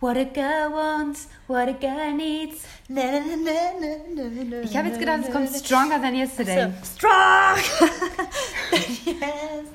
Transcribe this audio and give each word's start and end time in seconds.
What 0.00 0.16
a 0.16 0.24
girl 0.24 0.72
wants, 0.72 1.28
what 1.46 1.68
a 1.68 1.74
girl 1.74 2.14
needs. 2.16 2.64
Na, 2.88 3.02
na, 3.02 3.36
na, 3.36 3.90
na, 4.14 4.44
na, 4.44 4.62
ich 4.62 4.74
habe 4.74 4.88
jetzt 4.88 4.98
gedacht, 4.98 5.24
es 5.24 5.30
kommt 5.30 5.50
Stronger 5.50 6.00
Than 6.00 6.14
Yesterday. 6.14 6.72
So, 6.82 6.96
strong! 6.96 7.58
yes. 9.04 9.66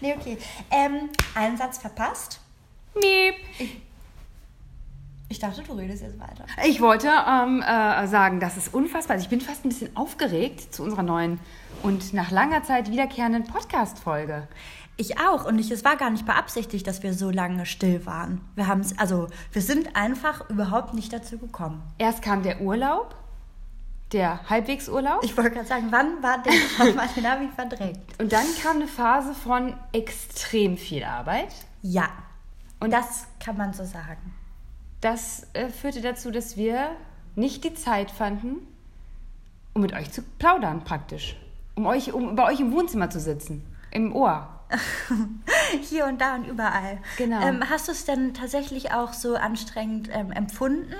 Nee, 0.00 0.14
okay. 0.18 0.36
Ähm, 0.72 1.10
einen 1.36 1.56
Satz 1.56 1.78
verpasst. 1.78 2.40
Miep. 2.96 3.36
Ich, 3.60 3.80
ich 5.28 5.38
dachte, 5.38 5.62
du 5.62 5.74
redest 5.74 6.02
jetzt 6.02 6.18
weiter. 6.18 6.44
Ich 6.66 6.80
wollte 6.80 7.08
ähm, 7.08 7.62
äh, 7.62 8.08
sagen, 8.08 8.40
das 8.40 8.56
ist 8.56 8.74
unfassbar. 8.74 9.14
Also 9.14 9.26
ich 9.26 9.30
bin 9.30 9.40
fast 9.40 9.64
ein 9.64 9.68
bisschen 9.68 9.96
aufgeregt 9.96 10.74
zu 10.74 10.82
unserer 10.82 11.04
neuen 11.04 11.38
und 11.84 12.12
nach 12.14 12.32
langer 12.32 12.64
Zeit 12.64 12.90
wiederkehrenden 12.90 13.44
Podcast-Folge. 13.44 14.48
Ich 15.00 15.18
auch. 15.20 15.44
Und 15.44 15.60
ich, 15.60 15.70
es 15.70 15.84
war 15.84 15.96
gar 15.96 16.10
nicht 16.10 16.26
beabsichtigt, 16.26 16.86
dass 16.86 17.04
wir 17.04 17.14
so 17.14 17.30
lange 17.30 17.66
still 17.66 18.04
waren. 18.04 18.40
Wir 18.56 18.66
haben 18.66 18.80
es, 18.80 18.98
also 18.98 19.28
wir 19.52 19.62
sind 19.62 19.94
einfach 19.94 20.50
überhaupt 20.50 20.92
nicht 20.92 21.12
dazu 21.12 21.38
gekommen. 21.38 21.82
Erst 21.98 22.20
kam 22.20 22.42
der 22.42 22.60
Urlaub, 22.60 23.14
der 24.12 24.40
Halbwegsurlaub. 24.50 25.22
Ich 25.22 25.36
wollte 25.36 25.52
gerade 25.52 25.68
sagen, 25.68 25.86
wann 25.90 26.20
war 26.20 26.42
der? 26.42 26.52
Wann 26.78 27.30
habe 27.30 27.44
ich 27.44 27.50
verdrängt. 27.52 28.00
Und 28.18 28.32
dann 28.32 28.46
kam 28.60 28.76
eine 28.78 28.88
Phase 28.88 29.34
von 29.34 29.74
extrem 29.92 30.76
viel 30.76 31.04
Arbeit. 31.04 31.54
Ja. 31.82 32.08
Und 32.80 32.92
das 32.92 33.28
kann 33.38 33.56
man 33.56 33.72
so 33.72 33.84
sagen. 33.84 34.34
Das 35.00 35.46
äh, 35.52 35.68
führte 35.68 36.00
dazu, 36.00 36.32
dass 36.32 36.56
wir 36.56 36.90
nicht 37.36 37.62
die 37.62 37.74
Zeit 37.74 38.10
fanden, 38.10 38.56
um 39.74 39.82
mit 39.82 39.92
euch 39.92 40.10
zu 40.10 40.22
plaudern 40.40 40.82
praktisch. 40.82 41.36
Um 41.76 41.86
euch, 41.86 42.12
um 42.12 42.34
bei 42.34 42.50
euch 42.50 42.58
im 42.58 42.72
Wohnzimmer 42.72 43.10
zu 43.10 43.20
sitzen. 43.20 43.64
Im 43.92 44.12
Ohr. 44.12 44.57
Hier 45.82 46.06
und 46.06 46.20
da 46.20 46.34
und 46.34 46.46
überall. 46.46 46.98
Genau. 47.16 47.40
Ähm, 47.40 47.62
hast 47.68 47.88
du 47.88 47.92
es 47.92 48.04
denn 48.04 48.34
tatsächlich 48.34 48.92
auch 48.92 49.12
so 49.12 49.36
anstrengend 49.36 50.10
ähm, 50.12 50.30
empfunden, 50.30 50.94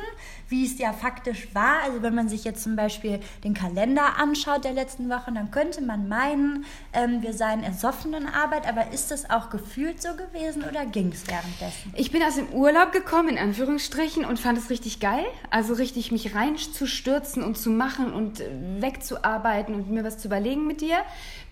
wie 0.49 0.65
es 0.65 0.79
ja 0.79 0.93
faktisch 0.93 1.55
war? 1.55 1.83
Also 1.85 2.03
wenn 2.03 2.15
man 2.15 2.29
sich 2.29 2.45
jetzt 2.45 2.63
zum 2.63 2.77
Beispiel 2.77 3.21
den 3.45 3.53
Kalender 3.53 4.19
anschaut 4.19 4.65
der 4.65 4.73
letzten 4.73 5.11
Wochen, 5.11 5.35
dann 5.35 5.51
könnte 5.51 5.83
man 5.83 6.09
meinen, 6.09 6.65
ähm, 6.95 7.23
wir 7.23 7.35
seien 7.35 7.63
ersoffen 7.63 8.15
in 8.15 8.27
Arbeit, 8.27 8.67
aber 8.67 8.93
ist 8.93 9.11
das 9.11 9.29
auch 9.29 9.51
gefühlt 9.51 10.01
so 10.01 10.11
gewesen 10.15 10.65
oder 10.65 10.87
ging 10.87 11.13
es 11.13 11.27
währenddessen? 11.27 11.93
Ich 11.95 12.11
bin 12.11 12.23
aus 12.23 12.37
dem 12.37 12.49
Urlaub 12.49 12.93
gekommen, 12.93 13.29
in 13.29 13.39
Anführungsstrichen, 13.39 14.25
und 14.25 14.39
fand 14.39 14.57
es 14.57 14.71
richtig 14.71 15.01
geil. 15.01 15.25
Also 15.51 15.75
richtig 15.75 16.11
mich 16.11 16.35
reinzustürzen 16.35 17.43
und 17.43 17.59
zu 17.59 17.71
machen 17.71 18.13
und 18.13 18.41
äh, 18.41 18.49
wegzuarbeiten 18.81 19.75
und 19.75 19.91
mir 19.91 20.05
was 20.05 20.19
zu 20.19 20.29
überlegen 20.29 20.67
mit 20.67 20.81
dir 20.81 20.97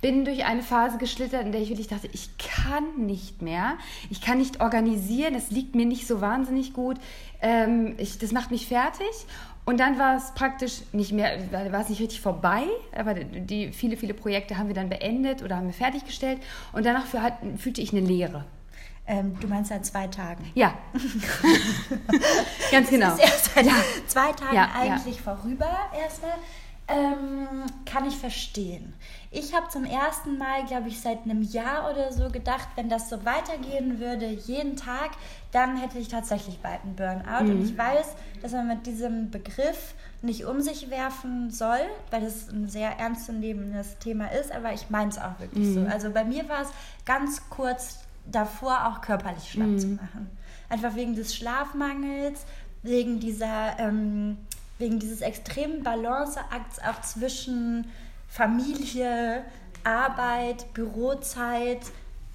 bin 0.01 0.25
durch 0.25 0.45
eine 0.45 0.63
Phase 0.63 0.99
geschlittert, 0.99 1.45
in 1.45 1.53
der 1.53 1.61
ich 1.61 1.69
wirklich 1.69 1.89
dachte, 1.89 2.09
ich 2.13 2.31
kann 2.39 3.07
nicht 3.07 3.43
mehr. 3.43 3.75
Ich 4.11 4.21
kann 4.21 4.39
nicht 4.39 4.61
organisieren, 4.61 5.35
das 5.35 5.51
liegt 5.51 5.75
mir 5.75 5.87
nicht 5.87 6.07
so 6.07 6.21
wahnsinnig 6.21 6.73
gut. 6.73 6.97
Ähm, 7.41 7.95
ich, 7.99 8.19
das 8.19 8.33
macht 8.33 8.51
mich 8.51 8.67
fertig. 8.67 9.09
Und 9.65 9.81
dann 9.81 9.99
war 9.99 10.17
es 10.17 10.33
praktisch 10.35 10.83
nicht 10.93 11.11
mehr, 11.11 11.41
war 11.51 11.81
es 11.81 11.89
nicht 11.89 12.01
richtig 12.01 12.21
vorbei, 12.21 12.63
aber 12.97 13.15
die 13.15 13.73
viele, 13.73 13.97
viele 13.97 14.15
Projekte 14.15 14.59
haben 14.59 14.69
wir 14.69 14.77
dann 14.77 14.89
beendet 14.89 15.43
oder 15.43 15.57
haben 15.57 15.67
wir 15.67 15.75
fertiggestellt. 15.75 16.41
Und 16.73 16.87
danach 16.87 17.05
für, 17.05 17.21
fühlte 17.59 17.81
ich 17.81 17.91
eine 17.93 18.01
Leere. 18.01 18.45
Ähm, 19.09 19.37
du 19.41 19.49
meinst 19.49 19.71
seit 19.71 19.85
zwei 19.85 20.07
Tagen? 20.09 20.51
Ja. 20.55 20.75
Ganz 22.71 22.91
genau. 22.91 23.11
Das 23.11 23.19
ist 23.19 23.25
erst 23.25 23.55
seit 23.55 23.67
ja. 23.67 23.75
zwei 24.07 24.33
Tagen 24.33 24.55
ja, 24.55 24.71
eigentlich 24.81 25.17
ja. 25.17 25.35
vorüber 25.35 25.71
erstmal. 26.01 26.35
Ähm, 26.89 27.65
kann 27.85 28.07
ich 28.07 28.17
verstehen. 28.17 28.95
Ich 29.33 29.55
habe 29.55 29.69
zum 29.69 29.85
ersten 29.85 30.39
Mal, 30.39 30.65
glaube 30.67 30.89
ich, 30.89 31.01
seit 31.01 31.25
einem 31.25 31.43
Jahr 31.43 31.91
oder 31.91 32.13
so 32.13 32.31
gedacht, 32.31 32.69
wenn 32.77 32.89
das 32.89 33.11
so 33.11 33.25
weitergehen 33.25 33.99
würde, 33.99 34.27
jeden 34.27 34.77
Tag, 34.77 35.11
dann 35.51 35.77
hätte 35.77 35.99
ich 35.99 36.07
tatsächlich 36.07 36.61
bald 36.61 36.81
einen 36.85 36.95
Burnout. 36.95 37.45
Mhm. 37.45 37.51
Und 37.51 37.65
ich 37.65 37.77
weiß, 37.77 38.15
dass 38.41 38.53
man 38.53 38.69
mit 38.69 38.87
diesem 38.87 39.33
Begriff 39.33 39.95
nicht 40.23 40.45
um 40.45 40.61
sich 40.61 40.89
werfen 40.89 41.51
soll, 41.51 41.81
weil 42.13 42.21
das 42.21 42.51
ein 42.51 42.69
sehr 42.69 42.91
ernstzunehmendes 42.99 43.99
Thema 43.99 44.31
ist, 44.33 44.53
aber 44.53 44.73
ich 44.73 44.89
meine 44.89 45.11
es 45.11 45.19
auch 45.19 45.41
wirklich 45.41 45.67
mhm. 45.67 45.75
so. 45.75 45.91
Also 45.91 46.11
bei 46.11 46.25
mir 46.25 46.49
war 46.49 46.63
es 46.63 46.69
ganz 47.05 47.51
kurz 47.51 47.99
davor, 48.31 48.87
auch 48.87 49.01
körperlich 49.01 49.51
schlapp 49.51 49.69
mhm. 49.69 49.79
zu 49.79 49.89
machen. 49.89 50.31
Einfach 50.69 50.95
wegen 50.95 51.17
des 51.17 51.35
Schlafmangels, 51.35 52.45
wegen 52.85 53.19
dieser... 53.19 53.77
Ähm, 53.81 54.39
wegen 54.79 54.99
dieses 54.99 55.21
extremen 55.21 55.83
Balanceakts 55.83 56.81
auch 56.81 57.01
zwischen 57.03 57.91
Familie, 58.29 59.45
Arbeit, 59.85 60.73
Bürozeit, 60.75 61.81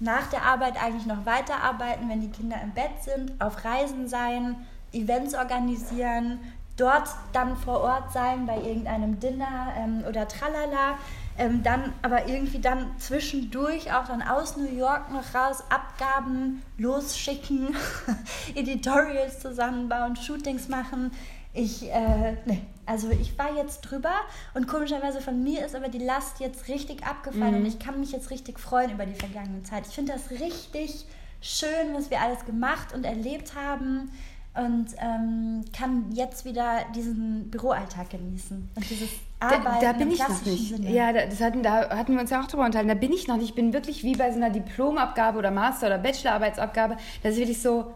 nach 0.00 0.26
der 0.28 0.42
Arbeit 0.42 0.82
eigentlich 0.82 1.06
noch 1.06 1.26
weiterarbeiten, 1.26 2.08
wenn 2.08 2.20
die 2.20 2.30
Kinder 2.30 2.56
im 2.62 2.72
Bett 2.72 3.02
sind, 3.02 3.40
auf 3.40 3.64
Reisen 3.64 4.08
sein, 4.08 4.56
Events 4.92 5.34
organisieren, 5.34 6.40
dort 6.76 7.08
dann 7.32 7.56
vor 7.56 7.80
Ort 7.80 8.12
sein 8.12 8.46
bei 8.46 8.56
irgendeinem 8.56 9.20
Dinner 9.20 9.72
ähm, 9.78 10.04
oder 10.08 10.26
tralala. 10.26 10.98
Ähm, 11.38 11.62
dann 11.62 11.94
aber 12.02 12.28
irgendwie 12.28 12.58
dann 12.58 12.90
zwischendurch 12.98 13.92
auch 13.94 14.06
dann 14.06 14.20
aus 14.22 14.56
New 14.58 14.70
York 14.70 15.10
noch 15.10 15.34
raus 15.34 15.64
Abgaben 15.70 16.62
losschicken, 16.76 17.74
Editorials 18.54 19.40
zusammenbauen, 19.40 20.16
Shootings 20.16 20.68
machen. 20.68 21.10
Ich, 21.54 21.90
äh, 21.90 22.36
nee, 22.46 22.62
also 22.86 23.10
ich 23.10 23.38
war 23.38 23.54
jetzt 23.56 23.82
drüber 23.82 24.14
und 24.54 24.66
komischerweise 24.66 25.20
von 25.20 25.42
mir 25.42 25.64
ist 25.64 25.74
aber 25.74 25.88
die 25.88 25.98
Last 25.98 26.40
jetzt 26.40 26.68
richtig 26.68 27.06
abgefallen 27.06 27.52
mhm. 27.52 27.60
und 27.60 27.66
ich 27.66 27.78
kann 27.78 28.00
mich 28.00 28.12
jetzt 28.12 28.30
richtig 28.30 28.58
freuen 28.58 28.90
über 28.90 29.04
die 29.04 29.14
vergangene 29.14 29.62
Zeit. 29.62 29.86
Ich 29.86 29.94
finde 29.94 30.12
das 30.12 30.30
richtig 30.40 31.04
schön, 31.40 31.92
was 31.92 32.10
wir 32.10 32.20
alles 32.20 32.44
gemacht 32.46 32.94
und 32.94 33.04
erlebt 33.04 33.54
haben 33.54 34.10
und 34.54 34.86
ähm, 34.98 35.64
kann 35.76 36.12
jetzt 36.12 36.44
wieder 36.44 36.80
diesen 36.94 37.50
Büroalltag 37.50 38.10
genießen 38.10 38.70
und 38.74 38.90
dieses 38.90 39.10
Arbeiten 39.40 39.64
da, 39.64 39.80
da 39.80 39.92
bin 39.92 40.10
ich 40.10 40.18
noch 40.20 40.44
nicht. 40.44 40.68
Sinne. 40.68 40.90
Ja, 40.90 41.12
das 41.12 41.40
hatten, 41.40 41.62
da 41.62 41.90
hatten 41.90 42.14
wir 42.14 42.20
uns 42.20 42.30
ja 42.30 42.42
auch 42.42 42.46
drüber 42.46 42.64
unterhalten. 42.64 42.88
Da 42.88 42.94
bin 42.94 43.12
ich 43.12 43.26
noch 43.26 43.36
nicht. 43.36 43.50
Ich 43.50 43.54
bin 43.54 43.72
wirklich 43.72 44.04
wie 44.04 44.14
bei 44.14 44.30
so 44.30 44.36
einer 44.36 44.50
Diplomabgabe 44.50 45.38
oder 45.38 45.50
Master- 45.50 45.86
oder 45.86 45.98
Bachelorarbeitsabgabe. 45.98 46.96
Das 47.22 47.32
ist 47.32 47.38
wirklich 47.38 47.62
so, 47.62 47.94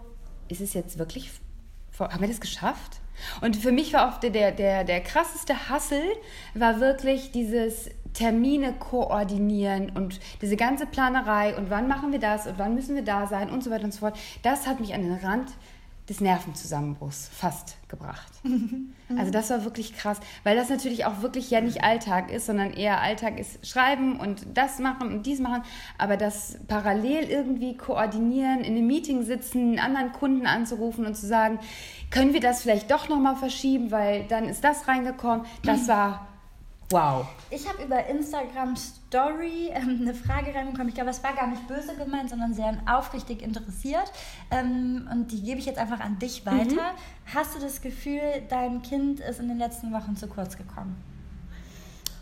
ist 0.48 0.60
es 0.60 0.74
jetzt 0.74 0.98
wirklich, 0.98 1.30
haben 1.98 2.20
wir 2.20 2.28
das 2.28 2.40
geschafft? 2.40 3.00
Und 3.40 3.56
für 3.56 3.72
mich 3.72 3.92
war 3.92 4.08
auch 4.08 4.18
der, 4.18 4.52
der, 4.52 4.84
der 4.84 5.00
krasseste 5.00 5.68
Hassel, 5.68 6.02
war 6.54 6.80
wirklich 6.80 7.32
dieses 7.32 7.90
Termine 8.12 8.72
koordinieren 8.72 9.90
und 9.94 10.20
diese 10.40 10.56
ganze 10.56 10.86
Planerei 10.86 11.54
und 11.54 11.68
wann 11.68 11.86
machen 11.86 12.12
wir 12.12 12.18
das 12.18 12.46
und 12.46 12.58
wann 12.58 12.74
müssen 12.74 12.94
wir 12.94 13.04
da 13.04 13.26
sein 13.26 13.50
und 13.50 13.62
so 13.62 13.70
weiter 13.70 13.84
und 13.84 13.92
so 13.92 14.00
fort. 14.00 14.18
Das 14.42 14.66
hat 14.66 14.80
mich 14.80 14.94
an 14.94 15.02
den 15.02 15.14
Rand 15.14 15.50
des 16.08 16.20
Nervenzusammenbruchs 16.20 17.28
fast 17.32 17.76
gebracht. 17.88 18.32
also 19.18 19.32
das 19.32 19.50
war 19.50 19.64
wirklich 19.64 19.96
krass, 19.96 20.20
weil 20.44 20.56
das 20.56 20.68
natürlich 20.68 21.04
auch 21.04 21.20
wirklich 21.20 21.50
ja 21.50 21.60
nicht 21.60 21.82
Alltag 21.82 22.30
ist, 22.30 22.46
sondern 22.46 22.72
eher 22.72 23.00
Alltag 23.00 23.38
ist 23.38 23.66
Schreiben 23.66 24.20
und 24.20 24.46
das 24.54 24.78
machen 24.78 25.08
und 25.08 25.26
dies 25.26 25.40
machen, 25.40 25.62
aber 25.98 26.16
das 26.16 26.58
parallel 26.68 27.24
irgendwie 27.24 27.76
koordinieren, 27.76 28.60
in 28.60 28.76
einem 28.76 28.86
Meeting 28.86 29.24
sitzen, 29.24 29.58
einen 29.58 29.78
anderen 29.78 30.12
Kunden 30.12 30.46
anzurufen 30.46 31.06
und 31.06 31.16
zu 31.16 31.26
sagen, 31.26 31.58
können 32.10 32.32
wir 32.32 32.40
das 32.40 32.62
vielleicht 32.62 32.90
doch 32.90 33.08
nochmal 33.08 33.36
verschieben, 33.36 33.90
weil 33.90 34.24
dann 34.28 34.48
ist 34.48 34.62
das 34.62 34.86
reingekommen, 34.86 35.44
das 35.64 35.88
war 35.88 36.28
Wow. 36.90 37.26
Ich 37.50 37.68
habe 37.68 37.82
über 37.82 38.06
Instagram 38.06 38.76
Story 38.76 39.70
ähm, 39.72 39.98
eine 40.02 40.14
Frage 40.14 40.54
reinbekommen. 40.54 40.88
Ich 40.88 40.94
glaube, 40.94 41.10
es 41.10 41.22
war 41.22 41.34
gar 41.34 41.48
nicht 41.48 41.66
böse 41.66 41.96
gemeint, 41.96 42.30
sondern 42.30 42.54
sehr 42.54 42.76
aufrichtig 42.88 43.42
interessiert. 43.42 44.12
Ähm, 44.50 45.08
und 45.10 45.32
die 45.32 45.42
gebe 45.42 45.58
ich 45.58 45.66
jetzt 45.66 45.78
einfach 45.78 46.00
an 46.00 46.18
dich 46.18 46.46
weiter. 46.46 46.92
Mhm. 46.92 47.34
Hast 47.34 47.56
du 47.56 47.60
das 47.60 47.80
Gefühl, 47.80 48.20
dein 48.48 48.82
Kind 48.82 49.20
ist 49.20 49.40
in 49.40 49.48
den 49.48 49.58
letzten 49.58 49.92
Wochen 49.92 50.16
zu 50.16 50.28
kurz 50.28 50.56
gekommen? 50.56 50.96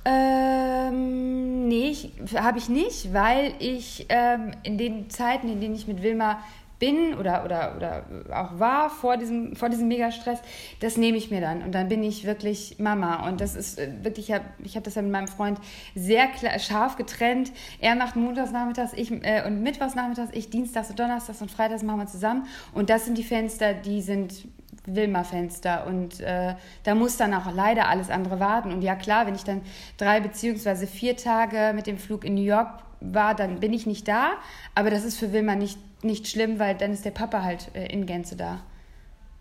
Ähm, 0.06 1.66
nee, 1.68 1.94
habe 2.36 2.58
ich 2.58 2.68
nicht, 2.68 3.14
weil 3.14 3.54
ich 3.58 4.06
ähm, 4.10 4.50
in 4.62 4.76
den 4.76 5.08
Zeiten, 5.08 5.48
in 5.48 5.60
denen 5.60 5.74
ich 5.74 5.86
mit 5.86 6.02
Wilma 6.02 6.40
bin 6.78 7.14
oder, 7.14 7.44
oder, 7.44 7.74
oder 7.76 8.04
auch 8.32 8.58
war 8.58 8.90
vor 8.90 9.16
diesem, 9.16 9.56
vor 9.56 9.68
diesem 9.68 9.88
Megastress, 9.88 10.40
das 10.80 10.96
nehme 10.96 11.16
ich 11.16 11.30
mir 11.30 11.40
dann. 11.40 11.62
Und 11.62 11.72
dann 11.72 11.88
bin 11.88 12.02
ich 12.02 12.24
wirklich 12.26 12.78
Mama. 12.78 13.26
Und 13.28 13.40
das 13.40 13.54
ist 13.54 13.78
äh, 13.78 13.90
wirklich, 14.02 14.32
ich 14.62 14.76
habe 14.76 14.84
das 14.84 14.94
ja 14.94 15.02
mit 15.02 15.12
meinem 15.12 15.28
Freund 15.28 15.58
sehr 15.94 16.26
klar, 16.28 16.58
scharf 16.58 16.96
getrennt. 16.96 17.52
Er 17.80 17.94
macht 17.94 18.16
montagsnachmittags 18.16 18.92
ich, 18.94 19.10
äh, 19.10 19.44
und 19.46 19.62
mittwochsnachmittags, 19.62 20.30
ich 20.32 20.50
dienstags 20.50 20.90
und 20.90 20.98
donnerstags 20.98 21.40
und 21.40 21.50
freitags 21.50 21.82
machen 21.82 22.00
wir 22.00 22.06
zusammen. 22.06 22.46
Und 22.72 22.90
das 22.90 23.04
sind 23.04 23.18
die 23.18 23.24
Fenster, 23.24 23.74
die 23.74 24.02
sind 24.02 24.46
Wilma-Fenster. 24.86 25.86
Und 25.86 26.20
äh, 26.20 26.54
da 26.82 26.94
muss 26.94 27.16
dann 27.16 27.34
auch 27.34 27.52
leider 27.54 27.88
alles 27.88 28.10
andere 28.10 28.40
warten. 28.40 28.72
Und 28.72 28.82
ja 28.82 28.94
klar, 28.94 29.26
wenn 29.26 29.34
ich 29.34 29.44
dann 29.44 29.62
drei 29.96 30.20
beziehungsweise 30.20 30.86
vier 30.86 31.16
Tage 31.16 31.72
mit 31.74 31.86
dem 31.86 31.98
Flug 31.98 32.24
in 32.24 32.34
New 32.34 32.42
York 32.42 32.82
war, 33.00 33.34
dann 33.34 33.60
bin 33.60 33.72
ich 33.72 33.86
nicht 33.86 34.08
da. 34.08 34.32
Aber 34.74 34.90
das 34.90 35.04
ist 35.04 35.18
für 35.18 35.32
Wilma 35.32 35.54
nicht 35.54 35.78
nicht 36.04 36.28
schlimm, 36.28 36.58
weil 36.58 36.76
dann 36.76 36.92
ist 36.92 37.04
der 37.04 37.10
Papa 37.10 37.42
halt 37.42 37.70
äh, 37.74 37.86
in 37.86 38.06
Gänze 38.06 38.36
da. 38.36 38.60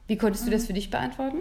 Wie 0.07 0.17
konntest 0.17 0.47
du 0.47 0.51
das 0.51 0.65
für 0.65 0.73
dich 0.73 0.89
beantworten? 0.89 1.37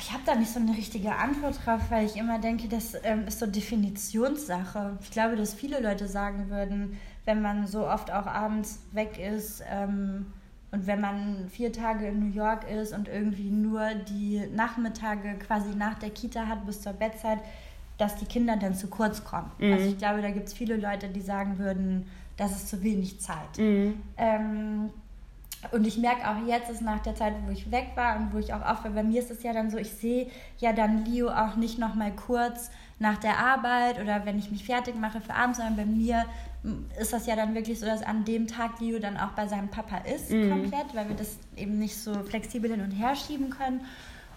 Ich 0.00 0.12
habe 0.12 0.22
da 0.26 0.34
nicht 0.34 0.50
so 0.50 0.60
eine 0.60 0.76
richtige 0.76 1.14
Antwort 1.14 1.58
drauf, 1.64 1.80
weil 1.88 2.04
ich 2.04 2.16
immer 2.16 2.38
denke, 2.38 2.68
das 2.68 2.94
ähm, 3.04 3.26
ist 3.26 3.38
so 3.38 3.46
Definitionssache. 3.46 4.98
Ich 5.00 5.10
glaube, 5.10 5.36
dass 5.36 5.54
viele 5.54 5.80
Leute 5.80 6.06
sagen 6.08 6.50
würden, 6.50 6.98
wenn 7.24 7.40
man 7.40 7.66
so 7.66 7.86
oft 7.86 8.10
auch 8.12 8.26
abends 8.26 8.80
weg 8.92 9.18
ist, 9.18 9.62
ähm, 9.70 10.26
Und 10.72 10.86
wenn 10.86 11.00
man 11.02 11.48
vier 11.50 11.70
Tage 11.70 12.06
in 12.06 12.18
New 12.20 12.34
York 12.34 12.68
ist 12.70 12.94
und 12.94 13.06
irgendwie 13.06 13.50
nur 13.50 13.94
die 14.08 14.42
Nachmittage 14.54 15.34
quasi 15.46 15.74
nach 15.76 15.98
der 15.98 16.10
Kita 16.10 16.46
hat 16.46 16.64
bis 16.64 16.80
zur 16.80 16.94
Bettzeit, 16.94 17.40
dass 17.98 18.16
die 18.16 18.24
Kinder 18.24 18.56
dann 18.56 18.74
zu 18.74 18.88
kurz 18.88 19.22
kommen. 19.22 19.50
Mhm. 19.58 19.72
Also 19.72 19.84
ich 19.86 19.98
glaube, 19.98 20.22
da 20.22 20.30
gibt 20.30 20.48
es 20.48 20.54
viele 20.54 20.76
Leute, 20.76 21.08
die 21.08 21.20
sagen 21.20 21.58
würden, 21.58 22.06
das 22.36 22.52
ist 22.52 22.68
zu 22.68 22.82
wenig 22.82 23.20
Zeit. 23.20 23.58
Mhm. 23.58 24.00
Ähm, 24.16 24.90
und 25.70 25.86
ich 25.86 25.96
merke 25.96 26.28
auch 26.28 26.46
jetzt, 26.46 26.70
ist 26.70 26.82
nach 26.82 27.00
der 27.00 27.14
Zeit, 27.14 27.34
wo 27.46 27.52
ich 27.52 27.70
weg 27.70 27.90
war 27.94 28.16
und 28.16 28.32
wo 28.32 28.38
ich 28.38 28.52
auch 28.52 28.62
auf 28.62 28.82
war, 28.82 28.90
bei 28.90 29.04
mir 29.04 29.20
ist 29.20 29.30
es 29.30 29.42
ja 29.44 29.52
dann 29.52 29.70
so, 29.70 29.78
ich 29.78 29.92
sehe 29.92 30.28
ja 30.58 30.72
dann 30.72 31.04
Leo 31.04 31.28
auch 31.28 31.54
nicht 31.54 31.78
noch 31.78 31.94
mal 31.94 32.10
kurz 32.10 32.70
nach 32.98 33.18
der 33.18 33.38
Arbeit 33.38 34.00
oder 34.00 34.26
wenn 34.26 34.38
ich 34.38 34.50
mich 34.50 34.64
fertig 34.64 34.96
mache 34.96 35.20
für 35.20 35.34
abends, 35.34 35.58
sondern 35.58 35.76
bei 35.76 35.84
mir 35.84 36.24
ist 37.00 37.12
das 37.12 37.26
ja 37.26 37.36
dann 37.36 37.54
wirklich 37.54 37.80
so, 37.80 37.86
dass 37.86 38.02
an 38.02 38.24
dem 38.24 38.46
Tag 38.46 38.80
Leo 38.80 38.98
dann 38.98 39.16
auch 39.16 39.30
bei 39.30 39.46
seinem 39.46 39.68
Papa 39.68 39.98
ist, 39.98 40.30
mhm. 40.30 40.50
komplett, 40.50 40.94
weil 40.94 41.08
wir 41.08 41.16
das 41.16 41.36
eben 41.56 41.78
nicht 41.78 41.96
so 41.96 42.12
flexibel 42.22 42.70
hin 42.70 42.80
und 42.80 42.92
her 42.92 43.14
schieben 43.14 43.50
können. 43.50 43.82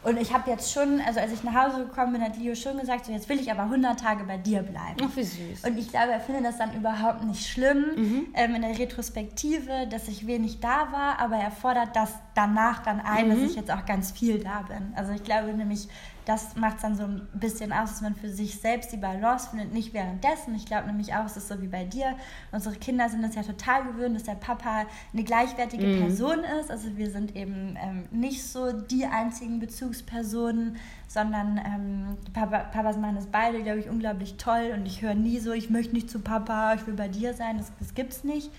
Und 0.05 0.17
ich 0.21 0.31
habe 0.31 0.51
jetzt 0.51 0.71
schon, 0.71 1.01
also 1.01 1.19
als 1.19 1.31
ich 1.33 1.43
nach 1.43 1.65
Hause 1.65 1.85
gekommen 1.85 2.13
bin, 2.13 2.21
hat 2.21 2.37
Leo 2.37 2.53
schon 2.53 2.77
gesagt, 2.77 3.07
so 3.07 3.11
jetzt 3.11 3.27
will 3.27 3.39
ich 3.39 3.51
aber 3.51 3.63
100 3.63 3.99
Tage 3.99 4.23
bei 4.23 4.37
dir 4.37 4.61
bleiben. 4.61 4.97
Ach, 5.03 5.15
wie 5.15 5.23
süß. 5.23 5.63
Und 5.65 5.79
ich 5.79 5.89
glaube, 5.89 6.11
er 6.11 6.19
findet 6.19 6.45
das 6.45 6.59
dann 6.59 6.75
überhaupt 6.75 7.23
nicht 7.23 7.47
schlimm 7.47 7.85
mhm. 7.95 8.27
ähm, 8.35 8.53
in 8.53 8.61
der 8.61 8.77
Retrospektive, 8.77 9.87
dass 9.89 10.07
ich 10.07 10.27
wenig 10.27 10.59
da 10.59 10.91
war, 10.91 11.17
aber 11.17 11.37
er 11.37 11.49
fordert 11.49 11.95
das 11.95 12.13
danach 12.35 12.83
dann 12.83 12.99
ein, 12.99 13.27
mhm. 13.27 13.31
dass 13.31 13.49
ich 13.49 13.55
jetzt 13.55 13.71
auch 13.71 13.83
ganz 13.87 14.11
viel 14.11 14.43
da 14.43 14.61
bin. 14.61 14.93
Also 14.95 15.11
ich 15.11 15.23
glaube 15.23 15.51
nämlich, 15.53 15.87
das 16.25 16.55
macht 16.55 16.77
es 16.77 16.81
dann 16.81 16.95
so 16.95 17.03
ein 17.03 17.27
bisschen 17.33 17.71
aus, 17.71 17.91
dass 17.91 18.01
man 18.01 18.15
für 18.15 18.29
sich 18.29 18.59
selbst 18.59 18.91
die 18.91 18.97
Balance 18.97 19.49
findet, 19.49 19.73
nicht 19.73 19.93
währenddessen. 19.93 20.55
Ich 20.55 20.65
glaube 20.65 20.87
nämlich 20.87 21.13
auch, 21.13 21.25
es 21.25 21.37
ist 21.37 21.47
so 21.47 21.61
wie 21.61 21.67
bei 21.67 21.85
dir. 21.85 22.15
Unsere 22.51 22.75
Kinder 22.75 23.07
sind 23.09 23.23
es 23.23 23.35
ja 23.35 23.43
total 23.43 23.83
gewöhnt, 23.83 24.15
dass 24.15 24.23
der 24.23 24.35
Papa 24.35 24.85
eine 25.13 25.23
gleichwertige 25.23 25.85
mhm. 25.85 25.99
Person 26.01 26.39
ist. 26.59 26.71
Also 26.71 26.97
wir 26.97 27.11
sind 27.11 27.35
eben 27.35 27.77
ähm, 27.79 28.05
nicht 28.11 28.43
so 28.43 28.71
die 28.71 29.05
einzigen 29.05 29.59
Bezugspersonen, 29.59 30.77
sondern 31.07 31.57
ähm, 31.57 32.17
Papa, 32.33 32.59
Papas 32.59 32.97
machen 32.97 33.15
das 33.15 33.27
beide, 33.27 33.61
glaube 33.61 33.79
ich, 33.79 33.89
unglaublich 33.89 34.37
toll. 34.37 34.73
Und 34.75 34.85
ich 34.85 35.01
höre 35.01 35.15
nie 35.15 35.39
so, 35.39 35.51
ich 35.51 35.69
möchte 35.69 35.93
nicht 35.93 36.09
zu 36.09 36.19
Papa, 36.19 36.73
ich 36.73 36.87
will 36.87 36.95
bei 36.95 37.07
dir 37.07 37.33
sein. 37.33 37.57
Das, 37.57 37.71
das 37.79 37.93
gibt 37.93 38.13
es 38.13 38.23
nicht. 38.23 38.49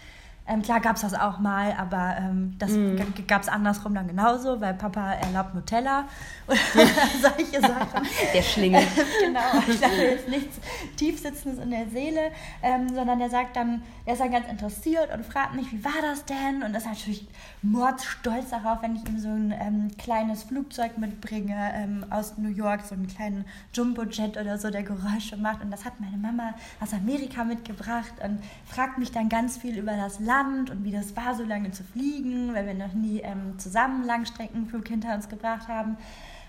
Ähm, 0.49 0.63
klar 0.63 0.81
gab 0.81 0.95
es 0.97 1.03
das 1.03 1.15
auch 1.15 1.41
mal, 1.41 1.75
aber 1.77 2.17
ähm, 2.19 2.55
das 2.59 2.71
mm. 2.71 2.97
gab 3.27 3.43
es 3.43 3.49
andersrum 3.49 3.95
dann 3.95 4.07
genauso, 4.07 4.61
weil 4.61 4.75
Papa 4.75 5.15
erlaubt 5.15 5.55
Nutella 5.55 6.05
oder 6.47 6.57
solche 7.21 7.61
Sachen. 7.61 8.07
Der 8.33 8.43
Schlingel. 8.43 8.83
genau, 9.21 9.41
ich 9.67 9.79
glaube 9.79 9.95
jetzt 9.97 10.29
nichts 10.29 10.61
Tiefsitzendes 10.97 11.63
in 11.63 11.71
der 11.71 11.89
Seele, 11.89 12.31
ähm, 12.63 12.89
sondern 12.95 13.19
der 13.19 13.29
sagt 13.29 13.57
dann, 13.57 13.83
er 14.05 14.13
ist 14.13 14.21
dann 14.21 14.31
ganz 14.31 14.49
interessiert 14.49 15.13
und 15.13 15.27
fragt 15.27 15.55
mich, 15.55 15.73
wie 15.73 15.85
war 15.85 16.01
das 16.01 16.25
denn? 16.25 16.63
Und 16.63 16.77
ist 16.77 16.87
natürlich 16.87 17.27
mordsstolz 17.63 18.51
darauf, 18.51 18.83
wenn 18.83 18.95
ich 18.95 19.09
ihm 19.09 19.19
so 19.19 19.29
ein 19.29 19.53
ähm, 19.53 19.89
kleines 19.99 20.45
Flugzeug 20.45 20.97
mitbringe 20.97 21.73
ähm, 21.75 22.07
aus 22.11 22.39
New 22.39 22.51
York, 22.51 22.83
so 22.83 22.95
einen 22.95 23.09
kleinen 23.09 23.45
Jumbojet 23.75 24.37
oder 24.37 24.59
so, 24.59 24.71
der 24.71 24.85
Geräusche 24.85 25.37
macht. 25.37 25.63
Und 25.63 25.73
das 25.73 25.85
hat 25.85 25.99
meine 25.99 26.17
Mama 26.17 26.55
aus 26.81 26.93
Amerika 26.93 27.43
mitgebracht 27.43 28.13
und 28.23 28.39
fragt 28.65 28.99
mich 28.99 29.11
dann 29.11 29.29
ganz 29.29 29.57
viel 29.57 29.77
über 29.77 29.97
das 29.97 30.21
Land 30.21 30.36
Land 30.37 30.71
und 30.71 30.85
wie 30.85 30.91
das 30.91 31.17
war, 31.17 31.35
so 31.35 31.45
lange 31.45 31.71
zu 31.71 31.85
fliegen, 31.85 32.55
weil 32.55 32.67
wir 32.67 32.75
noch 32.75 32.93
nie 32.93 33.21
ähm, 33.21 33.59
zusammen 33.59 34.05
Langstreckenflug 34.05 34.87
hinter 34.89 35.15
uns 35.15 35.29
gebracht 35.29 35.69
haben. 35.69 35.97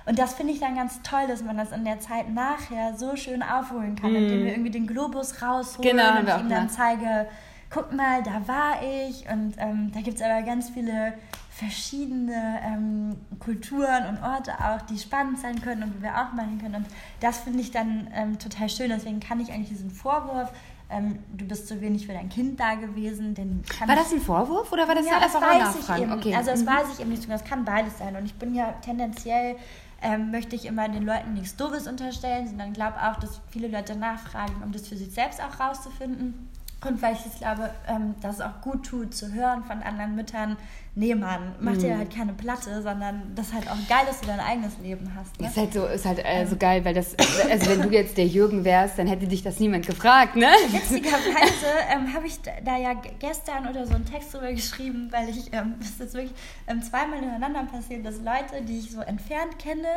Und 0.05 0.17
das 0.17 0.35
finde 0.35 0.53
ich 0.53 0.59
dann 0.59 0.75
ganz 0.75 1.01
toll, 1.01 1.27
dass 1.27 1.43
man 1.43 1.57
das 1.57 1.71
in 1.71 1.83
der 1.83 1.99
Zeit 1.99 2.29
nachher 2.29 2.95
so 2.97 3.15
schön 3.15 3.43
aufholen 3.43 3.95
kann, 3.95 4.13
mm. 4.13 4.15
indem 4.15 4.45
wir 4.45 4.51
irgendwie 4.51 4.71
den 4.71 4.87
Globus 4.87 5.41
rausholen 5.41 5.97
genau, 5.97 6.19
und 6.19 6.27
ich 6.27 6.37
ihm 6.37 6.49
dann 6.49 6.69
zeige, 6.69 7.27
guck 7.69 7.91
mal, 7.93 8.23
da 8.23 8.47
war 8.47 8.81
ich. 8.81 9.29
Und 9.29 9.55
ähm, 9.57 9.91
da 9.93 9.99
gibt 10.01 10.17
es 10.17 10.21
aber 10.21 10.41
ganz 10.43 10.69
viele 10.69 11.13
verschiedene 11.49 12.59
ähm, 12.63 13.17
Kulturen 13.39 14.05
und 14.07 14.23
Orte 14.23 14.53
auch, 14.53 14.81
die 14.83 14.97
spannend 14.97 15.39
sein 15.39 15.59
können 15.59 15.83
und 15.83 15.95
die 15.95 16.03
wir 16.03 16.11
auch 16.11 16.31
machen 16.33 16.59
können. 16.61 16.75
Und 16.75 16.85
das 17.19 17.39
finde 17.39 17.59
ich 17.59 17.71
dann 17.71 18.07
ähm, 18.13 18.39
total 18.39 18.69
schön. 18.69 18.89
Deswegen 18.89 19.19
kann 19.19 19.39
ich 19.39 19.51
eigentlich 19.51 19.69
diesen 19.69 19.89
Vorwurf, 19.89 20.53
ähm, 20.89 21.19
du 21.33 21.45
bist 21.45 21.67
zu 21.67 21.81
wenig 21.81 22.05
für 22.05 22.13
dein 22.13 22.29
Kind 22.29 22.59
da 22.59 22.75
gewesen. 22.75 23.35
Den 23.35 23.63
war 23.85 23.95
das 23.95 24.11
ein 24.13 24.21
Vorwurf 24.21 24.71
oder 24.71 24.87
war 24.87 24.95
das 24.95 25.05
ja, 25.05 25.19
das 25.19 25.33
weiß 25.33 25.75
ich 25.81 26.01
eben. 26.01 26.13
Okay. 26.13 26.35
Also 26.35 26.51
das 26.51 26.61
mhm. 26.61 26.67
weiß 26.67 26.87
ich 26.93 26.99
eben 27.01 27.09
nicht. 27.09 27.29
Das 27.29 27.43
kann 27.43 27.65
beides 27.65 27.97
sein. 27.97 28.15
Und 28.15 28.25
ich 28.25 28.35
bin 28.35 28.55
ja 28.55 28.73
tendenziell 28.83 29.57
ähm, 30.01 30.31
möchte 30.31 30.55
ich 30.55 30.65
immer 30.65 30.87
den 30.89 31.03
Leuten 31.03 31.33
nichts 31.33 31.55
Doofes 31.55 31.87
unterstellen, 31.87 32.47
sondern 32.47 32.73
glaube 32.73 32.97
auch, 33.01 33.15
dass 33.17 33.41
viele 33.49 33.67
Leute 33.67 33.95
nachfragen, 33.95 34.61
um 34.63 34.71
das 34.71 34.87
für 34.87 34.95
sich 34.95 35.11
selbst 35.11 35.41
auch 35.41 35.59
rauszufinden. 35.59 36.49
Und 36.85 37.01
weil 37.01 37.13
ich 37.13 37.25
jetzt 37.25 37.39
glaube, 37.39 37.71
ähm, 37.87 38.13
dass 38.21 38.35
es 38.35 38.41
auch 38.41 38.61
gut 38.61 38.85
tut, 38.85 39.15
zu 39.15 39.33
hören 39.33 39.63
von 39.63 39.81
anderen 39.81 40.15
Müttern, 40.15 40.57
nee 40.93 41.15
Mann, 41.15 41.55
mach 41.59 41.75
dir 41.77 41.93
mhm. 41.93 41.97
halt 41.99 42.15
keine 42.15 42.33
Platte, 42.33 42.81
sondern 42.83 43.33
das 43.35 43.47
ist 43.47 43.53
halt 43.53 43.69
auch 43.69 43.87
geil, 43.89 44.03
dass 44.05 44.21
du 44.21 44.27
dein 44.27 44.39
eigenes 44.39 44.77
Leben 44.79 45.11
hast. 45.15 45.39
Ne? 45.39 45.47
Ist 45.47 45.57
halt 45.57 45.73
so, 45.73 45.85
ist 45.85 46.05
halt 46.05 46.19
äh, 46.23 46.45
so 46.45 46.55
geil, 46.55 46.85
weil 46.85 46.93
das, 46.93 47.15
also 47.49 47.69
wenn 47.71 47.81
du 47.81 47.89
jetzt 47.89 48.17
der 48.17 48.27
Jürgen 48.27 48.63
wärst, 48.63 48.99
dann 48.99 49.07
hätte 49.07 49.27
dich 49.27 49.41
das 49.41 49.59
niemand 49.59 49.87
gefragt, 49.87 50.35
ne? 50.35 50.49
Witzigerweise 50.69 51.65
ähm, 51.91 52.13
habe 52.13 52.27
ich 52.27 52.39
da 52.41 52.77
ja 52.77 52.93
gestern 53.19 53.67
oder 53.67 53.87
so 53.87 53.95
einen 53.95 54.05
Text 54.05 54.33
drüber 54.33 54.51
geschrieben, 54.51 55.07
weil 55.11 55.29
ich, 55.29 55.51
ähm, 55.53 55.75
das 55.79 55.89
ist 55.89 55.99
jetzt 55.99 56.13
wirklich 56.13 56.35
ähm, 56.67 56.83
zweimal 56.83 57.19
hintereinander 57.19 57.63
passiert, 57.63 58.05
dass 58.05 58.17
Leute, 58.17 58.63
die 58.63 58.79
ich 58.79 58.91
so 58.91 59.01
entfernt 59.01 59.57
kenne, 59.57 59.87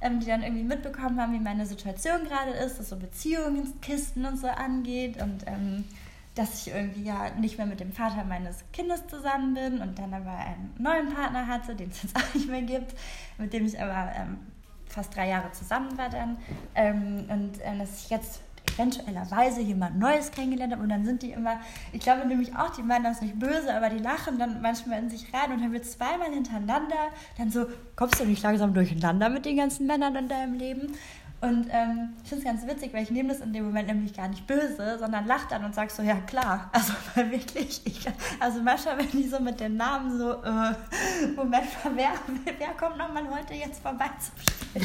ähm, 0.00 0.20
die 0.20 0.26
dann 0.26 0.42
irgendwie 0.42 0.64
mitbekommen 0.64 1.20
haben, 1.20 1.32
wie 1.32 1.40
meine 1.40 1.66
Situation 1.66 2.24
gerade 2.28 2.50
ist, 2.50 2.78
was 2.78 2.88
so 2.88 2.96
Beziehungskisten 2.96 4.24
und 4.24 4.38
so 4.38 4.46
angeht 4.46 5.20
und 5.20 5.44
ähm, 5.46 5.84
dass 6.38 6.66
ich 6.66 6.72
irgendwie 6.72 7.02
ja 7.02 7.30
nicht 7.38 7.58
mehr 7.58 7.66
mit 7.66 7.80
dem 7.80 7.92
Vater 7.92 8.24
meines 8.24 8.64
Kindes 8.72 9.06
zusammen 9.08 9.54
bin 9.54 9.80
und 9.80 9.98
dann 9.98 10.14
aber 10.14 10.30
einen 10.30 10.72
neuen 10.78 11.12
Partner 11.12 11.46
hatte, 11.46 11.74
den 11.74 11.90
es 11.90 12.02
jetzt 12.02 12.16
auch 12.16 12.34
nicht 12.34 12.48
mehr 12.48 12.62
gibt, 12.62 12.94
mit 13.38 13.52
dem 13.52 13.66
ich 13.66 13.80
aber 13.80 14.12
ähm, 14.14 14.38
fast 14.86 15.14
drei 15.14 15.28
Jahre 15.28 15.50
zusammen 15.52 15.98
war 15.98 16.08
dann. 16.08 16.38
Ähm, 16.74 17.26
und 17.28 17.60
äh, 17.60 17.76
dass 17.78 18.04
ich 18.04 18.10
jetzt 18.10 18.40
eventuellerweise 18.78 19.60
jemand 19.60 19.98
Neues 19.98 20.30
kennengelernt 20.30 20.72
habe 20.72 20.82
und 20.82 20.88
dann 20.88 21.04
sind 21.04 21.22
die 21.22 21.32
immer, 21.32 21.60
ich 21.92 22.00
glaube 22.00 22.26
nämlich 22.26 22.54
auch, 22.54 22.70
die 22.70 22.82
meinen 22.82 23.04
das 23.04 23.20
nicht 23.20 23.38
böse, 23.38 23.74
aber 23.74 23.90
die 23.90 23.98
lachen 23.98 24.38
dann 24.38 24.60
manchmal 24.60 25.00
in 25.00 25.10
sich 25.10 25.32
rein 25.34 25.52
und 25.52 25.60
dann 25.60 25.72
wird 25.72 25.84
zweimal 25.84 26.32
hintereinander 26.32 27.08
dann 27.36 27.50
so, 27.50 27.66
kommst 27.96 28.20
du 28.20 28.24
nicht 28.24 28.42
langsam 28.42 28.74
durcheinander 28.74 29.28
mit 29.28 29.44
den 29.44 29.56
ganzen 29.56 29.86
Männern 29.86 30.14
in 30.14 30.28
deinem 30.28 30.54
Leben? 30.54 30.92
Und 31.40 31.68
ähm, 31.70 32.14
ich 32.24 32.30
finde 32.30 32.44
es 32.44 32.50
ganz 32.50 32.66
witzig, 32.66 32.92
weil 32.92 33.04
ich 33.04 33.10
nehme 33.10 33.28
das 33.28 33.40
in 33.40 33.52
dem 33.52 33.66
Moment 33.66 33.86
nämlich 33.86 34.12
gar 34.12 34.26
nicht 34.26 34.44
böse, 34.48 34.98
sondern 34.98 35.24
lache 35.26 35.46
dann 35.48 35.64
und 35.64 35.72
sage 35.72 35.90
so, 35.90 36.02
ja 36.02 36.16
klar. 36.16 36.68
Also 36.72 36.94
weil 37.14 37.30
wirklich, 37.30 37.80
ich, 37.84 38.06
also 38.40 38.60
manchmal, 38.60 38.98
wenn 38.98 39.10
die 39.10 39.28
so 39.28 39.38
mit 39.38 39.60
den 39.60 39.76
Namen 39.76 40.18
so, 40.18 40.32
äh, 40.32 40.74
Moment 41.36 41.84
mal, 41.84 41.92
wer, 41.94 42.10
wer 42.58 42.68
kommt 42.76 42.98
nochmal 42.98 43.22
heute 43.30 43.54
jetzt 43.54 43.80
vorbei 43.82 44.10
zum 44.18 44.34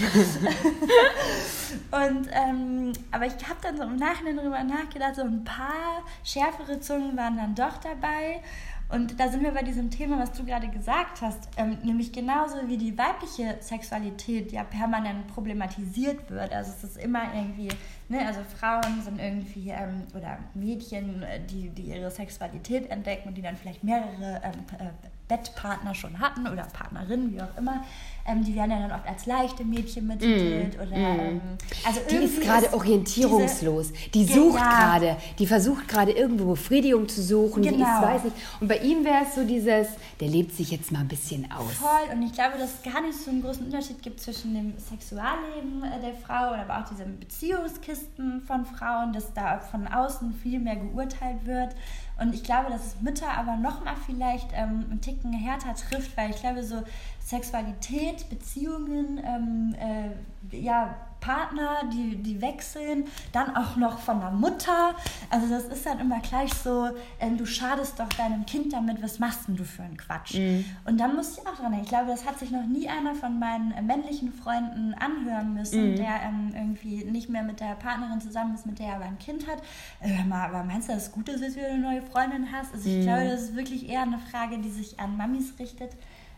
und, 1.91 2.29
ähm, 2.31 2.93
aber 3.11 3.25
ich 3.25 3.33
habe 3.33 3.59
dann 3.61 3.75
so 3.75 3.83
im 3.83 3.97
Nachhinein 3.97 4.37
darüber 4.37 4.63
nachgedacht, 4.63 5.15
so 5.15 5.23
ein 5.23 5.43
paar 5.43 6.03
schärfere 6.23 6.79
Zungen 6.79 7.17
waren 7.17 7.35
dann 7.35 7.53
doch 7.53 7.77
dabei. 7.77 8.41
Und 8.89 9.19
da 9.19 9.27
sind 9.29 9.41
wir 9.41 9.51
bei 9.51 9.63
diesem 9.63 9.89
Thema, 9.89 10.19
was 10.19 10.31
du 10.33 10.45
gerade 10.45 10.67
gesagt 10.67 11.21
hast, 11.21 11.49
ähm, 11.57 11.77
nämlich 11.83 12.11
genauso 12.11 12.67
wie 12.67 12.77
die 12.77 12.95
weibliche 12.97 13.57
Sexualität 13.59 14.51
ja 14.51 14.63
permanent 14.63 15.27
problematisiert 15.27 16.29
wird. 16.29 16.53
Also 16.53 16.71
es 16.71 16.83
ist 16.83 16.97
immer 16.97 17.33
irgendwie, 17.33 17.69
ne, 18.09 18.25
also 18.25 18.41
Frauen 18.43 19.01
sind 19.01 19.19
irgendwie 19.19 19.69
ähm, 19.69 20.03
oder 20.15 20.37
Mädchen, 20.53 21.23
äh, 21.23 21.39
die, 21.39 21.69
die 21.69 21.83
ihre 21.83 22.11
Sexualität 22.11 22.89
entdecken 22.89 23.29
und 23.29 23.35
die 23.35 23.41
dann 23.41 23.55
vielleicht 23.55 23.83
mehrere 23.83 24.41
ähm, 24.43 24.65
äh, 24.79 25.07
Bettpartner 25.33 25.95
schon 25.95 26.19
hatten 26.19 26.47
oder 26.47 26.63
Partnerinnen, 26.73 27.33
wie 27.33 27.41
auch 27.41 27.57
immer, 27.57 27.83
ähm, 28.25 28.43
die 28.43 28.55
werden 28.55 28.71
ja 28.71 28.87
dann 28.87 28.91
oft 28.91 29.07
als 29.07 29.25
leichte 29.25 29.65
Mädchen 29.65 30.07
betitelt. 30.07 30.77
Mm, 30.77 30.81
oder, 30.81 30.97
mm. 30.97 31.19
Ähm, 31.19 31.41
also 31.85 31.99
die 32.09 32.15
ist 32.15 32.39
gerade 32.39 32.71
orientierungslos. 32.73 33.91
Die 34.13 34.25
sucht 34.25 34.59
ja. 34.59 34.69
gerade, 34.69 35.17
die 35.39 35.47
versucht 35.47 35.87
gerade 35.87 36.11
irgendwo 36.11 36.51
Befriedigung 36.51 37.09
zu 37.09 37.21
suchen. 37.21 37.63
Genau. 37.63 37.75
Die 37.75 37.81
ist, 37.81 37.89
genau. 37.89 38.01
weiß 38.01 38.23
nicht. 38.23 38.35
Und 38.61 38.67
bei 38.67 38.77
ihm 38.77 39.03
wäre 39.03 39.25
es 39.25 39.35
so 39.35 39.43
dieses, 39.43 39.87
der 40.21 40.27
lebt 40.29 40.55
sich 40.55 40.71
jetzt 40.71 40.91
mal 40.91 40.99
ein 40.99 41.07
bisschen 41.07 41.51
aus. 41.51 41.73
Voll. 41.73 42.15
Und 42.15 42.21
ich 42.21 42.31
glaube, 42.31 42.57
dass 42.57 42.75
es 42.75 42.93
gar 42.93 43.01
nicht 43.01 43.17
so 43.17 43.29
einen 43.29 43.41
großen 43.41 43.65
Unterschied 43.65 44.01
gibt 44.01 44.21
zwischen 44.21 44.53
dem 44.53 44.73
Sexualleben 44.77 45.83
äh, 45.83 45.99
der 45.99 46.13
Frau 46.13 46.53
oder 46.53 46.61
aber 46.61 46.79
auch 46.79 46.89
diesen 46.89 47.19
Beziehungskisten 47.19 48.41
von 48.41 48.65
Frauen, 48.65 49.11
dass 49.11 49.33
da 49.33 49.59
von 49.59 49.87
außen 49.87 50.33
viel 50.41 50.59
mehr 50.59 50.77
geurteilt 50.77 51.45
wird. 51.45 51.75
Und 52.19 52.33
ich 52.35 52.43
glaube, 52.43 52.69
dass 52.69 52.85
es 52.87 53.01
Mütter 53.01 53.29
aber 53.29 53.55
noch 53.55 53.83
mal 53.83 53.95
vielleicht 54.05 54.49
ähm, 54.53 54.85
einen 54.89 55.01
Ticken 55.01 55.33
härter 55.33 55.73
trifft, 55.75 56.15
weil 56.15 56.29
ich 56.29 56.37
glaube, 56.37 56.63
so 56.63 56.83
Sexualität 57.19 58.29
Beziehungen, 58.29 59.19
ähm, 59.25 59.75
äh, 59.79 60.57
ja, 60.57 60.95
Partner, 61.23 61.83
die, 61.91 62.17
die 62.17 62.41
wechseln, 62.41 63.05
dann 63.31 63.55
auch 63.55 63.77
noch 63.77 63.99
von 63.99 64.19
der 64.19 64.31
Mutter. 64.31 64.93
Also 65.29 65.47
das 65.47 65.65
ist 65.65 65.85
dann 65.85 65.99
immer 65.99 66.19
gleich 66.19 66.53
so, 66.53 66.89
ähm, 67.19 67.37
du 67.37 67.45
schadest 67.45 67.97
doch 67.99 68.09
deinem 68.09 68.45
Kind 68.45 68.73
damit, 68.73 69.01
was 69.01 69.19
machst 69.19 69.47
denn 69.47 69.55
du 69.55 69.63
für 69.63 69.83
einen 69.83 69.95
Quatsch? 69.95 70.35
Mhm. 70.35 70.65
Und 70.83 70.99
dann 70.99 71.15
muss 71.15 71.37
ich 71.37 71.47
auch 71.47 71.55
dran 71.55 71.71
denken, 71.71 71.85
ich 71.85 71.89
glaube, 71.89 72.07
das 72.07 72.25
hat 72.25 72.39
sich 72.39 72.51
noch 72.51 72.65
nie 72.65 72.89
einer 72.89 73.15
von 73.15 73.39
meinen 73.39 73.71
äh, 73.71 73.81
männlichen 73.81 74.33
Freunden 74.33 74.93
anhören 74.95 75.53
müssen, 75.53 75.91
mhm. 75.91 75.95
der 75.95 76.21
ähm, 76.23 76.51
irgendwie 76.53 77.05
nicht 77.05 77.29
mehr 77.29 77.43
mit 77.43 77.61
der 77.61 77.75
Partnerin 77.75 78.19
zusammen 78.19 78.55
ist, 78.55 78.65
mit 78.65 78.79
der 78.79 78.87
er 78.87 78.95
aber 78.95 79.05
ein 79.05 79.19
Kind 79.19 79.47
hat. 79.47 79.59
Äh, 80.01 80.09
hör 80.17 80.25
mal, 80.25 80.49
aber 80.49 80.63
meinst 80.65 80.89
du, 80.89 80.93
dass 80.93 81.03
es 81.03 81.11
gut 81.13 81.29
ist, 81.29 81.41
dass 81.41 81.53
du 81.53 81.65
eine 81.65 81.79
neue 81.79 82.01
Freundin 82.01 82.51
hast? 82.51 82.73
Also 82.73 82.89
ich 82.89 82.97
mhm. 82.97 83.03
glaube, 83.03 83.29
das 83.29 83.43
ist 83.43 83.55
wirklich 83.55 83.87
eher 83.87 84.01
eine 84.01 84.19
Frage, 84.19 84.59
die 84.59 84.69
sich 84.69 84.99
an 84.99 85.15
Mamis 85.15 85.53
richtet. 85.57 85.91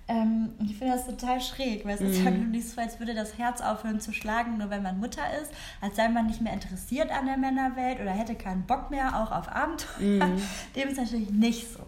Ähm, 0.07 0.51
ich 0.63 0.77
finde 0.77 0.93
das 0.93 1.07
total 1.07 1.41
schräg, 1.41 1.83
weil 1.85 1.95
es 1.95 2.01
mhm. 2.01 2.07
ist 2.07 2.24
ja 2.24 2.31
nicht 2.31 2.69
so, 2.69 2.79
als 2.79 3.00
würde 3.00 3.15
das 3.15 3.38
Herz 3.38 3.62
aufhören 3.62 4.00
zu 4.00 4.13
schlagen, 4.13 4.57
nur 4.57 4.69
wenn 4.69 4.83
man 4.83 5.00
Mutter 5.00 5.24
ist, 5.41 5.51
als 5.81 5.95
sei 5.95 6.09
man 6.09 6.27
nicht 6.27 6.41
mehr 6.41 6.53
interessiert 6.53 7.12
an 7.12 7.25
der 7.25 7.38
Männerwelt 7.38 8.00
oder 8.00 8.12
hätte 8.12 8.35
keinen 8.35 8.65
Bock 8.67 8.91
mehr, 8.91 9.19
auch 9.19 9.31
auf 9.31 9.50
Abenteuer. 9.50 10.27
Mhm. 10.27 10.41
Dem 10.75 10.89
ist 10.89 10.97
natürlich 10.97 11.31
nicht 11.31 11.74
so. 11.74 11.79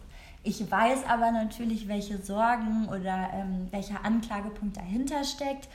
Ich 0.43 0.71
weiß 0.71 1.05
aber 1.07 1.31
natürlich, 1.31 1.88
welche 1.88 2.17
Sorgen 2.19 2.88
oder 2.88 3.29
ähm, 3.33 3.67
welcher 3.71 4.05
Anklagepunkt 4.05 4.77
dahinter 4.77 5.24
steckt. 5.24 5.67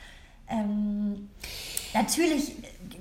Ähm, 0.49 1.29
natürlich 1.93 2.53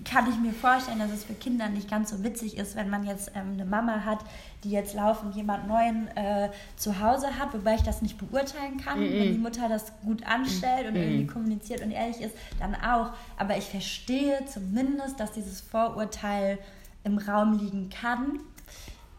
kann 0.04 0.28
ich 0.28 0.38
mir 0.38 0.52
vorstellen, 0.52 0.98
dass 0.98 1.10
es 1.10 1.24
für 1.24 1.34
Kinder 1.34 1.68
nicht 1.68 1.90
ganz 1.90 2.10
so 2.10 2.22
witzig 2.22 2.56
ist, 2.56 2.76
wenn 2.76 2.88
man 2.88 3.04
jetzt 3.04 3.32
ähm, 3.34 3.52
eine 3.54 3.64
Mama 3.64 4.04
hat, 4.04 4.20
die 4.64 4.70
jetzt 4.70 4.94
laufend 4.94 5.34
jemand 5.34 5.68
Neuen 5.68 6.08
äh, 6.16 6.50
zu 6.76 7.00
Hause 7.00 7.38
hat, 7.38 7.52
wobei 7.52 7.74
ich 7.74 7.82
das 7.82 8.02
nicht 8.02 8.18
beurteilen 8.18 8.78
kann. 8.78 9.00
Mm 9.00 9.02
-mm. 9.02 9.20
Wenn 9.20 9.32
die 9.32 9.38
Mutter 9.38 9.68
das 9.68 9.92
gut 10.04 10.24
anstellt 10.26 10.86
und 10.86 10.94
mm 10.94 11.02
irgendwie 11.02 11.26
kommuniziert 11.26 11.82
und 11.82 11.90
ehrlich 11.90 12.20
ist, 12.20 12.36
dann 12.58 12.74
auch. 12.74 13.12
Aber 13.36 13.56
ich 13.56 13.64
verstehe 13.64 14.44
zumindest, 14.46 15.18
dass 15.18 15.32
dieses 15.32 15.60
Vorurteil 15.60 16.58
im 17.04 17.18
Raum 17.18 17.58
liegen 17.58 17.90
kann. 17.90 18.40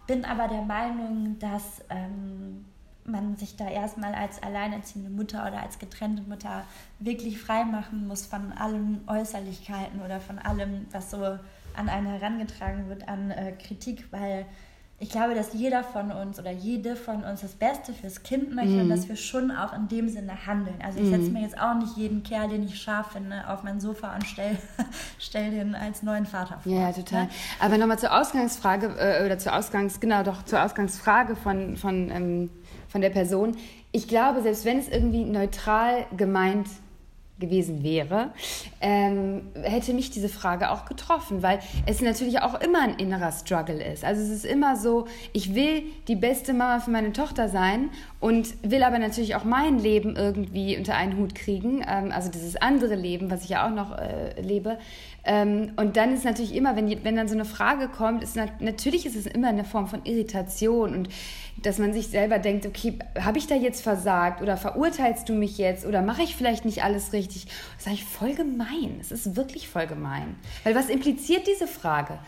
Bin 0.08 0.26
aber 0.26 0.48
der 0.48 0.62
Meinung, 0.62 1.38
dass 1.40 1.82
ähm, 1.90 2.66
man 3.06 3.36
sich 3.36 3.56
da 3.56 3.70
erstmal 3.70 4.14
als 4.14 4.42
alleinerziehende 4.42 5.10
Mutter 5.10 5.46
oder 5.48 5.62
als 5.62 5.80
getrennte 5.80 6.24
Mutter 6.24 6.64
wirklich 7.00 7.40
frei 7.40 7.66
machen 7.66 8.08
muss 8.08 8.26
von 8.26 8.52
allen 8.54 9.02
Äußerlichkeiten 9.08 10.02
oder 10.02 10.20
von 10.20 10.40
allem, 10.40 10.86
was 10.92 11.12
so 11.12 11.18
an 11.76 11.90
einen 11.90 12.08
herangetragen 12.08 12.88
wird 12.90 13.08
an 13.08 13.32
äh, 13.32 13.54
Kritik, 13.54 14.06
weil 14.12 14.46
ich 15.00 15.10
glaube, 15.10 15.36
dass 15.36 15.54
jeder 15.54 15.84
von 15.84 16.12
uns 16.12 16.40
oder 16.40 16.52
jede 16.52 16.96
von 16.96 17.24
uns 17.24 17.42
das 17.42 17.54
Beste 17.54 17.94
fürs 17.94 18.24
Kind 18.24 18.56
möchte 18.56 18.72
mm. 18.72 18.80
und 18.80 18.86
mhm. 18.86 18.90
dass 18.90 19.10
wir 19.10 19.18
schon 19.18 19.52
auch 19.52 19.74
in 19.74 19.90
dem 19.90 20.08
Sinne 20.08 20.46
handeln. 20.46 20.78
Also 20.82 21.00
ich 21.00 21.10
setze 21.10 21.24
mhm. 21.24 21.34
mir 21.34 21.42
jetzt 21.42 21.60
auch 21.60 21.74
nicht 21.74 21.98
jeden 21.98 22.24
Kerl, 22.24 22.48
den 22.48 22.64
ich 22.64 22.82
scharf 22.82 23.12
finde, 23.12 23.50
auf 23.50 23.64
mein 23.64 23.82
Sofa 23.82 24.16
und 24.16 24.26
stelle 24.26 24.56
stell 25.20 25.52
den 25.52 25.76
als 25.76 26.04
neuen 26.04 26.26
Vater 26.26 26.60
vor. 26.60 26.72
Ja, 26.72 26.94
total. 26.94 27.24
Ne? 27.24 27.30
Aber 27.60 27.78
nochmal 27.78 28.00
zur 28.00 28.18
Ausgangsfrage, 28.18 28.96
äh, 28.98 29.26
oder 29.26 29.38
zur 29.38 29.54
Ausgangs, 29.54 30.00
genau, 30.00 30.24
doch 30.24 30.44
zur 30.46 30.64
Ausgangsfrage 30.64 31.36
von, 31.36 31.76
von 31.76 32.10
ähm 32.10 32.50
von 32.94 33.02
der 33.02 33.10
Person. 33.10 33.58
Ich 33.92 34.08
glaube, 34.08 34.44
selbst 34.44 34.66
wenn 34.66 34.78
es 34.78 34.88
irgendwie 34.88 35.26
neutral 35.26 36.06
gemeint 36.16 36.68
gewesen 37.40 37.82
wäre, 37.82 38.32
ähm, 38.82 39.48
hätte 39.64 39.94
mich 39.94 40.12
diese 40.12 40.30
Frage 40.30 40.70
auch 40.70 40.86
getroffen, 40.86 41.42
weil 41.42 41.60
es 41.88 42.02
natürlich 42.02 42.42
auch 42.42 42.62
immer 42.62 42.84
ein 42.84 42.96
innerer 43.00 43.32
Struggle 43.32 43.84
ist. 43.84 44.06
Also 44.06 44.22
es 44.22 44.30
ist 44.30 44.46
immer 44.46 44.76
so, 44.76 45.08
ich 45.34 45.56
will 45.56 45.84
die 46.08 46.16
beste 46.16 46.54
Mama 46.54 46.80
für 46.80 46.92
meine 46.92 47.12
Tochter 47.12 47.50
sein 47.50 47.90
und 48.24 48.54
will 48.64 48.84
aber 48.84 49.00
natürlich 49.00 49.36
auch 49.36 49.44
mein 49.44 49.80
Leben 49.80 50.16
irgendwie 50.16 50.78
unter 50.78 50.96
einen 50.96 51.18
Hut 51.18 51.36
kriegen, 51.36 51.84
ähm, 51.86 52.10
also 52.14 52.32
dieses 52.32 52.56
andere 52.56 52.96
Leben, 52.96 53.30
was 53.30 53.44
ich 53.44 53.50
ja 53.50 53.68
auch 53.68 53.76
noch 53.76 53.98
äh, 53.98 54.40
lebe. 54.40 54.78
Ähm, 55.26 55.74
und 55.76 55.98
dann 55.98 56.14
ist 56.14 56.24
natürlich 56.24 56.56
immer, 56.56 56.78
wenn, 56.78 57.04
wenn 57.04 57.18
dann 57.18 57.28
so 57.28 57.34
eine 57.34 57.44
Frage 57.44 57.90
kommt, 57.90 58.24
ist 58.24 58.38
natürlich 58.38 59.06
ist 59.06 59.18
es 59.18 59.26
immer 59.26 59.50
eine 59.50 59.66
Form 59.66 59.88
von 59.88 60.06
Irritation 60.06 60.96
und 60.96 61.10
dass 61.64 61.80
man 61.80 61.92
sich 61.92 62.08
selber 62.08 62.40
denkt, 62.40 62.66
okay, 62.66 62.98
habe 63.20 63.40
ich 63.40 63.48
da 63.48 63.56
jetzt 63.56 63.82
versagt 63.82 64.42
oder 64.42 64.56
verurteilst 64.56 65.28
du 65.28 65.34
mich 65.34 65.58
jetzt 65.58 65.86
oder 65.86 66.02
mache 66.02 66.22
ich 66.22 66.38
vielleicht 66.38 66.64
nicht 66.64 66.82
alles 66.82 67.12
richtig? 67.12 67.48
Das 67.48 67.82
ist 67.82 67.88
eigentlich 67.88 68.06
voll 68.06 68.36
gemein. 68.36 69.00
Es 69.02 69.12
ist 69.12 69.36
wirklich 69.36 69.68
voll 69.68 69.86
gemein. 69.86 70.38
Weil 70.64 70.76
was 70.76 70.88
impliziert 70.88 71.46
diese 71.46 71.68
Frage? 71.68 72.20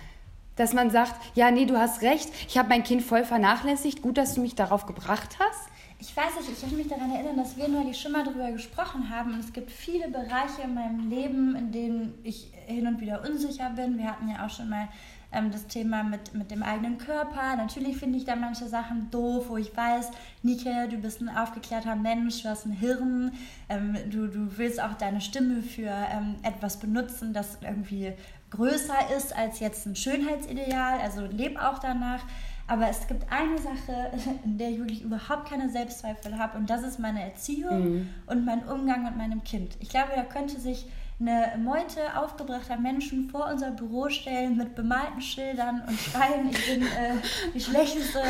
Dass 0.58 0.74
man 0.74 0.90
sagt, 0.90 1.16
ja, 1.36 1.52
nee, 1.52 1.66
du 1.66 1.78
hast 1.78 2.02
recht, 2.02 2.28
ich 2.50 2.58
habe 2.58 2.68
mein 2.68 2.84
Kind 2.84 3.02
voll 3.02 3.24
vernachlässigt, 3.24 4.02
gut, 4.02 4.18
dass 4.18 4.36
du 4.36 4.42
mich 4.42 4.56
darauf 4.56 4.88
gebracht 4.88 5.38
hast. 5.40 5.70
Ich 6.08 6.16
weiß 6.16 6.36
nicht, 6.40 6.52
ich 6.52 6.62
kann 6.62 6.78
mich 6.78 6.88
daran 6.88 7.12
erinnern, 7.12 7.36
dass 7.36 7.58
wir 7.58 7.68
neulich 7.68 8.00
schon 8.00 8.12
mal 8.12 8.24
darüber 8.24 8.52
gesprochen 8.52 9.10
haben. 9.10 9.34
Und 9.34 9.40
es 9.40 9.52
gibt 9.52 9.72
viele 9.72 10.08
Bereiche 10.08 10.62
in 10.64 10.76
meinem 10.76 11.10
Leben, 11.10 11.56
in 11.56 11.72
denen 11.72 12.14
ich 12.24 12.52
hin 12.68 12.86
und 12.86 13.02
wieder 13.02 13.28
unsicher 13.28 13.72
bin. 13.72 13.98
Wir 13.98 14.12
hatten 14.12 14.30
ja 14.30 14.46
auch 14.46 14.50
schon 14.50 14.70
mal 14.70 14.88
ähm, 15.32 15.52
das 15.52 15.66
Thema 15.66 16.04
mit, 16.04 16.34
mit 16.36 16.52
dem 16.52 16.62
eigenen 16.62 17.00
Körper. 17.00 17.56
Natürlich 17.58 17.98
finde 17.98 18.20
ich 18.20 18.26
da 18.26 18.36
manche 18.36 18.68
Sachen 18.68 19.10
doof, 19.10 19.46
wo 19.50 19.58
ich 19.58 19.76
weiß, 19.76 20.12
Nike, 20.44 20.90
du 20.90 20.98
bist 20.98 21.22
ein 21.22 21.30
aufgeklärter 21.30 21.96
Mensch, 21.96 22.44
du 22.44 22.50
hast 22.50 22.68
ein 22.68 22.74
Hirn, 22.74 23.34
ähm, 23.68 23.98
du, 24.10 24.28
du 24.28 24.58
willst 24.58 24.82
auch 24.82 24.94
deine 24.94 25.22
Stimme 25.22 25.64
für 25.64 25.90
ähm, 25.90 26.36
etwas 26.44 26.80
benutzen, 26.80 27.34
das 27.34 27.58
irgendwie 27.62 28.14
größer 28.52 29.16
ist 29.18 29.36
als 29.36 29.60
jetzt 29.60 29.88
ein 29.88 29.96
Schönheitsideal. 29.96 31.00
Also 31.00 31.26
leb 31.26 31.60
auch 31.60 31.80
danach. 31.80 32.22
Aber 32.68 32.90
es 32.90 33.08
gibt 33.08 33.32
eine 33.32 33.58
Sache, 33.58 34.12
in 34.44 34.58
der 34.58 34.72
ich 34.72 34.80
wirklich 34.80 35.02
überhaupt 35.04 35.50
keine 35.50 35.70
Selbstzweifel 35.70 36.38
habe 36.38 36.58
und 36.58 36.70
das 36.70 36.84
ist 36.84 37.00
meine 37.00 37.24
Erziehung 37.24 37.80
mhm. 37.80 38.10
und 38.28 38.46
mein 38.46 38.68
Umgang 38.68 39.04
mit 39.04 39.18
meinem 39.18 39.44
Kind. 39.44 39.78
Ich 39.80 39.90
glaube, 39.90 40.10
da 40.16 40.24
könnte 40.24 40.60
sich 40.60 40.88
eine 41.20 41.54
Meute 41.64 42.18
aufgebrachter 42.18 42.78
Menschen 42.78 43.30
vor 43.30 43.48
unser 43.50 43.72
Büro 43.72 44.10
stellen 44.10 44.58
mit 44.58 44.76
bemalten 44.76 45.22
Schildern 45.22 45.82
und 45.88 45.98
schreien, 45.98 46.50
ich 46.50 46.68
bin 46.68 46.84
äh, 46.84 47.16
die 47.54 47.62
schlechteste 47.62 48.22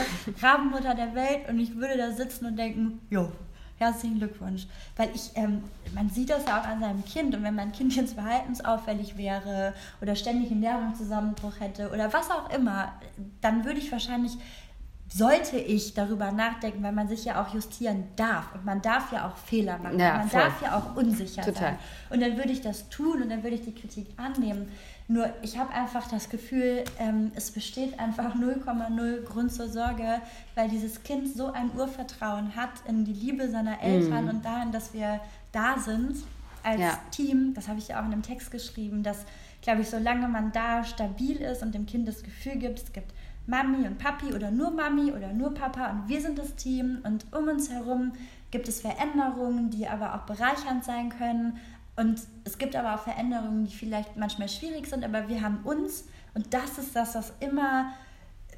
Rabenmutter 0.42 0.94
der 0.94 1.16
Welt 1.16 1.50
und 1.50 1.60
ich 1.60 1.76
würde 1.76 1.98
da 1.98 2.12
sitzen 2.12 2.46
und 2.46 2.58
denken, 2.58 3.02
jo, 3.10 3.32
herzlichen 3.78 4.20
Glückwunsch. 4.20 4.68
Weil 4.96 5.10
ich, 5.14 5.32
ähm, 5.36 5.64
man 5.94 6.10
sieht 6.10 6.30
das 6.30 6.46
ja 6.46 6.62
auch 6.62 6.66
an 6.66 6.80
seinem 6.80 7.04
Kind 7.06 7.36
und 7.36 7.44
wenn 7.44 7.56
mein 7.56 7.72
Kind 7.72 7.96
jetzt 7.96 8.14
verhaltensauffällig 8.14 9.18
wäre 9.18 9.74
oder 10.02 10.16
ständig 10.16 10.52
einen 10.52 10.62
Nervenzusammenbruch 10.62 11.60
hätte 11.60 11.90
oder 11.90 12.12
was 12.14 12.32
auch 12.32 12.50
immer, 12.56 12.94
dann 13.42 13.66
würde 13.66 13.80
ich 13.80 13.92
wahrscheinlich 13.92 14.38
sollte 15.08 15.58
ich 15.58 15.94
darüber 15.94 16.32
nachdenken, 16.32 16.84
weil 16.84 16.92
man 16.92 17.08
sich 17.08 17.26
ja 17.26 17.42
auch 17.42 17.54
justieren 17.54 18.06
darf 18.16 18.54
und 18.54 18.66
man 18.66 18.82
darf 18.82 19.12
ja 19.12 19.28
auch 19.28 19.38
Fehler 19.38 19.78
machen, 19.78 20.00
ja, 20.00 20.18
man 20.18 20.30
voll. 20.30 20.42
darf 20.42 20.62
ja 20.62 20.78
auch 20.78 20.96
unsicher 20.96 21.44
Total. 21.44 21.62
sein. 21.62 21.78
Und 22.10 22.22
dann 22.22 22.38
würde 22.38 22.52
ich 22.52 22.62
das 22.62 22.90
tun 22.90 23.22
und 23.22 23.30
dann 23.30 23.44
würde 23.44 23.56
ich 23.56 23.64
die 23.64 23.74
Kritik 23.74 24.08
annehmen. 24.18 24.68
Nur 25.08 25.32
ich 25.44 25.58
habe 25.58 25.72
einfach 25.72 26.08
das 26.08 26.30
Gefühl, 26.30 26.84
ähm, 26.98 27.32
es 27.36 27.52
besteht 27.52 28.00
einfach 28.00 28.36
0,0 28.36 29.22
Grund 29.24 29.54
zur 29.54 29.70
Sorge, 29.70 30.20
weil 30.56 30.68
dieses 30.68 31.04
Kind 31.04 31.28
so 31.28 31.52
ein 31.52 31.70
Urvertrauen 31.76 32.56
hat 32.56 32.72
in 32.88 33.06
die 33.06 33.14
Liebe 33.14 33.50
seiner 33.50 33.82
Eltern 33.82 34.26
mm. 34.26 34.30
und 34.30 34.46
darin, 34.46 34.72
dass 34.72 34.94
wir 34.96 35.20
da 35.52 35.78
sind 35.78 36.18
als 36.64 36.82
ja. 36.82 37.00
Team. 37.12 37.54
Das 37.54 37.68
habe 37.68 37.78
ich 37.78 37.90
ja 37.90 38.02
auch 38.02 38.06
in 38.06 38.14
einem 38.14 38.24
Text 38.24 38.50
geschrieben, 38.50 39.04
dass, 39.04 39.26
glaube 39.62 39.82
ich, 39.82 39.90
solange 39.90 40.28
man 40.28 40.52
da 40.52 40.84
stabil 40.84 41.38
ist 41.38 41.62
und 41.62 41.76
dem 41.76 41.86
Kind 41.86 42.08
das 42.08 42.24
Gefühl 42.24 42.56
gibt, 42.56 42.80
es 42.80 42.92
gibt 42.92 43.14
Mami 43.46 43.86
und 43.86 44.00
Papi 44.00 44.34
oder 44.34 44.50
nur 44.50 44.72
Mami 44.72 45.12
oder 45.12 45.32
nur 45.32 45.54
Papa 45.54 45.92
und 45.92 46.10
wir 46.10 46.20
sind 46.20 46.40
das 46.40 46.56
Team 46.56 47.00
und 47.04 47.28
um 47.32 47.48
uns 47.48 47.70
herum 47.70 48.14
gibt 48.50 48.68
es 48.68 48.82
Veränderungen, 48.82 49.70
die 49.70 49.88
aber 49.88 50.16
auch 50.16 50.22
bereichernd 50.22 50.84
sein 50.84 51.10
können 51.10 51.60
und 51.96 52.22
es 52.44 52.58
gibt 52.58 52.76
aber 52.76 52.96
auch 52.96 53.04
Veränderungen, 53.04 53.66
die 53.66 53.76
vielleicht 53.76 54.18
manchmal 54.18 54.50
schwierig 54.50 54.88
sind, 54.88 55.04
aber 55.04 55.28
wir 55.30 55.42
haben 55.42 55.60
uns 55.64 56.06
und 56.34 56.54
das 56.54 56.78
ist 56.78 56.96
das, 56.96 57.16
was 57.16 57.34
immer 57.40 57.94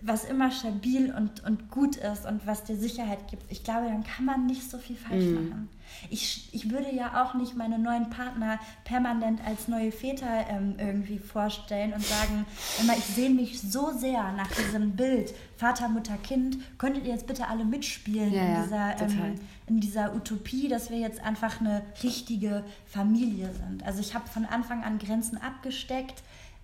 was 0.02 0.26
immer 0.26 0.52
stabil 0.52 1.14
und, 1.14 1.44
und 1.44 1.72
gut 1.72 1.96
ist 1.96 2.26
und 2.26 2.46
was 2.46 2.64
dir 2.64 2.76
Sicherheit 2.76 3.28
gibt, 3.30 3.52
ich 3.52 3.64
glaube, 3.64 3.88
dann 3.88 4.04
kann 4.04 4.26
man 4.26 4.46
nicht 4.46 4.70
so 4.70 4.78
viel 4.78 4.96
falsch 4.96 5.26
mm. 5.26 5.34
machen. 5.34 5.70
Ich, 6.10 6.50
ich 6.54 6.70
würde 6.70 6.94
ja 6.94 7.24
auch 7.24 7.34
nicht 7.34 7.56
meine 7.56 7.80
neuen 7.80 8.10
Partner 8.10 8.60
permanent 8.84 9.40
als 9.46 9.68
neue 9.68 9.92
Väter 9.92 10.48
ähm, 10.50 10.76
irgendwie 10.78 11.20
vorstellen 11.20 11.94
und 11.94 12.04
sagen, 12.04 12.46
immer, 12.82 12.94
ich 12.98 13.06
sehe 13.06 13.30
mich 13.30 13.62
so 13.62 13.92
sehr 13.92 14.32
nach 14.34 14.48
diesem 14.48 14.96
Bild, 14.96 15.34
Vater, 15.58 15.90
Mutter, 15.90 16.18
Kind, 16.24 16.58
könntet 16.78 17.06
ihr 17.06 17.14
jetzt 17.14 17.28
bitte 17.28 17.48
alle 17.48 17.66
mitspielen 17.66 18.34
ja, 18.34 18.42
in, 18.42 18.64
dieser, 18.64 19.02
ähm, 19.02 19.36
in 19.68 19.80
dieser 19.80 20.16
Utopie, 20.16 20.68
dass 20.68 20.90
wir 20.90 21.00
jetzt 21.00 21.24
einfach 21.24 21.60
eine 21.60 21.82
richtige 22.04 22.64
Familie 22.86 23.52
sind. 23.54 23.86
Also 23.86 24.00
ich 24.00 24.14
habe 24.14 24.28
von 24.28 24.46
Anfang 24.46 24.84
an 24.84 25.00
Grenzen 25.00 25.38
abgesteckt. 25.38 26.24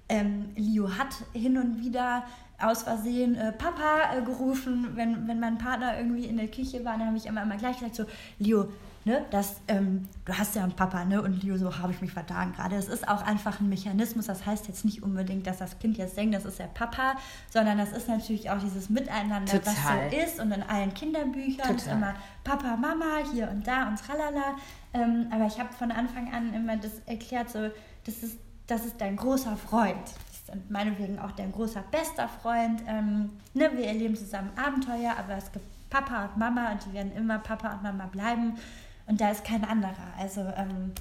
Ähm, 0.10 0.50
Leo 0.56 0.98
hat 0.98 1.16
hin 1.34 1.58
und 1.58 1.84
wieder 1.84 2.24
aus 2.60 2.84
Versehen 2.84 3.36
äh, 3.36 3.52
Papa 3.52 4.16
äh, 4.16 4.22
gerufen, 4.22 4.90
wenn, 4.96 5.28
wenn 5.28 5.40
mein 5.40 5.58
Partner 5.58 5.98
irgendwie 5.98 6.26
in 6.26 6.38
der 6.38 6.48
Küche 6.48 6.84
war. 6.86 6.98
Dann 6.98 7.08
habe 7.08 7.18
ich 7.18 7.26
immer, 7.26 7.44
immer 7.44 7.58
gleich 7.58 7.78
gesagt 7.78 7.96
so, 7.96 8.06
Leo, 8.40 8.68
ne, 9.06 9.26
dass 9.32 9.62
ähm, 9.68 10.08
du 10.26 10.38
hast 10.38 10.56
ja 10.56 10.64
einen 10.64 10.74
Papa, 10.74 11.06
ne, 11.06 11.22
und 11.22 11.44
Leo, 11.44 11.58
so 11.58 11.78
habe 11.78 11.92
ich 11.92 12.02
mich 12.02 12.12
vertan 12.12 12.54
gerade. 12.54 12.76
Es 12.76 12.88
ist 12.88 13.08
auch 13.08 13.22
einfach 13.22 13.60
ein 13.60 13.70
Mechanismus, 13.70 14.28
das 14.28 14.46
heißt 14.46 14.68
jetzt 14.68 14.86
nicht 14.86 15.04
unbedingt, 15.04 15.48
dass 15.48 15.58
das 15.58 15.80
Kind 15.80 15.98
jetzt 15.98 16.18
denkt, 16.18 16.36
das 16.36 16.46
ist 16.46 16.60
der 16.60 16.68
Papa, 16.68 17.16
sondern 17.50 17.78
das 17.78 17.92
ist 17.92 18.08
natürlich 18.08 18.50
auch 18.50 18.60
dieses 18.60 18.90
Miteinander, 18.90 19.52
Total. 19.52 19.74
was 19.74 20.12
so 20.12 20.18
ist 20.18 20.40
und 20.40 20.52
in 20.52 20.64
allen 20.64 20.94
Kinderbüchern 20.94 21.76
ist 21.76 21.88
immer 21.88 22.16
Papa, 22.44 22.76
Mama, 22.76 23.20
hier 23.32 23.50
und 23.50 23.68
da 23.68 23.88
und 23.88 24.00
tralala. 24.00 24.56
Ähm, 24.94 25.28
aber 25.32 25.48
ich 25.48 25.60
habe 25.60 25.74
von 25.74 25.92
Anfang 25.92 26.34
an 26.34 26.54
immer 26.54 26.78
das 26.78 26.92
erklärt, 27.06 27.50
so, 27.50 27.70
das 28.06 28.24
ist, 28.24 28.38
das 28.68 28.86
ist 28.86 29.00
dein 29.00 29.16
großer 29.16 29.56
Freund 29.58 30.14
und 30.52 30.70
meinetwegen 30.70 31.20
auch 31.20 31.32
dein 31.32 31.52
großer 31.52 31.84
bester 31.92 32.28
Freund. 32.28 32.82
Ähm, 32.88 33.32
ne, 33.54 33.70
wir 33.76 33.88
erleben 33.88 34.16
zusammen 34.16 34.52
Abenteuer, 34.56 35.14
aber 35.18 35.38
es 35.38 35.52
gibt 35.52 35.66
Papa 35.90 36.26
und 36.26 36.38
Mama 36.38 36.72
und 36.72 36.86
die 36.86 36.94
werden 36.94 37.16
immer 37.16 37.40
Papa 37.40 37.74
und 37.74 37.84
Mama 37.84 38.08
bleiben. 38.08 38.58
Und 39.06 39.20
da 39.20 39.32
ist 39.32 39.44
kein 39.44 39.66
anderer. 39.66 39.94
Also 40.18 40.42
ähm, 40.42 40.94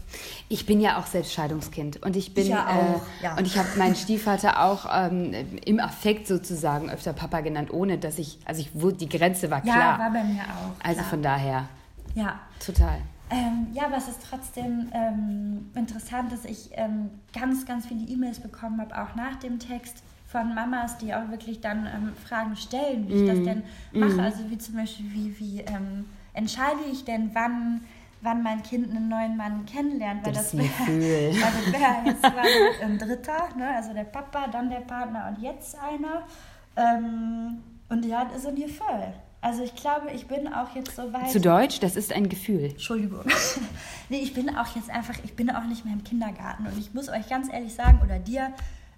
ich 0.48 0.66
bin 0.66 0.80
ja 0.80 0.98
auch 0.98 1.06
selbst 1.06 1.32
Scheidungskind 1.32 2.02
und 2.02 2.16
ich 2.16 2.34
bin 2.34 2.48
ja 2.48 2.66
auch, 2.66 3.02
äh, 3.20 3.24
ja. 3.24 3.36
und 3.36 3.46
ich 3.46 3.56
habe 3.56 3.68
meinen 3.76 3.94
Stiefvater 3.94 4.60
auch 4.64 4.86
ähm, 4.92 5.32
im 5.64 5.78
Affekt 5.78 6.26
sozusagen 6.26 6.90
öfter 6.90 7.12
Papa 7.12 7.42
genannt, 7.42 7.72
ohne 7.72 7.98
dass 7.98 8.18
ich 8.18 8.40
also 8.44 8.60
ich 8.60 8.74
wurde 8.74 8.96
die 8.96 9.08
Grenze 9.08 9.50
war 9.50 9.60
klar. 9.60 9.76
Ja, 9.76 9.98
war 9.98 10.10
bei 10.10 10.24
mir 10.24 10.42
auch. 10.42 10.84
Also 10.84 10.98
klar. 10.98 11.10
von 11.10 11.22
daher. 11.22 11.68
Ja. 12.14 12.40
Total. 12.64 12.98
Ähm, 13.30 13.68
ja, 13.72 13.86
aber 13.86 13.96
es 13.96 14.08
ist 14.08 14.20
trotzdem 14.28 14.90
ähm, 14.92 15.70
interessant, 15.74 16.32
dass 16.32 16.44
ich 16.44 16.70
ähm, 16.72 17.08
ganz, 17.32 17.64
ganz 17.64 17.86
viele 17.86 18.06
E-Mails 18.06 18.40
bekommen 18.40 18.80
habe, 18.80 18.94
auch 19.00 19.14
nach 19.14 19.36
dem 19.36 19.58
Text 19.58 20.02
von 20.26 20.54
Mamas, 20.54 20.98
die 20.98 21.14
auch 21.14 21.30
wirklich 21.30 21.60
dann 21.60 21.86
ähm, 21.86 22.12
Fragen 22.26 22.56
stellen, 22.56 23.08
wie 23.08 23.14
ich 23.14 23.26
das 23.26 23.38
mhm. 23.38 23.44
denn 23.44 23.62
mache. 23.92 24.14
Mm. 24.14 24.20
Also 24.20 24.50
wie 24.50 24.58
zum 24.58 24.76
Beispiel, 24.76 25.06
wie, 25.12 25.38
wie 25.38 25.60
entscheide 26.34 26.80
ich 26.90 27.04
denn, 27.04 27.30
wann, 27.34 27.82
wann 28.20 28.42
mein 28.42 28.62
Kind 28.62 28.90
einen 28.90 29.08
neuen 29.08 29.36
Mann 29.36 29.66
kennenlernt? 29.66 30.24
Weil 30.24 30.32
das, 30.32 30.52
das 30.52 30.60
wäre 30.60 31.32
wär 31.72 32.02
jetzt 32.06 32.24
ein 32.82 32.98
Dritter, 32.98 33.48
ne? 33.56 33.68
also 33.76 33.92
der 33.92 34.04
Papa, 34.04 34.48
dann 34.48 34.70
der 34.70 34.80
Partner 34.80 35.28
und 35.28 35.42
jetzt 35.42 35.76
einer. 35.78 36.22
Ähm, 36.76 37.62
und 37.88 38.04
ja, 38.06 38.26
sind 38.36 38.56
hier 38.56 38.68
voll. 38.68 39.12
Also 39.42 39.64
ich 39.64 39.74
glaube, 39.74 40.12
ich 40.14 40.28
bin 40.28 40.46
auch 40.52 40.72
jetzt 40.74 40.94
so 40.94 41.12
weit. 41.12 41.30
Zu 41.30 41.40
Deutsch, 41.40 41.80
das 41.80 41.96
ist 41.96 42.12
ein 42.12 42.28
Gefühl. 42.28 42.66
Entschuldigung. 42.70 43.24
nee, 44.08 44.18
ich 44.18 44.34
bin 44.34 44.56
auch 44.56 44.74
jetzt 44.76 44.88
einfach, 44.88 45.16
ich 45.24 45.34
bin 45.34 45.50
auch 45.50 45.64
nicht 45.64 45.84
mehr 45.84 45.92
im 45.92 46.04
Kindergarten. 46.04 46.64
Und 46.64 46.78
ich 46.78 46.94
muss 46.94 47.08
euch 47.08 47.28
ganz 47.28 47.52
ehrlich 47.52 47.74
sagen, 47.74 48.00
oder 48.04 48.20
dir, 48.20 48.52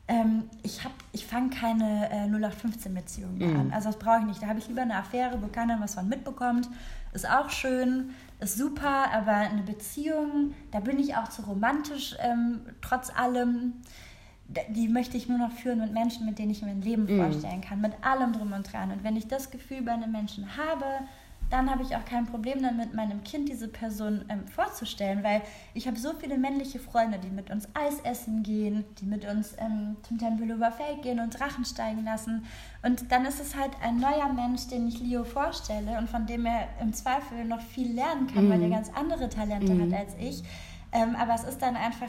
ähm, 0.06 0.44
ich, 0.62 0.80
ich 1.12 1.24
fange 1.24 1.48
keine 1.48 2.10
äh, 2.10 2.28
0815-Beziehung 2.28 3.38
mehr 3.38 3.48
mm. 3.48 3.60
an. 3.60 3.72
Also 3.72 3.88
das 3.88 3.98
brauche 3.98 4.18
ich 4.18 4.26
nicht. 4.26 4.42
Da 4.42 4.48
habe 4.48 4.58
ich 4.58 4.68
lieber 4.68 4.82
eine 4.82 4.96
Affäre, 4.96 5.40
wo 5.40 5.46
keiner 5.46 5.80
was 5.80 5.94
von 5.94 6.06
mitbekommt. 6.10 6.68
Ist 7.14 7.28
auch 7.28 7.48
schön, 7.48 8.10
ist 8.40 8.58
super, 8.58 9.10
aber 9.12 9.32
eine 9.32 9.62
Beziehung, 9.62 10.52
da 10.72 10.80
bin 10.80 10.98
ich 10.98 11.16
auch 11.16 11.28
zu 11.28 11.42
romantisch, 11.42 12.16
ähm, 12.20 12.60
trotz 12.82 13.10
allem 13.10 13.74
die 14.68 14.88
möchte 14.88 15.16
ich 15.16 15.28
nur 15.28 15.38
noch 15.38 15.52
führen 15.52 15.80
mit 15.80 15.92
Menschen, 15.92 16.26
mit 16.26 16.38
denen 16.38 16.50
ich 16.50 16.62
mir 16.62 16.70
ein 16.70 16.82
Leben 16.82 17.04
mm. 17.04 17.18
vorstellen 17.18 17.60
kann, 17.62 17.80
mit 17.80 17.92
allem 18.02 18.32
drum 18.32 18.52
und 18.52 18.70
dran. 18.70 18.90
Und 18.90 19.02
wenn 19.02 19.16
ich 19.16 19.26
das 19.26 19.50
Gefühl 19.50 19.82
bei 19.82 19.92
einem 19.92 20.12
Menschen 20.12 20.56
habe, 20.56 20.84
dann 21.50 21.70
habe 21.70 21.82
ich 21.82 21.94
auch 21.94 22.04
kein 22.04 22.26
Problem 22.26 22.62
damit, 22.62 22.94
meinem 22.94 23.22
Kind 23.22 23.48
diese 23.48 23.68
Person 23.68 24.24
ähm, 24.28 24.46
vorzustellen, 24.46 25.22
weil 25.22 25.42
ich 25.74 25.86
habe 25.86 25.98
so 25.98 26.12
viele 26.14 26.38
männliche 26.38 26.78
Freunde, 26.78 27.18
die 27.18 27.30
mit 27.30 27.50
uns 27.50 27.68
Eis 27.74 28.00
essen 28.00 28.42
gehen, 28.42 28.84
die 29.00 29.06
mit 29.06 29.24
uns 29.24 29.54
ähm, 29.58 29.96
zum 30.06 30.18
Tempelhofer 30.18 30.72
Feld 30.72 31.02
gehen 31.02 31.20
und 31.20 31.38
Drachen 31.38 31.64
steigen 31.64 32.04
lassen. 32.04 32.44
Und 32.82 33.10
dann 33.12 33.24
ist 33.24 33.40
es 33.40 33.54
halt 33.54 33.72
ein 33.82 33.98
neuer 33.98 34.32
Mensch, 34.32 34.66
den 34.68 34.88
ich 34.88 35.00
Leo 35.00 35.24
vorstelle 35.24 35.98
und 35.98 36.08
von 36.08 36.26
dem 36.26 36.46
er 36.46 36.68
im 36.80 36.92
Zweifel 36.92 37.44
noch 37.44 37.60
viel 37.60 37.92
lernen 37.92 38.26
kann, 38.26 38.48
mm. 38.48 38.50
weil 38.50 38.62
er 38.62 38.70
ganz 38.70 38.90
andere 38.94 39.28
Talente 39.28 39.74
mm. 39.74 39.82
hat 39.92 40.00
als 40.00 40.14
ich. 40.18 40.42
Ähm, 40.92 41.16
aber 41.16 41.34
es 41.34 41.44
ist 41.44 41.60
dann 41.60 41.76
einfach 41.76 42.08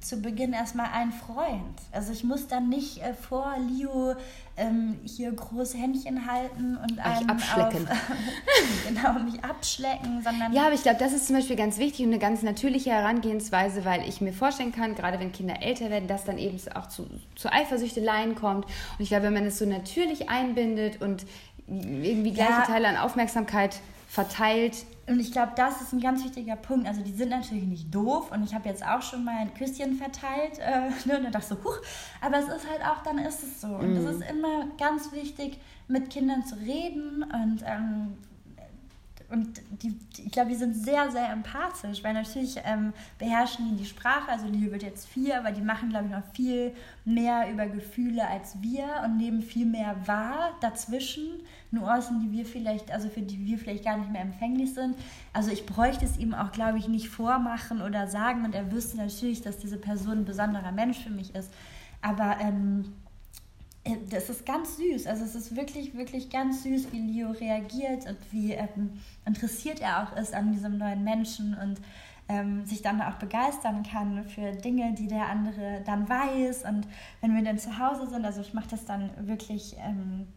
zu 0.00 0.20
Beginn 0.20 0.52
erstmal 0.52 0.90
ein 0.92 1.12
Freund. 1.12 1.78
Also 1.92 2.12
ich 2.12 2.24
muss 2.24 2.48
dann 2.48 2.68
nicht 2.68 2.98
äh, 2.98 3.14
vor 3.14 3.54
Leo 3.58 4.14
ähm, 4.56 4.98
hier 5.04 5.32
große 5.32 5.76
Händchen 5.76 6.26
halten 6.30 6.76
und 6.76 6.98
einen 6.98 7.30
abschlecken. 7.30 7.88
Auf, 7.88 7.96
genau, 8.88 9.12
mich 9.20 9.42
abschlecken, 9.44 10.22
sondern... 10.22 10.52
Ja, 10.52 10.66
aber 10.66 10.74
ich 10.74 10.82
glaube, 10.82 10.98
das 10.98 11.12
ist 11.12 11.26
zum 11.26 11.36
Beispiel 11.36 11.56
ganz 11.56 11.78
wichtig 11.78 12.04
und 12.04 12.12
eine 12.12 12.18
ganz 12.18 12.42
natürliche 12.42 12.90
Herangehensweise, 12.90 13.84
weil 13.84 14.08
ich 14.08 14.20
mir 14.20 14.32
vorstellen 14.32 14.72
kann, 14.72 14.94
gerade 14.94 15.18
wenn 15.20 15.32
Kinder 15.32 15.62
älter 15.62 15.90
werden, 15.90 16.08
dass 16.08 16.24
dann 16.24 16.38
eben 16.38 16.58
auch 16.74 16.88
zu, 16.88 17.06
zu 17.36 17.52
Eifersüchteleien 17.52 18.34
kommt. 18.34 18.66
Und 18.66 19.00
ich 19.00 19.08
glaube, 19.08 19.24
wenn 19.24 19.34
man 19.34 19.46
es 19.46 19.58
so 19.58 19.66
natürlich 19.66 20.28
einbindet 20.28 21.00
und 21.00 21.24
irgendwie 21.66 22.32
gleiche 22.32 22.50
ja. 22.50 22.66
Teile 22.66 22.88
an 22.88 22.96
Aufmerksamkeit 22.96 23.80
verteilt. 24.08 24.84
Und 25.06 25.18
ich 25.18 25.32
glaube, 25.32 25.52
das 25.56 25.80
ist 25.80 25.92
ein 25.92 26.00
ganz 26.00 26.22
wichtiger 26.22 26.54
Punkt. 26.54 26.86
Also 26.86 27.02
die 27.02 27.12
sind 27.12 27.30
natürlich 27.30 27.64
nicht 27.64 27.92
doof 27.92 28.30
und 28.30 28.44
ich 28.44 28.54
habe 28.54 28.68
jetzt 28.68 28.86
auch 28.86 29.02
schon 29.02 29.24
mal 29.24 29.36
ein 29.36 29.52
Küsschen 29.54 29.96
verteilt 29.96 30.58
äh, 30.58 30.90
ne, 31.08 31.16
und 31.16 31.24
dann 31.24 31.32
dachte 31.32 31.54
ich 31.54 31.58
so, 31.58 31.64
huch, 31.64 31.78
aber 32.20 32.38
es 32.38 32.48
ist 32.48 32.70
halt 32.70 32.82
auch, 32.82 33.02
dann 33.02 33.18
ist 33.18 33.42
es 33.42 33.60
so. 33.60 33.68
Und 33.68 33.96
es 33.96 34.04
mhm. 34.04 34.10
ist 34.10 34.30
immer 34.30 34.66
ganz 34.78 35.12
wichtig, 35.12 35.58
mit 35.88 36.10
Kindern 36.10 36.44
zu 36.46 36.54
reden 36.56 37.24
und 37.24 37.62
ähm, 37.66 38.16
und 39.32 39.62
die, 39.82 39.96
ich 40.18 40.30
glaube, 40.30 40.50
die 40.50 40.56
sind 40.56 40.74
sehr, 40.74 41.10
sehr 41.10 41.30
empathisch, 41.30 42.04
weil 42.04 42.12
natürlich 42.12 42.56
ähm, 42.64 42.92
beherrschen 43.18 43.70
die 43.70 43.82
die 43.82 43.88
Sprache. 43.88 44.30
Also 44.30 44.46
Leo 44.46 44.70
wird 44.70 44.82
jetzt 44.82 45.08
vier, 45.08 45.38
aber 45.38 45.52
die 45.52 45.62
machen, 45.62 45.88
glaube 45.88 46.06
ich, 46.06 46.10
noch 46.12 46.24
viel 46.34 46.74
mehr 47.06 47.50
über 47.50 47.66
Gefühle 47.66 48.28
als 48.28 48.60
wir 48.60 48.84
und 49.04 49.16
nehmen 49.16 49.42
viel 49.42 49.64
mehr 49.64 49.96
wahr 50.06 50.50
dazwischen. 50.60 51.40
Nuancen, 51.70 52.20
die 52.20 52.30
wir 52.30 52.44
vielleicht, 52.44 52.92
also 52.92 53.08
für 53.08 53.22
die 53.22 53.46
wir 53.46 53.56
vielleicht 53.56 53.84
gar 53.84 53.96
nicht 53.96 54.12
mehr 54.12 54.20
empfänglich 54.20 54.74
sind. 54.74 54.94
Also 55.32 55.50
ich 55.50 55.64
bräuchte 55.64 56.04
es 56.04 56.18
ihm 56.18 56.34
auch, 56.34 56.52
glaube 56.52 56.76
ich, 56.76 56.86
nicht 56.86 57.08
vormachen 57.08 57.80
oder 57.80 58.06
sagen 58.08 58.44
und 58.44 58.54
er 58.54 58.70
wüsste 58.70 58.98
natürlich, 58.98 59.40
dass 59.40 59.56
diese 59.56 59.78
Person 59.78 60.18
ein 60.18 60.24
besonderer 60.26 60.72
Mensch 60.72 60.98
für 60.98 61.10
mich 61.10 61.34
ist. 61.34 61.50
Aber 62.02 62.36
ähm, 62.40 62.84
äh, 62.84 63.01
das 64.10 64.30
ist 64.30 64.46
ganz 64.46 64.76
süß. 64.76 65.06
Also 65.06 65.24
es 65.24 65.34
ist 65.34 65.56
wirklich, 65.56 65.96
wirklich 65.96 66.30
ganz 66.30 66.62
süß, 66.62 66.92
wie 66.92 67.00
Leo 67.00 67.32
reagiert 67.32 68.06
und 68.06 68.18
wie 68.30 68.52
ähm, 68.52 69.00
interessiert 69.26 69.80
er 69.80 70.04
auch 70.04 70.16
ist 70.16 70.34
an 70.34 70.52
diesem 70.52 70.78
neuen 70.78 71.02
Menschen 71.02 71.56
und 71.60 71.80
ähm, 72.28 72.64
sich 72.64 72.82
dann 72.82 73.00
auch 73.02 73.14
begeistern 73.14 73.82
kann 73.82 74.24
für 74.24 74.52
Dinge, 74.52 74.94
die 74.94 75.08
der 75.08 75.28
andere 75.28 75.82
dann 75.84 76.08
weiß. 76.08 76.64
Und 76.64 76.86
wenn 77.20 77.34
wir 77.34 77.42
dann 77.42 77.58
zu 77.58 77.78
Hause 77.78 78.08
sind, 78.08 78.24
also 78.24 78.40
ich 78.40 78.54
mache 78.54 78.68
das 78.70 78.84
dann 78.84 79.10
wirklich, 79.26 79.76
ähm, 79.78 80.28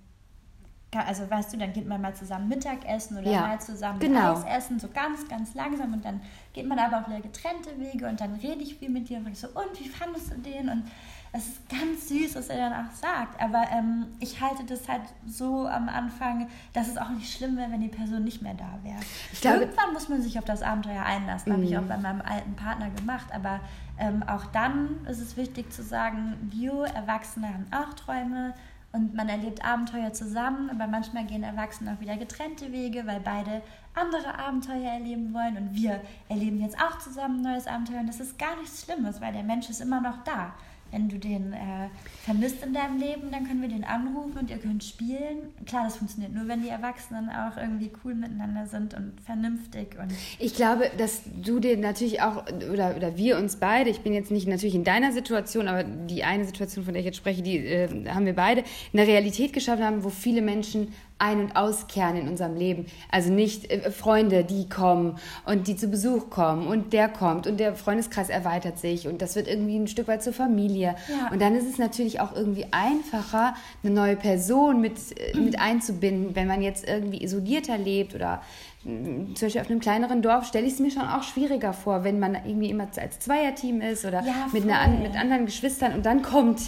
also 0.92 1.30
weißt 1.30 1.54
du, 1.54 1.58
dann 1.58 1.74
geht 1.74 1.88
man 1.88 2.02
mal 2.02 2.16
zusammen 2.16 2.48
Mittagessen 2.48 3.18
oder 3.18 3.30
ja, 3.30 3.42
mal 3.42 3.62
zusammen 3.62 4.00
genau. 4.00 4.34
Eis 4.34 4.44
essen, 4.46 4.80
so 4.80 4.88
ganz, 4.88 5.28
ganz 5.28 5.54
langsam 5.54 5.94
und 5.94 6.04
dann 6.04 6.22
geht 6.54 6.68
man 6.68 6.80
aber 6.80 7.02
auch 7.02 7.08
wieder 7.08 7.20
getrennte 7.20 7.78
Wege 7.80 8.08
und 8.08 8.20
dann 8.20 8.34
rede 8.36 8.62
ich 8.62 8.78
viel 8.78 8.90
mit 8.90 9.10
dir 9.10 9.18
und 9.18 9.24
frage 9.24 9.36
so, 9.36 9.48
und 9.50 9.80
wie 9.80 9.90
fandest 9.90 10.32
du 10.32 10.38
den? 10.38 10.70
Und 10.70 10.86
es 11.36 11.48
ist 11.48 11.69
ganz 11.69 12.08
süß, 12.08 12.36
was 12.36 12.48
er 12.48 12.69
dann 12.69 12.86
auch 12.86 12.91
sagt. 12.91 13.41
Aber 13.41 13.65
ähm, 13.71 14.08
ich 14.19 14.39
halte 14.39 14.63
das 14.63 14.88
halt 14.88 15.02
so 15.28 15.67
am 15.67 15.89
Anfang, 15.89 16.48
dass 16.74 16.88
es 16.88 16.98
auch 16.98 17.10
nicht 17.10 17.32
schlimm 17.32 17.58
wäre, 17.58 17.71
wenn 17.71 17.82
die 17.82 17.89
Person 17.89 18.24
nicht 18.24 18.41
mehr 18.41 18.54
da 18.54 18.80
wäre. 18.84 19.60
Irgendwann 19.60 19.93
muss 19.93 20.08
man 20.08 20.21
sich 20.21 20.39
auf 20.39 20.45
das 20.45 20.62
Abenteuer 20.62 21.04
einlassen. 21.04 21.52
Mhm. 21.52 21.56
Habe 21.58 21.65
ich 21.65 21.78
auch 21.78 21.84
bei 21.84 21.98
meinem 21.98 22.21
alten 22.21 22.56
Partner 22.56 22.89
gemacht. 22.89 23.28
Aber 23.34 23.60
ähm, 24.00 24.24
auch 24.24 24.45
dann 24.45 25.06
ist 25.10 25.19
es 25.19 25.36
wichtig 25.36 25.71
zu 25.74 25.84
sagen, 25.84 26.36
Bio, 26.43 26.84
Erwachsene 26.84 27.48
haben 27.48 27.65
auch 27.71 27.93
Träume 27.95 28.54
und 28.93 29.13
man 29.13 29.28
erlebt 29.28 29.65
Abenteuer 29.65 30.13
zusammen, 30.13 30.69
aber 30.69 30.88
manchmal 30.88 31.26
gehen 31.26 31.43
Erwachsene 31.43 31.91
auch 31.91 32.00
wieder 32.00 32.15
getrennte 32.15 32.71
Wege, 32.71 33.06
weil 33.06 33.19
beide 33.19 33.62
andere 33.93 34.39
Abenteuer 34.39 34.89
erleben 34.89 35.34
wollen 35.34 35.58
und 35.58 35.74
wir 35.74 36.00
erleben 36.30 36.62
jetzt 36.62 36.82
auch 36.82 36.98
zusammen 37.00 37.39
ein 37.39 37.52
neues 37.54 37.67
Abenteuer 37.67 38.00
und 38.00 38.08
das 38.08 38.21
ist 38.21 38.39
gar 38.39 38.56
nichts 38.56 38.86
Schlimmes, 38.86 39.19
weil 39.19 39.34
der 39.34 39.43
Mensch 39.43 39.69
ist 39.69 39.82
immer 39.82 40.00
noch 40.00 40.24
da 40.24 40.54
wenn 40.91 41.10
du 41.10 41.17
den 41.17 41.54
äh, 41.54 41.89
vermisst 42.24 42.63
in 42.63 42.74
deinem 42.74 43.00
Leben, 43.00 43.32
dann 43.32 43.45
können 43.45 43.62
wir 43.62 43.69
den 43.69 43.84
anrufen 43.84 44.38
und 44.39 44.50
ihr 44.50 44.58
könnt 44.58 44.84
spielen. 44.84 45.54
Klar, 45.65 45.84
das 45.86 45.98
funktioniert 45.98 46.34
nur, 46.34 46.48
wenn 46.48 46.62
die 46.62 46.69
Erwachsenen 46.69 47.30
auch 47.30 47.58
irgendwie 47.58 47.91
cool 48.04 48.15
miteinander 48.15 48.65
sind 48.67 48.93
und 48.93 49.13
vernünftig. 49.26 49.98
Und 50.00 50.13
ich 50.39 50.54
glaube, 50.54 50.89
dass 50.98 51.24
du 51.43 51.60
dir 51.60 51.78
natürlich 51.78 52.21
auch, 52.21 52.45
oder, 52.71 52.95
oder 52.95 53.17
wir 53.17 53.38
uns 53.38 53.58
beide, 53.58 53.89
ich 53.89 54.02
bin 54.02 54.13
jetzt 54.13 54.32
nicht 54.32 54.48
natürlich 54.48 54.76
in 54.76 54.84
deiner 54.84 55.12
Situation, 55.12 55.67
aber 55.67 55.84
die 55.84 56.24
eine 56.24 56.45
Situation, 56.45 56.86
von 56.86 56.93
der 56.93 57.02
ich 57.02 57.08
jetzt 57.08 57.17
spreche, 57.17 57.41
die 57.41 57.58
äh, 57.58 58.10
haben 58.10 58.26
wir 58.26 58.36
beide, 58.36 58.63
eine 58.93 59.06
Realität 59.06 59.54
geschaffen 59.54 59.84
haben, 59.84 60.04
wo 60.04 60.10
viele 60.10 60.41
Menschen 60.41 60.93
ein- 61.17 61.39
und 61.39 61.56
auskehren 61.56 62.17
in 62.17 62.28
unserem 62.28 62.56
Leben. 62.56 62.88
Also 63.10 63.32
nicht 63.32 63.71
äh, 63.71 63.91
Freunde, 63.91 64.43
die 64.43 64.67
kommen 64.67 65.17
und 65.45 65.67
die 65.67 65.78
zu 65.78 65.88
Besuch 65.88 66.30
kommen 66.30 66.67
und 66.67 66.91
der 66.91 67.08
kommt 67.08 67.47
und 67.47 67.60
der 67.60 67.75
Freundeskreis 67.75 68.30
erweitert 68.30 68.80
sich 68.80 69.08
und 69.08 69.21
das 69.21 69.36
wird 69.36 69.47
irgendwie 69.47 69.78
ein 69.78 69.88
Stück 69.88 70.08
weit 70.08 70.23
zur 70.23 70.34
Familie. 70.34 70.95
Ja. 71.08 71.32
Und 71.32 71.41
dann 71.41 71.56
ist 71.56 71.67
es 71.67 71.78
natürlich 71.78 72.19
auch 72.19 72.36
irgendwie 72.36 72.67
einfacher, 72.71 73.56
eine 73.84 73.93
neue 73.93 74.17
Person 74.17 74.82
mit, 74.82 74.97
äh, 75.17 75.38
mit 75.38 75.60
einzubinden, 75.60 76.36
wenn 76.36 76.47
man 76.47 76.62
jetzt 76.62 76.86
irgendwie 76.88 77.23
isolierter 77.23 77.78
lebt 77.78 78.13
oder 78.13 78.41
mm, 78.84 79.36
zum 79.36 79.45
Beispiel 79.45 79.62
auf 79.62 79.69
einem 79.69 79.80
kleineren 79.80 80.21
Dorf 80.21 80.45
stelle 80.45 80.67
ich 80.67 80.73
es 80.73 80.80
mir 80.80 80.91
schon 80.91 81.08
auch 81.08 81.23
schwieriger 81.23 81.71
vor, 81.71 82.04
wenn 82.04 82.19
man 82.19 82.36
irgendwie 82.36 82.69
immer 82.69 82.88
als 82.97 83.19
Zweierteam 83.19 83.80
ist 83.80 84.04
oder 84.04 84.21
ja, 84.21 84.47
mit, 84.51 84.69
einer, 84.69 84.88
mit 84.97 85.15
anderen 85.15 85.45
Geschwistern 85.45 85.93
und 85.93 86.06
dann 86.06 86.21
kommt 86.21 86.60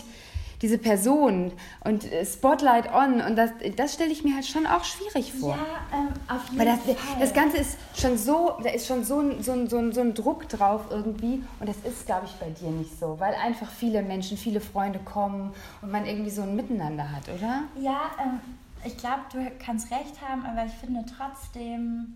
diese 0.62 0.78
Person 0.78 1.52
und 1.84 2.12
äh, 2.12 2.26
Spotlight 2.26 2.94
on 2.94 3.22
und 3.22 3.36
das, 3.36 3.52
das 3.76 3.94
stelle 3.94 4.12
ich 4.12 4.24
mir 4.24 4.36
halt 4.36 4.46
schon 4.46 4.66
auch 4.66 4.84
schwierig 4.84 5.34
vor. 5.34 5.56
Ja, 5.56 5.98
ähm, 5.98 6.08
auf 6.28 6.46
jeden 6.50 6.60
Weil 6.60 6.66
das, 6.66 6.80
Fall. 6.80 7.20
das 7.20 7.34
Ganze 7.34 7.58
ist 7.58 7.78
schon 7.96 8.18
so, 8.18 8.54
da 8.64 8.70
ist 8.70 8.88
schon 8.88 9.04
so 9.04 9.20
ein, 9.20 9.44
so, 9.44 9.52
ein, 9.52 9.70
so, 9.70 9.78
ein, 9.78 9.92
so 9.92 10.02
ein 10.02 10.14
Druck 10.14 10.50
drauf 10.50 10.86
irgendwie 10.90 11.44
und 11.60 11.70
das 11.70 11.78
ist, 11.84 12.06
glaube 12.06 12.26
ich, 12.26 12.34
bei 12.34 12.50
dir 12.50 12.70
nicht 12.72 13.00
so, 13.00 13.20
weil 13.20 13.36
einfach 13.36 13.70
viele 13.70 14.02
Menschen, 14.02 14.38
viele 14.38 14.62
Freunde 14.62 15.00
kommen 15.00 15.54
und 15.82 15.92
man 15.92 16.06
irgendwie 16.06 16.32
so 16.32 16.42
ein 16.42 16.56
Miteinander 16.56 17.12
hat, 17.12 17.30
oder? 17.30 17.64
Ja, 17.80 18.12
ähm, 18.20 18.40
ich 18.84 18.98
glaube, 18.98 19.22
du 19.32 19.40
kannst 19.64 19.92
recht 19.92 20.22
haben, 20.28 20.46
aber 20.46 20.66
ich 20.66 20.74
finde 20.74 21.04
trotzdem 21.18 22.16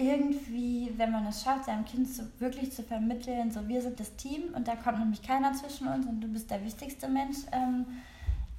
irgendwie, 0.00 0.92
wenn 0.96 1.12
man 1.12 1.26
es 1.26 1.42
schafft, 1.42 1.66
seinem 1.66 1.84
Kind 1.84 2.12
zu, 2.12 2.26
wirklich 2.38 2.72
zu 2.72 2.82
vermitteln, 2.82 3.50
so 3.50 3.68
wir 3.68 3.82
sind 3.82 4.00
das 4.00 4.16
Team 4.16 4.54
und 4.54 4.66
da 4.66 4.76
kommt 4.76 4.98
nämlich 4.98 5.22
keiner 5.22 5.52
zwischen 5.52 5.86
uns 5.88 6.06
und 6.06 6.20
du 6.20 6.28
bist 6.28 6.50
der 6.50 6.64
wichtigste 6.64 7.08
Mensch, 7.08 7.38
ähm, 7.52 7.86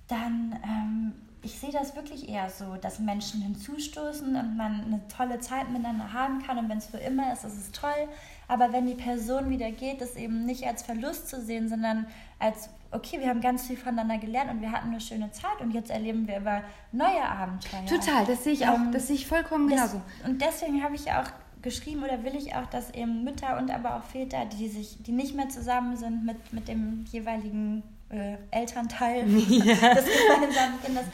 dann 0.08 0.60
ähm, 0.63 1.13
ich 1.43 1.60
sehe 1.60 1.71
das 1.71 1.95
wirklich 1.95 2.30
eher 2.30 2.49
so, 2.49 2.75
dass 2.75 2.99
Menschen 2.99 3.41
hinzustoßen 3.41 4.36
und 4.36 4.58
man 4.58 4.82
eine 4.82 5.01
tolle 5.08 5.39
Zeit 5.39 5.69
miteinander 5.69 6.13
haben 6.13 6.43
kann 6.43 6.60
und 6.60 6.69
wenn 6.69 6.77
es 6.77 6.86
für 6.86 6.99
immer 6.99 7.34
ist, 7.34 7.43
ist 7.43 7.58
es 7.58 7.71
toll. 7.71 8.08
Aber 8.47 8.71
wenn 8.73 8.86
die 8.86 8.95
Person 8.95 9.49
wieder 9.49 9.71
geht, 9.71 10.01
ist 10.01 10.17
eben 10.17 10.45
nicht 10.45 10.67
als 10.67 10.84
Verlust 10.84 11.30
zu 11.30 11.41
sehen, 11.41 11.67
sondern 11.67 12.06
als, 12.38 12.69
okay, 12.91 13.19
wir 13.19 13.30
haben 13.30 13.41
ganz 13.41 13.67
viel 13.67 13.77
voneinander 13.77 14.17
gelernt 14.17 14.51
und 14.51 14.62
wir 14.62 14.71
hatten 14.71 14.89
eine 14.89 15.01
schöne 15.01 15.32
Zeit 15.32 15.60
und 15.62 15.71
jetzt 15.71 15.89
erleben 15.89 16.27
wir 16.27 16.38
aber 16.38 16.63
neue 16.91 17.23
Abenteuer. 17.23 17.86
Total, 17.86 18.25
das 18.25 18.43
sehe 18.43 18.54
ich 18.54 18.67
auch, 18.67 18.75
ähm, 18.75 18.91
das 18.91 19.08
sehe 19.08 19.15
ich 19.15 19.27
vollkommen 19.27 19.67
genauso. 19.67 20.01
und 20.25 20.41
deswegen 20.41 20.84
habe 20.84 20.95
ich 20.95 21.12
auch 21.12 21.25
geschrieben 21.62 22.04
oder 22.04 22.23
will 22.23 22.36
ich 22.36 22.56
auch, 22.56 22.65
dass 22.67 22.91
eben 22.91 23.23
Mütter 23.23 23.58
und 23.58 23.71
aber 23.71 23.95
auch 23.95 24.04
Väter, 24.04 24.45
die 24.45 24.67
sich, 24.67 25.01
die 25.04 25.12
nicht 25.12 25.36
mehr 25.36 25.49
zusammen 25.49 25.95
sind 25.95 26.25
mit, 26.25 26.54
mit 26.54 26.67
dem 26.67 27.06
jeweiligen 27.12 27.84
äh, 28.10 28.38
Elternteil 28.51 29.27
ja. 29.30 29.93
des 29.93 30.06
gemeinsamen 30.06 30.82
Kindes, 30.84 31.06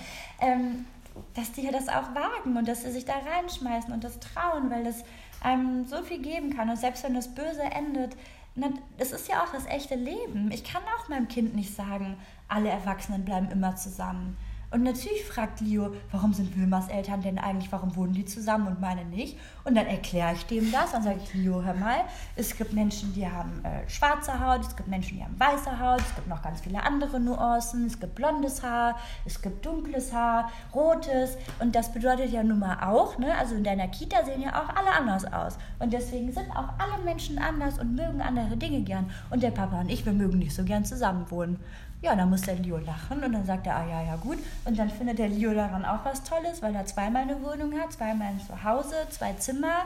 ähm, 0.42 0.86
dass 1.36 1.52
die 1.52 1.68
das 1.70 1.88
auch 1.88 2.16
wagen 2.16 2.58
und 2.58 2.68
dass 2.68 2.84
sie 2.84 2.92
sich 2.92 3.06
da 3.06 3.14
reinschmeißen 3.14 3.92
und 3.92 4.04
das 4.04 4.20
trauen, 4.20 4.70
weil 4.70 4.84
das 4.84 5.04
einem 5.42 5.86
so 5.86 6.02
viel 6.04 6.20
geben 6.20 6.56
kann. 6.56 6.70
Und 6.70 6.78
selbst 6.78 7.04
wenn 7.04 7.14
das 7.14 7.28
Böse 7.28 7.64
endet, 7.64 8.16
das 8.98 9.12
ist 9.12 9.28
ja 9.28 9.44
auch 9.44 9.52
das 9.52 9.66
echte 9.66 9.96
Leben. 9.96 10.52
Ich 10.52 10.64
kann 10.64 10.82
auch 10.98 11.10
meinem 11.10 11.28
Kind 11.28 11.56
nicht 11.56 11.76
sagen, 11.76 12.18
alle 12.48 12.70
Erwachsenen 12.70 13.26
bleiben 13.26 13.50
immer 13.52 13.76
zusammen. 13.76 14.38
Und 14.70 14.84
natürlich 14.84 15.24
fragt 15.24 15.62
Leo, 15.62 15.94
warum 16.12 16.34
sind 16.34 16.58
Wilmas 16.58 16.90
Eltern 16.90 17.22
denn 17.22 17.40
eigentlich, 17.40 17.72
warum 17.72 17.96
wohnen 17.96 18.14
die 18.14 18.26
zusammen 18.26 18.68
und 18.68 18.82
meine 18.82 19.06
nicht? 19.06 19.38
Und 19.64 19.76
dann 19.76 19.86
erkläre 19.86 20.34
ich 20.34 20.46
dem 20.46 20.72
das. 20.74 20.92
Dann 20.92 21.04
sage 21.04 21.20
ich, 21.24 21.34
Leo, 21.34 21.64
hör 21.64 21.74
mal, 21.74 22.00
es 22.36 22.56
gibt 22.58 22.74
Menschen, 22.74 23.14
die 23.14 23.26
haben 23.26 23.64
äh, 23.64 23.90
schwarze 23.90 24.38
Haut, 24.40 24.62
es 24.62 24.76
gibt 24.76 24.90
Menschen, 24.90 25.18
die 25.18 25.24
haben 25.24 25.40
weiße 25.40 25.80
Haut, 25.80 26.02
es 26.02 26.16
gibt 26.16 26.28
noch 26.28 26.42
ganz 26.42 26.60
viele 26.60 26.84
andere 26.84 27.18
Nuancen, 27.18 27.86
es 27.86 27.98
gibt 27.98 28.16
blondes 28.16 28.62
Haar, 28.62 28.98
es 29.26 29.42
gibt 29.42 29.66
dunkles 29.66 30.12
Haar, 30.12 30.52
rotes. 30.76 31.38
Und 31.60 31.74
das 31.74 31.94
bedeutet 31.94 32.32
ja 32.32 32.44
nun 32.44 32.60
mal 32.60 32.78
auch, 32.86 33.18
ne? 33.18 33.38
also 33.38 33.56
in 33.56 33.64
deiner 33.64 33.88
Kita 33.88 34.26
sehen 34.26 34.42
ja 34.42 34.50
auch 34.50 34.76
alle 34.76 34.92
anders 34.92 35.24
aus. 35.32 35.58
Und 35.80 35.94
deswegen 35.94 36.34
sind 36.34 36.52
auch 36.52 36.74
alle 36.78 37.02
Menschen 37.06 37.40
anders 37.40 37.80
und 37.80 37.96
mögen 37.96 38.22
andere 38.22 38.58
Dinge 38.58 38.82
gern. 38.82 39.10
Und 39.30 39.44
der 39.44 39.52
Papa 39.52 39.80
und 39.80 39.90
ich, 39.90 40.06
wir 40.06 40.14
mögen 40.14 40.40
nicht 40.40 40.54
so 40.54 40.66
gern 40.66 40.84
zusammenwohnen. 40.84 41.58
Ja, 42.00 42.16
dann 42.16 42.30
muss 42.30 42.42
der 42.42 42.56
Leo 42.56 42.78
lachen 42.78 43.24
und 43.24 43.34
dann 43.34 43.44
sagt 43.44 43.66
er, 43.66 43.76
ah 43.76 43.88
ja, 43.90 44.04
ja 44.04 44.16
gut. 44.18 44.38
Und 44.68 44.78
dann 44.78 44.90
findet 44.90 45.18
der 45.18 45.30
Leo 45.30 45.54
daran 45.54 45.86
auch 45.86 46.04
was 46.04 46.24
Tolles, 46.24 46.62
weil 46.62 46.76
er 46.76 46.86
zweimal 46.86 47.22
eine 47.22 47.42
Wohnung 47.42 47.80
hat, 47.80 47.94
zweimal 47.94 48.28
ein 48.28 48.42
Zuhause, 48.42 48.96
zwei 49.10 49.34
Zimmer. 49.34 49.86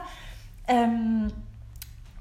Ähm, 0.66 1.32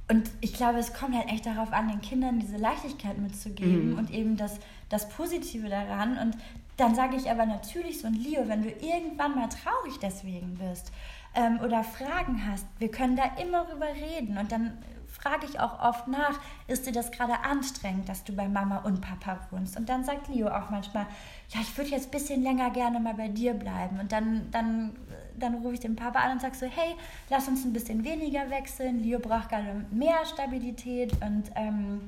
und 0.07 0.29
ich 0.41 0.53
glaube, 0.53 0.77
es 0.77 0.93
kommt 0.93 1.15
halt 1.15 1.29
echt 1.29 1.45
darauf 1.45 1.73
an, 1.73 1.87
den 1.87 2.01
Kindern 2.01 2.39
diese 2.39 2.57
Leichtigkeit 2.57 3.17
mitzugeben 3.17 3.91
mhm. 3.91 3.97
und 3.97 4.11
eben 4.11 4.37
das, 4.37 4.59
das 4.89 5.09
Positive 5.09 5.69
daran. 5.69 6.17
Und 6.17 6.37
dann 6.77 6.93
sage 6.93 7.15
ich 7.15 7.31
aber 7.31 7.45
natürlich 7.45 7.99
so, 7.99 8.07
ein 8.07 8.13
Leo, 8.13 8.47
wenn 8.47 8.61
du 8.61 8.69
irgendwann 8.69 9.35
mal 9.35 9.47
traurig 9.47 9.97
deswegen 9.99 10.55
bist 10.55 10.91
ähm, 11.33 11.59
oder 11.63 11.83
Fragen 11.83 12.45
hast, 12.45 12.65
wir 12.77 12.91
können 12.91 13.15
da 13.15 13.23
immer 13.41 13.65
drüber 13.65 13.87
reden. 13.87 14.37
Und 14.37 14.51
dann 14.51 14.77
frage 15.21 15.45
ich 15.45 15.59
auch 15.59 15.79
oft 15.79 16.07
nach, 16.07 16.39
ist 16.67 16.87
dir 16.87 16.91
das 16.91 17.11
gerade 17.11 17.43
anstrengend, 17.43 18.09
dass 18.09 18.23
du 18.23 18.33
bei 18.33 18.47
Mama 18.47 18.77
und 18.77 19.01
Papa 19.01 19.39
wohnst? 19.51 19.77
Und 19.77 19.87
dann 19.87 20.03
sagt 20.03 20.27
Leo 20.27 20.47
auch 20.47 20.69
manchmal, 20.69 21.05
ja, 21.49 21.61
ich 21.61 21.77
würde 21.77 21.91
jetzt 21.91 22.07
ein 22.07 22.11
bisschen 22.11 22.43
länger 22.43 22.71
gerne 22.71 22.99
mal 22.99 23.13
bei 23.13 23.27
dir 23.27 23.53
bleiben. 23.53 23.99
Und 23.99 24.11
dann, 24.11 24.49
dann, 24.51 24.95
dann 25.37 25.55
rufe 25.55 25.75
ich 25.75 25.79
den 25.79 25.95
Papa 25.95 26.19
an 26.19 26.33
und 26.33 26.41
sage 26.41 26.55
so, 26.55 26.65
hey, 26.65 26.95
lass 27.29 27.47
uns 27.47 27.63
ein 27.63 27.73
bisschen 27.73 28.03
weniger 28.03 28.49
wechseln. 28.49 29.03
Leo 29.03 29.19
braucht 29.19 29.49
gerade 29.49 29.85
mehr 29.91 30.25
Stabilität 30.25 31.13
und 31.21 31.43
ähm, 31.55 32.01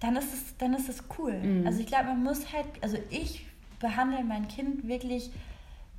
dann, 0.00 0.16
ist 0.16 0.32
es, 0.32 0.56
dann 0.56 0.72
ist 0.74 0.88
es 0.88 1.04
cool. 1.18 1.34
Mhm. 1.34 1.66
Also 1.66 1.80
ich 1.80 1.86
glaube, 1.86 2.06
man 2.06 2.22
muss 2.22 2.52
halt, 2.52 2.66
also 2.80 2.96
ich 3.10 3.46
behandle 3.80 4.24
mein 4.24 4.48
Kind 4.48 4.88
wirklich 4.88 5.30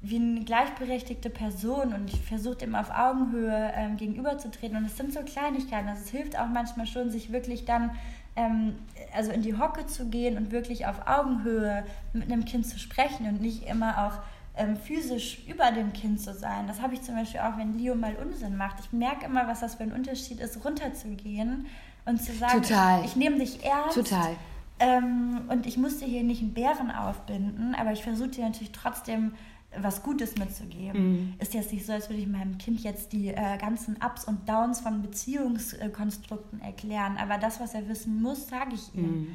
wie 0.02 0.18
eine 0.18 0.44
gleichberechtigte 0.44 1.30
Person 1.30 1.94
und 1.94 2.14
ich 2.14 2.22
versuche 2.22 2.58
dem 2.58 2.76
auf 2.76 2.92
Augenhöhe 2.92 3.72
ähm, 3.76 3.98
gegenüberzutreten. 3.98 4.78
Und 4.78 4.86
es 4.86 4.96
sind 4.96 5.12
so 5.12 5.22
Kleinigkeiten. 5.22 5.88
Also 5.88 6.04
es 6.04 6.10
hilft 6.10 6.38
auch 6.38 6.48
manchmal 6.48 6.86
schon, 6.86 7.10
sich 7.10 7.32
wirklich 7.32 7.66
dann 7.66 7.92
ähm, 8.36 8.76
also 9.14 9.32
in 9.32 9.42
die 9.42 9.58
Hocke 9.58 9.88
zu 9.88 10.08
gehen 10.08 10.38
und 10.38 10.52
wirklich 10.52 10.86
auf 10.86 11.08
Augenhöhe 11.08 11.84
mit 12.14 12.32
einem 12.32 12.46
Kind 12.46 12.68
zu 12.68 12.78
sprechen 12.78 13.28
und 13.28 13.42
nicht 13.42 13.68
immer 13.68 14.08
auch 14.08 14.20
ähm, 14.56 14.78
physisch 14.78 15.44
über 15.48 15.72
dem 15.72 15.94
Kind 15.94 16.22
zu 16.22 16.34
sein. 16.34 16.68
Das 16.68 16.82
habe 16.82 16.94
ich 16.94 17.02
zum 17.02 17.16
Beispiel 17.16 17.42
auch, 17.42 17.58
wenn 17.58 17.78
Leo 17.78 17.96
mal 17.96 18.16
Unsinn 18.16 18.56
macht. 18.56 18.80
Ich 18.80 18.92
merke 18.92 19.26
immer, 19.26 19.48
was 19.48 19.62
das 19.62 19.76
für 19.76 19.84
ein 19.84 19.92
Unterschied 19.92 20.40
ist, 20.40 20.64
runterzugehen 20.64 21.66
und 22.06 22.22
zu 22.22 22.34
sagen, 22.34 22.62
Total. 22.62 23.04
ich 23.04 23.16
nehme 23.16 23.40
dich 23.40 23.64
ernst. 23.66 23.96
Total. 23.96 24.36
Ähm, 24.80 25.42
und 25.50 25.66
ich 25.66 25.78
musste 25.78 26.06
hier 26.06 26.24
nicht 26.24 26.42
einen 26.42 26.54
Bären 26.54 26.92
aufbinden, 26.92 27.76
aber 27.76 27.92
ich 27.92 28.04
versuche 28.04 28.30
dir 28.30 28.46
natürlich 28.46 28.72
trotzdem 28.72 29.34
was 29.82 30.04
Gutes 30.04 30.38
mitzugeben. 30.38 31.12
Mhm. 31.12 31.34
Ist 31.40 31.54
jetzt 31.54 31.72
nicht 31.72 31.86
so, 31.86 31.94
als 31.94 32.10
würde 32.10 32.22
ich 32.22 32.28
meinem 32.28 32.58
Kind 32.58 32.82
jetzt 32.82 33.14
die 33.14 33.30
äh, 33.30 33.58
ganzen 33.58 33.98
Ups 33.98 34.26
und 34.26 34.48
Downs 34.48 34.82
von 34.82 35.02
Beziehungskonstrukten 35.02 36.62
erklären, 36.62 37.18
aber 37.18 37.38
das, 37.38 37.60
was 37.60 37.74
er 37.74 37.88
wissen 37.88 38.22
muss, 38.22 38.48
sage 38.48 38.76
ich 38.76 38.94
ihm. 38.96 39.22
Mhm. 39.22 39.28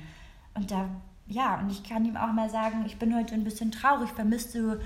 Und 0.54 0.70
da, 0.70 0.88
ja, 1.26 1.58
und 1.60 1.70
ich 1.70 1.82
kann 1.82 2.04
ihm 2.04 2.16
auch 2.16 2.32
mal 2.32 2.50
sagen, 2.50 2.84
ich 2.86 2.98
bin 2.98 3.14
heute 3.14 3.34
ein 3.34 3.44
bisschen 3.44 3.72
traurig, 3.72 4.10
vermisst 4.10 4.54
du 4.54 4.78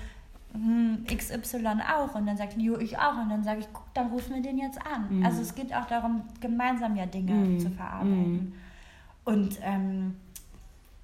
hm, 0.52 1.04
XY 1.06 1.66
auch? 1.94 2.14
Und 2.14 2.26
dann 2.26 2.36
sagt 2.36 2.56
Leo, 2.56 2.78
ich 2.78 2.98
auch. 2.98 3.18
Und 3.18 3.30
dann 3.30 3.44
sage 3.44 3.60
ich, 3.60 3.68
guck, 3.72 3.92
dann 3.94 4.08
rufen 4.08 4.34
wir 4.34 4.42
den 4.42 4.58
jetzt 4.58 4.78
an. 4.86 5.18
Mhm. 5.18 5.26
Also 5.26 5.42
es 5.42 5.54
geht 5.54 5.74
auch 5.74 5.86
darum, 5.86 6.22
gemeinsam 6.40 6.96
ja 6.96 7.06
Dinge 7.06 7.32
mhm. 7.32 7.58
zu 7.58 7.70
verarbeiten. 7.70 8.32
Mhm. 8.32 8.52
Und 9.24 9.58
ähm, 9.62 10.16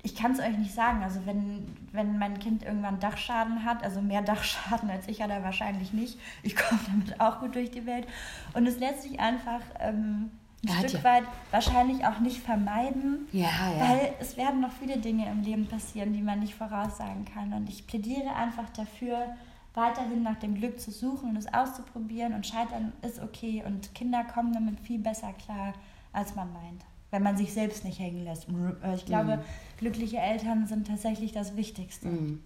ich 0.02 0.14
kann 0.16 0.32
es 0.32 0.40
euch 0.40 0.58
nicht 0.58 0.74
sagen. 0.74 1.02
Also 1.02 1.24
wenn, 1.26 1.66
wenn 1.92 2.18
mein 2.18 2.38
Kind 2.38 2.64
irgendwann 2.64 2.98
Dachschaden 2.98 3.64
hat, 3.64 3.84
also 3.84 4.00
mehr 4.00 4.22
Dachschaden 4.22 4.90
als 4.90 5.06
ich 5.08 5.22
hat 5.22 5.30
er 5.30 5.44
wahrscheinlich 5.44 5.92
nicht. 5.92 6.18
Ich 6.42 6.56
komme 6.56 6.80
damit 6.86 7.20
auch 7.20 7.40
gut 7.40 7.54
durch 7.54 7.70
die 7.70 7.86
Welt. 7.86 8.06
Und 8.54 8.66
es 8.66 8.78
lässt 8.78 9.02
sich 9.02 9.20
einfach 9.20 9.60
ähm, 9.78 10.30
ein 10.64 10.68
ja, 10.68 10.74
Stück 10.74 11.02
ja. 11.02 11.04
weit 11.04 11.24
wahrscheinlich 11.50 12.04
auch 12.04 12.18
nicht 12.18 12.38
vermeiden. 12.38 13.28
Ja. 13.32 13.48
Weil 13.78 14.14
es 14.20 14.36
werden 14.36 14.60
noch 14.60 14.72
viele 14.72 14.98
Dinge 14.98 15.30
im 15.30 15.42
Leben 15.42 15.68
passieren, 15.68 16.12
die 16.12 16.22
man 16.22 16.40
nicht 16.40 16.54
voraussagen 16.54 17.24
kann. 17.24 17.52
Und 17.52 17.68
ich 17.68 17.86
plädiere 17.86 18.34
einfach 18.34 18.68
dafür, 18.70 19.36
weiterhin 19.74 20.22
nach 20.22 20.36
dem 20.36 20.54
Glück 20.54 20.80
zu 20.80 20.90
suchen 20.90 21.30
und 21.30 21.36
es 21.36 21.52
auszuprobieren. 21.52 22.34
Und 22.34 22.44
scheitern 22.44 22.92
ist 23.02 23.20
okay. 23.20 23.62
Und 23.64 23.94
Kinder 23.94 24.24
kommen 24.24 24.52
damit 24.52 24.80
viel 24.80 24.98
besser 24.98 25.32
klar, 25.32 25.74
als 26.12 26.34
man 26.34 26.52
meint 26.52 26.84
wenn 27.12 27.22
man 27.22 27.36
sich 27.36 27.52
selbst 27.52 27.84
nicht 27.84 28.00
hängen 28.00 28.24
lässt. 28.24 28.48
Äh, 28.82 28.96
ich 28.96 29.06
glaube, 29.06 29.36
mhm. 29.36 29.42
glückliche 29.78 30.16
Eltern 30.16 30.66
sind 30.66 30.88
tatsächlich 30.88 31.30
das 31.30 31.56
Wichtigste. 31.56 32.08
Mhm. 32.08 32.42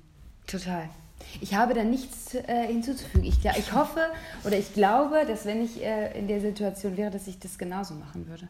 Total. 0.47 0.91
Ich 1.41 1.55
habe 1.55 1.73
da 1.73 1.83
nichts 1.83 2.35
äh, 2.35 2.67
hinzuzufügen. 2.67 3.25
Ich, 3.25 3.43
ich 3.43 3.73
hoffe 3.73 4.01
oder 4.45 4.59
ich 4.59 4.75
glaube, 4.75 5.25
dass 5.27 5.47
wenn 5.47 5.65
ich 5.65 5.83
äh, 5.83 6.19
in 6.19 6.29
der 6.29 6.41
Situation 6.41 6.97
wäre, 6.97 7.11
dass 7.11 7.27
ich 7.27 7.39
das 7.39 7.57
genauso 7.57 7.95
machen 7.95 8.29
würde. 8.29 8.49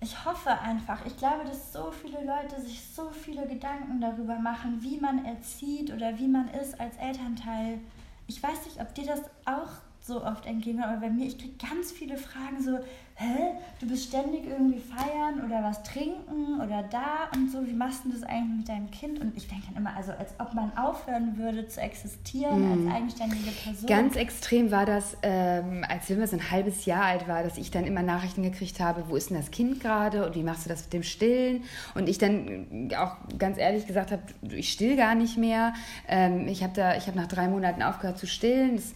Ich 0.00 0.24
hoffe 0.24 0.50
einfach. 0.50 1.04
Ich 1.06 1.16
glaube, 1.16 1.44
dass 1.44 1.72
so 1.72 1.90
viele 1.90 2.18
Leute 2.18 2.60
sich 2.60 2.80
so 2.94 3.10
viele 3.10 3.46
Gedanken 3.46 4.00
darüber 4.00 4.38
machen, 4.38 4.78
wie 4.82 4.98
man 4.98 5.24
erzieht 5.24 5.92
oder 5.92 6.18
wie 6.18 6.28
man 6.28 6.48
ist 6.50 6.78
als 6.78 6.96
Elternteil. 6.98 7.78
Ich 8.26 8.42
weiß 8.42 8.66
nicht, 8.66 8.80
ob 8.80 8.94
dir 8.94 9.06
das 9.06 9.22
auch 9.46 9.70
so 10.00 10.22
oft 10.22 10.44
entgegen, 10.44 10.82
aber 10.82 10.98
bei 10.98 11.10
mir, 11.10 11.26
ich 11.26 11.38
kriege 11.38 11.54
ganz 11.56 11.90
viele 11.90 12.18
Fragen 12.18 12.62
so, 12.62 12.78
hä, 13.16 13.52
du 13.80 13.86
bist 13.86 14.08
ständig 14.08 14.46
irgendwie 14.46 14.80
feiern 14.80 15.44
oder 15.46 15.62
was 15.62 15.82
trinken 15.84 16.60
oder 16.60 16.82
da 16.90 17.28
und 17.34 17.50
so, 17.50 17.64
wie 17.64 17.72
machst 17.72 18.04
du 18.04 18.10
das 18.10 18.24
eigentlich 18.24 18.58
mit 18.58 18.68
deinem 18.68 18.90
Kind? 18.90 19.20
Und 19.20 19.36
ich 19.36 19.46
denke 19.46 19.66
dann 19.68 19.76
immer, 19.76 19.96
also 19.96 20.12
als 20.12 20.34
ob 20.38 20.52
man 20.54 20.76
aufhören 20.76 21.36
würde 21.36 21.68
zu 21.68 21.80
existieren 21.80 22.82
mhm. 22.82 22.88
als 22.88 22.96
eigenständige 22.96 23.50
Person. 23.50 23.86
Ganz 23.88 24.16
extrem 24.16 24.72
war 24.72 24.84
das, 24.84 25.16
ähm, 25.22 25.84
als 25.88 26.08
Wilma 26.08 26.26
so 26.26 26.36
ein 26.36 26.50
halbes 26.50 26.86
Jahr 26.86 27.04
alt 27.04 27.28
war, 27.28 27.44
dass 27.44 27.56
ich 27.56 27.70
dann 27.70 27.84
immer 27.84 28.02
Nachrichten 28.02 28.42
gekriegt 28.42 28.80
habe, 28.80 29.04
wo 29.08 29.14
ist 29.14 29.30
denn 29.30 29.36
das 29.36 29.52
Kind 29.52 29.80
gerade 29.80 30.26
und 30.26 30.34
wie 30.34 30.42
machst 30.42 30.64
du 30.64 30.68
das 30.68 30.82
mit 30.84 30.92
dem 30.92 31.02
Stillen? 31.04 31.62
Und 31.94 32.08
ich 32.08 32.18
dann 32.18 32.90
auch 32.98 33.16
ganz 33.38 33.58
ehrlich 33.58 33.86
gesagt 33.86 34.10
habe, 34.10 34.22
ich 34.42 34.72
still 34.72 34.96
gar 34.96 35.14
nicht 35.14 35.38
mehr. 35.38 35.74
Ähm, 36.08 36.48
ich 36.48 36.64
habe 36.64 36.82
hab 36.82 37.14
nach 37.14 37.28
drei 37.28 37.46
Monaten 37.46 37.82
aufgehört 37.82 38.18
zu 38.18 38.26
stillen. 38.26 38.76
Das, 38.76 38.92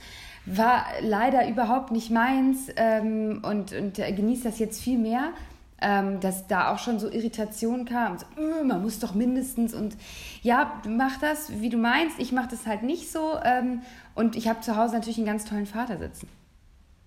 war 0.50 0.84
leider 1.02 1.48
überhaupt 1.48 1.90
nicht 1.92 2.10
meins 2.10 2.68
ähm, 2.76 3.42
und, 3.42 3.72
und 3.72 3.94
genieße 3.94 4.44
das 4.44 4.58
jetzt 4.58 4.80
viel 4.80 4.98
mehr. 4.98 5.32
ähm, 5.80 6.20
dass 6.20 6.46
da 6.46 6.72
auch 6.72 6.78
schon 6.78 6.98
so 6.98 7.08
Irritation 7.10 7.84
kam. 7.84 8.18
So, 8.18 8.26
äh, 8.36 8.64
man 8.64 8.82
muss 8.82 8.98
doch 8.98 9.14
mindestens 9.14 9.74
und 9.74 9.96
ja, 10.42 10.80
mach 10.88 11.18
das, 11.18 11.60
wie 11.60 11.68
du 11.68 11.76
meinst. 11.76 12.18
Ich 12.18 12.32
mache 12.32 12.48
das 12.50 12.66
halt 12.66 12.82
nicht 12.82 13.10
so. 13.12 13.36
Ähm, 13.44 13.82
und 14.14 14.36
ich 14.36 14.48
habe 14.48 14.60
zu 14.60 14.76
Hause 14.76 14.94
natürlich 14.94 15.18
einen 15.18 15.26
ganz 15.26 15.44
tollen 15.44 15.66
Vater 15.66 15.98
sitzen. 15.98 16.28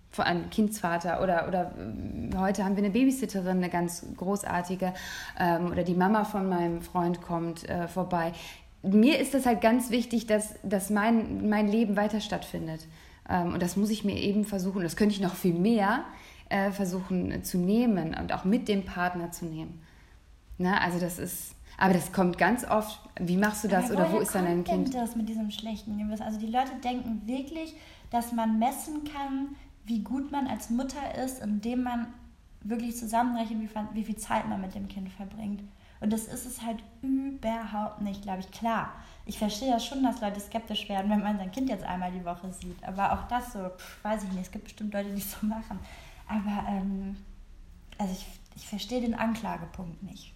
Vor 0.10 0.26
allem 0.26 0.50
Kindsvater 0.50 1.22
oder, 1.22 1.48
oder 1.48 1.74
äh, 1.78 2.36
heute 2.38 2.64
haben 2.64 2.76
wir 2.76 2.84
eine 2.84 2.94
Babysitterin, 2.94 3.58
eine 3.58 3.70
ganz 3.70 4.06
großartige, 4.16 4.94
ähm, 5.40 5.72
oder 5.72 5.84
die 5.84 5.94
Mama 5.94 6.24
von 6.24 6.48
meinem 6.48 6.82
Freund 6.82 7.22
kommt 7.22 7.68
äh, 7.68 7.88
vorbei. 7.88 8.32
Mir 8.84 9.20
ist 9.20 9.34
das 9.34 9.46
halt 9.46 9.62
ganz 9.62 9.92
wichtig, 9.92 10.28
dass, 10.28 10.56
dass 10.64 10.90
mein, 10.90 11.50
mein 11.50 11.68
Leben 11.68 11.98
weiter 11.98 12.20
stattfindet. 12.20 12.88
Ähm, 13.32 13.54
und 13.54 13.64
das 13.64 13.78
muss 13.78 13.90
ich 13.90 14.04
mir 14.04 14.18
eben 14.18 14.44
versuchen, 14.44 14.84
das 14.84 14.96
könnte 14.96 15.16
ich 15.16 15.22
noch 15.22 15.36
viel 15.36 15.54
mehr, 15.54 16.04
äh, 16.50 16.72
versuchen 16.72 17.44
zu 17.44 17.58
nehmen 17.58 18.14
und 18.14 18.34
auch 18.34 18.44
mit 18.44 18.68
dem 18.68 18.84
Partner 18.84 19.32
zu 19.32 19.46
nehmen. 19.46 19.82
Na, 20.58 20.80
also 20.80 21.00
das 21.00 21.18
ist, 21.18 21.56
aber 21.78 21.94
das 21.94 22.12
kommt 22.12 22.38
ganz 22.38 22.66
oft. 22.66 23.00
Wie 23.20 23.38
machst 23.38 23.64
du 23.64 23.68
das 23.70 23.90
aber 23.90 24.02
oder 24.02 24.12
wo 24.12 24.20
ist 24.20 24.36
dann 24.36 24.46
dein 24.46 24.64
Kind? 24.64 24.94
das 24.94 25.16
mit 25.16 25.30
diesem 25.30 25.50
schlechten 25.50 25.98
Gewissen? 25.98 26.24
Also 26.24 26.40
die 26.40 26.48
Leute 26.48 26.72
denken 26.84 27.22
wirklich, 27.26 27.74
dass 28.12 28.34
man 28.34 28.60
messen 28.60 29.06
kann, 29.06 29.56
wie 29.86 30.04
gut 30.04 30.32
man 30.32 30.48
als 30.48 30.70
Mutter 30.70 31.16
ist, 31.24 31.42
indem 31.42 31.84
man 31.84 32.08
wirklich 32.64 32.98
zusammenrechnet, 32.98 33.62
wie, 33.62 33.96
wie 33.96 34.04
viel 34.04 34.18
Zeit 34.18 34.48
man 34.48 34.62
mit 34.62 34.76
dem 34.76 34.88
Kind 34.88 35.10
verbringt. 35.10 35.62
Und 36.02 36.12
das 36.12 36.26
ist 36.26 36.46
es 36.46 36.62
halt 36.64 36.84
überhaupt 37.02 38.02
nicht, 38.02 38.24
glaube 38.24 38.40
ich. 38.40 38.52
Klar, 38.52 38.92
ich 39.26 39.38
verstehe 39.38 39.70
ja 39.70 39.80
schon, 39.80 40.04
dass 40.04 40.20
Leute 40.20 40.40
skeptisch 40.40 40.90
werden, 40.90 41.12
wenn 41.12 41.22
man 41.22 41.38
sein 41.38 41.52
Kind 41.52 41.70
jetzt 41.70 41.84
einmal 41.84 42.12
die 42.12 42.26
Woche 42.26 42.52
sieht. 42.52 42.84
Aber 42.84 43.14
auch 43.14 43.28
das 43.28 43.54
so, 43.54 43.60
pff, 43.70 44.04
weiß 44.04 44.24
ich 44.24 44.32
nicht, 44.32 44.42
es 44.42 44.52
gibt 44.52 44.66
bestimmt 44.66 44.94
Leute, 44.94 45.12
die 45.12 45.22
es 45.22 45.32
so 45.32 45.46
machen. 45.46 45.80
Aber 46.28 46.68
ähm, 46.68 47.16
also 48.00 48.14
ich, 48.14 48.26
ich 48.56 48.68
verstehe 48.68 49.00
den 49.00 49.14
Anklagepunkt 49.14 50.02
nicht. 50.02 50.34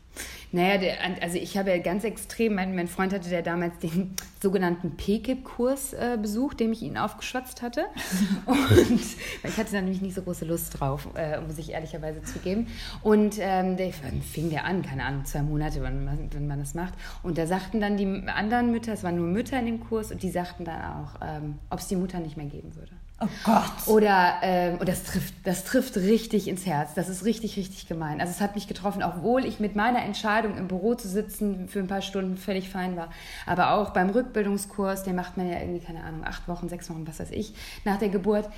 Naja, 0.52 0.78
der, 0.78 0.98
also 1.22 1.38
ich 1.38 1.58
habe 1.58 1.70
ja 1.72 1.80
ganz 1.80 2.04
extrem, 2.04 2.56
mein, 2.56 2.76
mein 2.76 2.88
Freund 2.88 3.14
hatte 3.14 3.30
ja 3.30 3.42
damals 3.42 3.78
den 3.80 4.16
sogenannten 4.42 4.96
PKIP-Kurs 4.96 5.94
äh, 5.94 6.18
besucht, 6.22 6.60
dem 6.60 6.72
ich 6.72 6.82
ihn 6.82 6.98
aufgeschwatzt 6.98 7.62
hatte. 7.62 7.86
Und 8.46 9.02
ich 9.44 9.58
hatte 9.58 9.74
da 9.74 9.82
nämlich 9.82 10.02
nicht 10.02 10.16
so 10.16 10.22
große 10.22 10.46
Lust 10.46 10.80
drauf, 10.80 11.10
äh, 11.16 11.42
muss 11.42 11.58
ich 11.58 11.72
ehrlicherweise 11.72 12.24
zugeben. 12.24 12.68
Und 13.02 13.36
ähm, 13.40 13.76
der, 13.76 13.92
fing 13.92 14.50
der 14.50 14.66
an, 14.66 14.82
keine 14.82 15.04
Ahnung, 15.04 15.26
zwei 15.26 15.42
Monate, 15.42 15.82
wenn 15.82 16.06
man, 16.06 16.30
wenn 16.32 16.48
man 16.48 16.60
das 16.60 16.74
macht. 16.74 16.94
Und 17.22 17.38
da 17.38 17.48
sagten 17.48 17.82
dann 17.82 17.98
die 17.98 18.28
anderen 18.28 18.72
Mütter, 18.72 18.94
es 18.94 19.04
waren 19.04 19.18
nur 19.18 19.28
Mütter 19.28 19.60
in 19.60 19.66
dem 19.66 19.80
Kurs, 19.82 20.12
und 20.12 20.24
die 20.24 20.32
sagten 20.32 20.64
dann 20.64 20.82
auch, 20.82 21.20
ähm, 21.22 21.60
ob 21.70 21.80
es 21.80 21.88
die 21.88 21.96
Mutter 21.96 22.20
nicht 22.20 22.38
mehr 22.38 22.46
geben 22.46 22.76
würde. 22.76 22.92
Oh 23.22 23.28
Gott. 23.46 23.88
Oder 23.88 24.40
ähm, 24.42 24.78
und 24.78 24.90
das 24.90 25.04
trifft, 25.04 25.34
das 25.46 25.64
trifft 25.64 25.96
richtig 25.96 26.50
ins 26.50 26.66
Herz. 26.66 26.94
Das 26.96 27.08
ist 27.08 27.24
richtig, 27.24 27.56
richtig 27.56 27.88
gemein. 27.88 28.20
Also 28.20 28.32
es 28.32 28.42
hat 28.42 28.56
mich 28.56 28.68
getroffen, 28.68 29.04
obwohl 29.04 29.46
ich 29.46 29.62
mit 29.62 29.76
meiner 29.76 30.04
Entscheidung 30.04 30.58
im 30.58 30.68
Büro 30.68 30.96
zu 30.96 31.08
sitzen 31.08 31.70
für 31.70 31.80
ein 31.80 31.88
paar 31.88 32.02
Stunden 32.02 32.36
völlig 32.36 32.70
fein 32.70 32.98
war. 32.98 33.10
Aber 33.46 33.72
auch 33.72 33.92
beim 33.92 34.10
Rückbildungskurs, 34.10 35.04
den 35.04 35.16
macht 35.16 35.38
man 35.38 35.50
ja 35.50 35.60
irgendwie, 35.60 35.80
keine 35.80 36.04
Ahnung, 36.04 36.26
acht 36.26 36.50
Wochen, 36.50 36.68
sechs 36.68 36.90
Wochen, 36.90 37.08
was 37.08 37.20
weiß 37.20 37.32
ich, 37.32 37.54
nach 37.86 37.98
der 37.98 38.10
Geburt. 38.10 38.50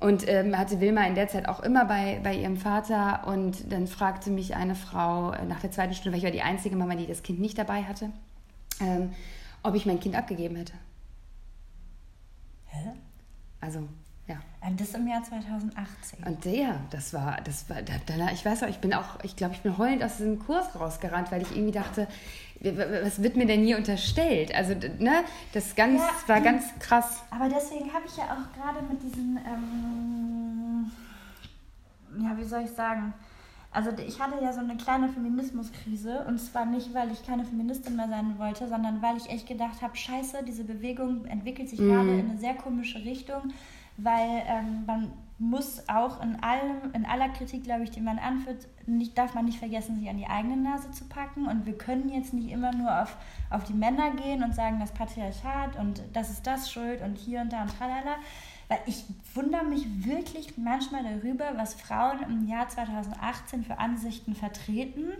Und 0.00 0.26
ähm, 0.28 0.56
hatte 0.56 0.80
Wilma 0.80 1.06
in 1.06 1.14
der 1.14 1.28
Zeit 1.28 1.46
auch 1.46 1.60
immer 1.60 1.84
bei, 1.84 2.18
bei 2.22 2.34
ihrem 2.34 2.56
Vater. 2.56 3.26
Und 3.26 3.70
dann 3.70 3.86
fragte 3.86 4.30
mich 4.30 4.56
eine 4.56 4.74
Frau 4.74 5.32
äh, 5.32 5.44
nach 5.44 5.60
der 5.60 5.72
zweiten 5.72 5.92
Stunde, 5.92 6.12
weil 6.12 6.18
ich 6.18 6.24
war 6.24 6.30
die 6.30 6.42
einzige 6.42 6.76
Mama, 6.76 6.94
die 6.94 7.06
das 7.06 7.22
Kind 7.22 7.38
nicht 7.38 7.58
dabei 7.58 7.82
hatte, 7.82 8.10
ähm, 8.80 9.12
ob 9.62 9.74
ich 9.74 9.84
mein 9.84 10.00
Kind 10.00 10.16
abgegeben 10.16 10.56
hätte. 10.56 10.72
Hä? 12.66 12.92
Also 13.60 13.80
ja. 14.28 14.36
Das 14.76 14.94
im 14.94 15.06
Jahr 15.06 15.22
2018. 15.22 16.24
Und 16.24 16.44
der, 16.44 16.80
das 16.90 17.14
war, 17.14 17.38
das 17.44 17.70
war, 17.70 17.82
da, 17.82 18.32
ich 18.32 18.44
weiß 18.44 18.64
auch, 18.64 18.68
ich 18.68 18.78
bin 18.78 18.92
auch, 18.94 19.22
ich 19.22 19.36
glaube, 19.36 19.54
ich 19.54 19.60
bin 19.60 19.78
heulend 19.78 20.02
aus 20.02 20.16
diesem 20.16 20.40
Kurs 20.40 20.66
rausgerannt, 20.78 21.30
weil 21.30 21.42
ich 21.42 21.52
irgendwie 21.52 21.72
dachte, 21.72 22.08
was 22.60 23.22
wird 23.22 23.36
mir 23.36 23.46
denn 23.46 23.64
hier 23.64 23.76
unterstellt? 23.76 24.54
Also, 24.54 24.74
ne, 24.98 25.24
das 25.52 25.76
ganz, 25.76 26.00
ja, 26.00 26.28
war 26.28 26.40
ganz 26.40 26.64
krass. 26.80 27.22
Aber 27.30 27.48
deswegen 27.48 27.92
habe 27.92 28.06
ich 28.06 28.16
ja 28.16 28.24
auch 28.24 28.60
gerade 28.60 28.84
mit 28.90 29.02
diesen, 29.02 29.38
ähm, 29.46 30.90
ja, 32.24 32.36
wie 32.36 32.44
soll 32.44 32.62
ich 32.64 32.70
sagen, 32.70 33.12
also 33.76 33.90
ich 34.06 34.18
hatte 34.18 34.42
ja 34.42 34.54
so 34.54 34.60
eine 34.60 34.76
kleine 34.78 35.08
Feminismuskrise 35.10 36.24
und 36.26 36.38
zwar 36.38 36.64
nicht, 36.64 36.94
weil 36.94 37.12
ich 37.12 37.26
keine 37.26 37.44
Feministin 37.44 37.94
mehr 37.94 38.08
sein 38.08 38.38
wollte, 38.38 38.66
sondern 38.68 39.02
weil 39.02 39.18
ich 39.18 39.28
echt 39.28 39.46
gedacht 39.46 39.82
habe, 39.82 39.94
scheiße, 39.94 40.38
diese 40.48 40.64
Bewegung 40.64 41.26
entwickelt 41.26 41.68
sich 41.68 41.78
mm. 41.78 41.88
gerade 41.90 42.18
in 42.18 42.30
eine 42.30 42.38
sehr 42.38 42.54
komische 42.54 43.04
Richtung 43.04 43.52
weil 43.96 44.42
ähm, 44.46 44.84
man 44.86 45.12
muss 45.38 45.86
auch 45.88 46.22
in 46.22 46.42
allem, 46.42 46.92
in 46.94 47.04
aller 47.04 47.28
Kritik, 47.28 47.64
glaube 47.64 47.84
ich, 47.84 47.90
die 47.90 48.00
man 48.00 48.18
anführt, 48.18 48.66
nicht, 48.86 49.18
darf 49.18 49.34
man 49.34 49.44
nicht 49.44 49.58
vergessen, 49.58 49.98
sich 49.98 50.08
an 50.08 50.16
die 50.16 50.26
eigene 50.26 50.56
Nase 50.56 50.90
zu 50.92 51.04
packen. 51.04 51.46
Und 51.46 51.66
wir 51.66 51.76
können 51.76 52.08
jetzt 52.08 52.32
nicht 52.32 52.50
immer 52.50 52.72
nur 52.72 53.02
auf, 53.02 53.16
auf 53.50 53.64
die 53.64 53.74
Männer 53.74 54.12
gehen 54.12 54.42
und 54.42 54.54
sagen, 54.54 54.80
das 54.80 54.92
Patriarchat 54.92 55.76
und 55.76 56.02
das 56.14 56.30
ist 56.30 56.46
das 56.46 56.70
schuld 56.70 57.02
und 57.02 57.18
hier 57.18 57.42
und 57.42 57.52
da 57.52 57.62
und 57.62 57.76
tralala. 57.76 58.16
Weil 58.68 58.78
ich 58.86 59.04
wundere 59.34 59.64
mich 59.64 60.06
wirklich 60.06 60.56
manchmal 60.56 61.04
darüber, 61.04 61.52
was 61.56 61.74
Frauen 61.74 62.22
im 62.22 62.48
Jahr 62.48 62.68
2018 62.68 63.64
für 63.64 63.78
Ansichten 63.78 64.34
vertreten 64.34 65.12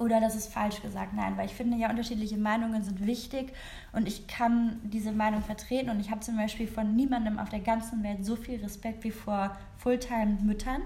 oder 0.00 0.18
das 0.18 0.34
ist 0.34 0.52
falsch 0.52 0.80
gesagt. 0.80 1.12
Nein, 1.12 1.36
weil 1.36 1.46
ich 1.46 1.54
finde 1.54 1.76
ja, 1.76 1.90
unterschiedliche 1.90 2.38
Meinungen 2.38 2.82
sind 2.82 3.06
wichtig 3.06 3.52
und 3.92 4.08
ich 4.08 4.26
kann 4.26 4.80
diese 4.82 5.12
Meinung 5.12 5.42
vertreten 5.42 5.90
und 5.90 6.00
ich 6.00 6.10
habe 6.10 6.20
zum 6.20 6.36
Beispiel 6.36 6.66
von 6.66 6.96
niemandem 6.96 7.38
auf 7.38 7.50
der 7.50 7.60
ganzen 7.60 8.02
Welt 8.02 8.24
so 8.24 8.34
viel 8.34 8.60
Respekt 8.60 9.04
wie 9.04 9.10
vor 9.10 9.56
Fulltime-Müttern 9.76 10.80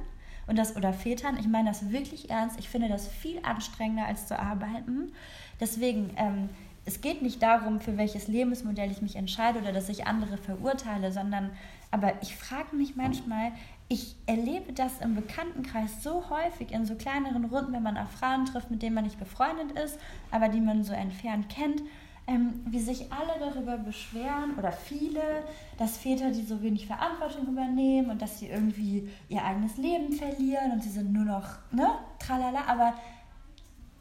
und 0.48 0.58
das 0.58 0.76
oder 0.76 0.92
Vätern. 0.92 1.38
Ich 1.38 1.46
meine 1.46 1.68
das 1.68 1.90
wirklich 1.90 2.28
ernst. 2.28 2.58
Ich 2.58 2.68
finde 2.68 2.88
das 2.88 3.06
viel 3.06 3.38
anstrengender 3.44 4.06
als 4.06 4.26
zu 4.26 4.38
arbeiten. 4.38 5.12
Deswegen, 5.60 6.10
ähm, 6.16 6.50
es 6.84 7.00
geht 7.00 7.22
nicht 7.22 7.40
darum, 7.40 7.80
für 7.80 7.96
welches 7.96 8.26
Lebensmodell 8.26 8.90
ich 8.90 9.00
mich 9.00 9.16
entscheide 9.16 9.60
oder 9.60 9.72
dass 9.72 9.88
ich 9.88 10.06
andere 10.06 10.36
verurteile, 10.36 11.12
sondern 11.12 11.50
aber 11.94 12.12
ich 12.22 12.34
frage 12.34 12.74
mich 12.74 12.96
manchmal, 12.96 13.52
ich 13.88 14.16
erlebe 14.26 14.72
das 14.72 15.00
im 15.00 15.14
Bekanntenkreis 15.14 16.02
so 16.02 16.30
häufig 16.30 16.72
in 16.72 16.86
so 16.86 16.94
kleineren 16.94 17.44
Runden, 17.44 17.72
wenn 17.72 17.82
man 17.82 17.98
auf 17.98 18.10
Frauen 18.10 18.46
trifft, 18.46 18.70
mit 18.70 18.82
denen 18.82 18.94
man 18.94 19.04
nicht 19.04 19.18
befreundet 19.18 19.72
ist, 19.78 19.98
aber 20.30 20.48
die 20.48 20.60
man 20.60 20.84
so 20.84 20.92
entfernt 20.92 21.48
kennt, 21.48 21.82
ähm, 22.26 22.62
wie 22.66 22.78
sich 22.78 23.12
alle 23.12 23.38
darüber 23.38 23.76
beschweren 23.76 24.56
oder 24.56 24.72
viele, 24.72 25.44
dass 25.76 25.98
Väter 25.98 26.30
die 26.30 26.44
so 26.44 26.62
wenig 26.62 26.86
Verantwortung 26.86 27.46
übernehmen 27.48 28.10
und 28.10 28.22
dass 28.22 28.38
sie 28.38 28.48
irgendwie 28.48 29.10
ihr 29.28 29.44
eigenes 29.44 29.76
Leben 29.76 30.12
verlieren 30.12 30.72
und 30.72 30.82
sie 30.82 30.88
sind 30.88 31.12
nur 31.12 31.24
noch, 31.24 31.58
ne, 31.70 31.88
tralala, 32.18 32.60
aber 32.66 32.94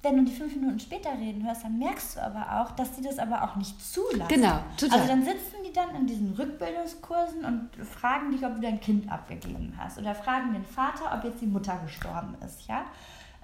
wenn 0.04 0.18
du 0.18 0.26
die 0.26 0.34
fünf 0.34 0.54
Minuten 0.54 0.80
später 0.80 1.12
reden 1.18 1.46
hörst, 1.46 1.64
dann 1.64 1.80
merkst 1.80 2.18
du 2.18 2.24
aber 2.24 2.62
auch, 2.62 2.72
dass 2.72 2.92
die 2.92 3.02
das 3.02 3.20
aber 3.20 3.44
auch 3.44 3.56
nicht 3.56 3.82
zulassen. 3.82 4.28
Genau, 4.28 4.60
total. 4.78 5.00
Also 5.00 5.08
dann 5.08 5.24
sitzen 5.24 5.56
die 5.66 5.72
dann 5.72 5.96
in 5.96 6.06
diesen 6.06 6.34
Rückbildungskursen 6.34 7.46
und 7.46 7.70
fragen 7.86 8.32
dich, 8.32 8.46
ob 8.46 8.56
du 8.56 8.62
dein 8.62 8.82
Kind 8.82 9.10
abgegeben 9.10 9.74
hast. 9.78 9.98
Oder 9.98 10.14
fragen 10.14 10.52
den 10.52 10.66
Vater, 10.66 11.18
ob 11.18 11.24
jetzt 11.24 11.42
die 11.42 11.48
Mutter 11.48 11.80
gestorben 11.86 12.36
ist, 12.46 12.68
ja. 12.68 12.84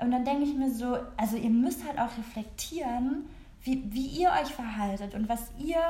Und 0.01 0.11
dann 0.11 0.25
denke 0.25 0.43
ich 0.43 0.53
mir 0.53 0.69
so, 0.69 0.97
also 1.15 1.37
ihr 1.37 1.49
müsst 1.49 1.85
halt 1.87 1.97
auch 1.97 2.17
reflektieren, 2.17 3.25
wie, 3.63 3.83
wie 3.93 4.07
ihr 4.07 4.29
euch 4.29 4.53
verhaltet 4.53 5.15
und 5.15 5.29
was 5.29 5.51
ihr 5.57 5.81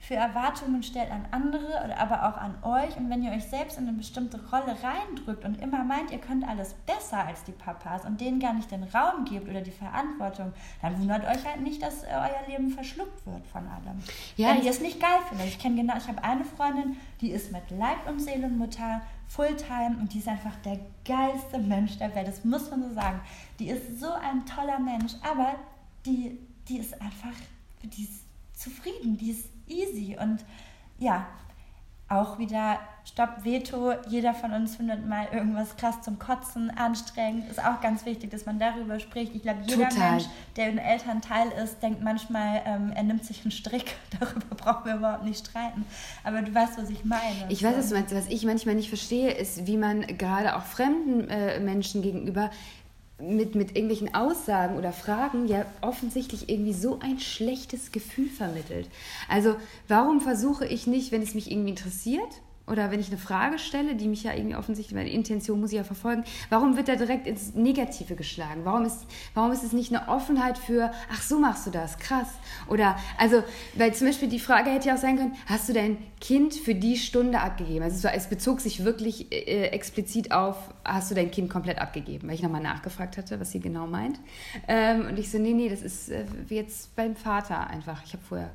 für 0.00 0.14
Erwartungen 0.14 0.82
stellt 0.82 1.10
an 1.10 1.26
andere, 1.32 1.96
aber 1.98 2.28
auch 2.28 2.36
an 2.36 2.54
euch. 2.62 2.96
Und 2.96 3.10
wenn 3.10 3.22
ihr 3.22 3.32
euch 3.32 3.44
selbst 3.44 3.78
in 3.78 3.88
eine 3.88 3.96
bestimmte 3.96 4.38
Rolle 4.50 4.76
reindrückt 4.82 5.44
und 5.44 5.60
immer 5.60 5.84
meint, 5.84 6.10
ihr 6.10 6.18
könnt 6.18 6.46
alles 6.48 6.74
besser 6.86 7.26
als 7.26 7.44
die 7.44 7.52
Papas 7.52 8.04
und 8.04 8.20
denen 8.20 8.40
gar 8.40 8.54
nicht 8.54 8.70
den 8.70 8.84
Raum 8.84 9.24
gebt 9.24 9.48
oder 9.48 9.60
die 9.60 9.70
Verantwortung, 9.70 10.52
dann 10.80 10.98
wundert 10.98 11.24
euch 11.24 11.44
halt 11.44 11.60
nicht, 11.62 11.82
dass 11.82 12.04
äh, 12.04 12.08
euer 12.12 12.48
Leben 12.48 12.70
verschluckt 12.70 13.26
wird 13.26 13.46
von 13.48 13.66
allem. 13.66 13.98
Ja, 14.36 14.50
wenn 14.50 14.62
ihr 14.62 14.70
es 14.70 14.80
nicht 14.80 15.00
geil 15.00 15.18
findet. 15.28 15.48
Ich 15.48 15.58
kenne 15.58 15.76
genau, 15.76 15.96
ich 15.96 16.08
habe 16.08 16.22
eine 16.22 16.44
Freundin, 16.44 16.96
die 17.20 17.30
ist 17.30 17.52
mit 17.52 17.70
Leib 17.70 18.08
und 18.08 18.20
Seelenmutter 18.20 19.02
Fulltime 19.26 19.96
und 20.00 20.14
die 20.14 20.18
ist 20.18 20.28
einfach 20.28 20.56
der 20.64 20.80
geilste 21.04 21.58
Mensch 21.58 21.98
der 21.98 22.14
Welt. 22.14 22.28
Das 22.28 22.44
muss 22.44 22.70
man 22.70 22.82
so 22.82 22.94
sagen. 22.94 23.20
Die 23.58 23.68
ist 23.68 24.00
so 24.00 24.10
ein 24.10 24.46
toller 24.46 24.78
Mensch, 24.78 25.12
aber 25.22 25.56
die, 26.06 26.38
die 26.66 26.78
ist 26.78 26.94
einfach, 26.94 27.34
die 27.82 28.04
ist 28.04 28.22
zufrieden, 28.54 29.18
die 29.18 29.32
ist 29.32 29.48
easy. 29.78 30.16
Und 30.20 30.44
ja, 30.98 31.26
auch 32.08 32.38
wieder 32.38 32.78
Stopp, 33.04 33.44
Veto. 33.44 33.92
Jeder 34.08 34.34
von 34.34 34.52
uns 34.52 34.76
findet 34.76 35.06
mal 35.06 35.28
irgendwas 35.32 35.76
krass 35.76 36.02
zum 36.02 36.18
Kotzen, 36.18 36.70
anstrengend. 36.70 37.50
Ist 37.50 37.62
auch 37.62 37.80
ganz 37.80 38.04
wichtig, 38.04 38.30
dass 38.30 38.46
man 38.46 38.58
darüber 38.58 38.98
spricht. 38.98 39.34
Ich 39.34 39.42
glaube, 39.42 39.60
jeder 39.66 39.88
Total. 39.88 40.12
Mensch, 40.12 40.24
der 40.56 40.66
ein 40.66 40.78
Elternteil 40.78 41.48
ist, 41.62 41.82
denkt 41.82 42.02
manchmal, 42.02 42.62
ähm, 42.64 42.92
er 42.94 43.02
nimmt 43.02 43.24
sich 43.24 43.42
einen 43.42 43.50
Strick. 43.50 43.96
Darüber 44.20 44.54
brauchen 44.56 44.84
wir 44.86 44.94
überhaupt 44.96 45.24
nicht 45.24 45.46
streiten. 45.46 45.84
Aber 46.24 46.42
du 46.42 46.54
weißt, 46.54 46.78
was 46.78 46.90
ich 46.90 47.04
meine. 47.04 47.46
Ich 47.48 47.62
weiß, 47.62 47.76
was 47.76 47.88
du 47.88 47.94
meinst. 47.94 48.14
Was 48.14 48.26
ich 48.28 48.44
manchmal 48.44 48.74
nicht 48.74 48.88
verstehe, 48.88 49.30
ist, 49.30 49.66
wie 49.66 49.76
man 49.76 50.02
gerade 50.18 50.56
auch 50.56 50.64
fremden 50.64 51.28
äh, 51.28 51.60
Menschen 51.60 52.02
gegenüber 52.02 52.50
mit, 53.20 53.54
mit 53.54 53.76
irgendwelchen 53.76 54.14
Aussagen 54.14 54.76
oder 54.76 54.92
Fragen 54.92 55.48
ja 55.48 55.66
offensichtlich 55.80 56.48
irgendwie 56.48 56.72
so 56.72 57.00
ein 57.00 57.18
schlechtes 57.18 57.90
Gefühl 57.90 58.28
vermittelt. 58.28 58.88
Also 59.28 59.56
warum 59.88 60.20
versuche 60.20 60.66
ich 60.66 60.86
nicht, 60.86 61.10
wenn 61.10 61.22
es 61.22 61.34
mich 61.34 61.50
irgendwie 61.50 61.70
interessiert, 61.70 62.42
oder 62.70 62.90
wenn 62.90 63.00
ich 63.00 63.08
eine 63.08 63.18
Frage 63.18 63.58
stelle, 63.58 63.94
die 63.94 64.08
mich 64.08 64.22
ja 64.24 64.34
irgendwie 64.34 64.56
offensichtlich, 64.56 64.94
meine 64.94 65.10
Intention 65.10 65.60
muss 65.60 65.72
ich 65.72 65.76
ja 65.76 65.84
verfolgen, 65.84 66.24
warum 66.50 66.76
wird 66.76 66.88
da 66.88 66.96
direkt 66.96 67.26
ins 67.26 67.54
Negative 67.54 68.14
geschlagen? 68.14 68.62
Warum 68.64 68.84
ist, 68.84 69.06
warum 69.34 69.52
ist 69.52 69.62
es 69.62 69.72
nicht 69.72 69.94
eine 69.94 70.08
Offenheit 70.08 70.58
für, 70.58 70.90
ach 71.12 71.22
so 71.22 71.38
machst 71.38 71.66
du 71.66 71.70
das, 71.70 71.98
krass? 71.98 72.28
Oder, 72.68 72.96
also, 73.18 73.42
weil 73.74 73.94
zum 73.94 74.06
Beispiel 74.06 74.28
die 74.28 74.40
Frage 74.40 74.70
hätte 74.70 74.88
ja 74.88 74.94
auch 74.94 74.98
sein 74.98 75.16
können, 75.16 75.36
hast 75.46 75.68
du 75.68 75.72
dein 75.72 75.98
Kind 76.20 76.54
für 76.54 76.74
die 76.74 76.96
Stunde 76.96 77.40
abgegeben? 77.40 77.82
Also 77.84 78.08
es, 78.08 78.26
bezog 78.28 78.60
sich 78.60 78.84
wirklich 78.84 79.32
äh, 79.32 79.68
explizit 79.68 80.32
auf, 80.32 80.56
hast 80.84 81.10
du 81.10 81.14
dein 81.14 81.30
Kind 81.30 81.50
komplett 81.50 81.78
abgegeben? 81.78 82.28
Weil 82.28 82.34
ich 82.34 82.42
nochmal 82.42 82.62
nachgefragt 82.62 83.16
hatte, 83.16 83.40
was 83.40 83.52
sie 83.52 83.60
genau 83.60 83.86
meint. 83.86 84.20
Ähm, 84.66 85.06
und 85.06 85.18
ich 85.18 85.30
so, 85.30 85.38
nee, 85.38 85.52
nee, 85.52 85.68
das 85.68 85.82
ist 85.82 86.10
äh, 86.10 86.24
jetzt 86.48 86.94
beim 86.96 87.16
Vater 87.16 87.68
einfach. 87.68 88.02
Ich 88.04 88.12
habe 88.12 88.22
vorher 88.22 88.50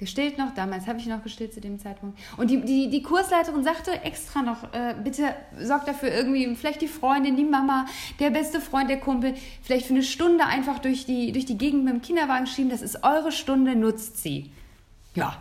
gestillt 0.00 0.38
noch, 0.38 0.52
damals 0.54 0.88
habe 0.88 0.98
ich 0.98 1.06
noch 1.06 1.22
gestillt 1.22 1.54
zu 1.54 1.60
dem 1.60 1.78
Zeitpunkt. 1.78 2.18
Und 2.36 2.50
die, 2.50 2.62
die, 2.62 2.90
die 2.90 3.02
Kursleiterin 3.02 3.62
sagte 3.62 3.92
extra 4.02 4.42
noch, 4.42 4.64
äh, 4.72 4.96
bitte 5.04 5.36
sorgt 5.60 5.86
dafür 5.86 6.12
irgendwie, 6.12 6.56
vielleicht 6.56 6.80
die 6.80 6.88
Freundin, 6.88 7.36
die 7.36 7.44
Mama, 7.44 7.86
der 8.18 8.30
beste 8.30 8.60
Freund, 8.60 8.90
der 8.90 8.98
Kumpel, 8.98 9.34
vielleicht 9.62 9.86
für 9.86 9.94
eine 9.94 10.02
Stunde 10.02 10.46
einfach 10.46 10.80
durch 10.80 11.06
die, 11.06 11.30
durch 11.30 11.44
die 11.44 11.56
Gegend 11.56 11.84
mit 11.84 11.92
dem 11.92 12.02
Kinderwagen 12.02 12.46
schieben, 12.46 12.70
das 12.70 12.82
ist 12.82 13.04
eure 13.04 13.30
Stunde, 13.30 13.76
nutzt 13.76 14.22
sie. 14.22 14.50
Ja, 15.14 15.36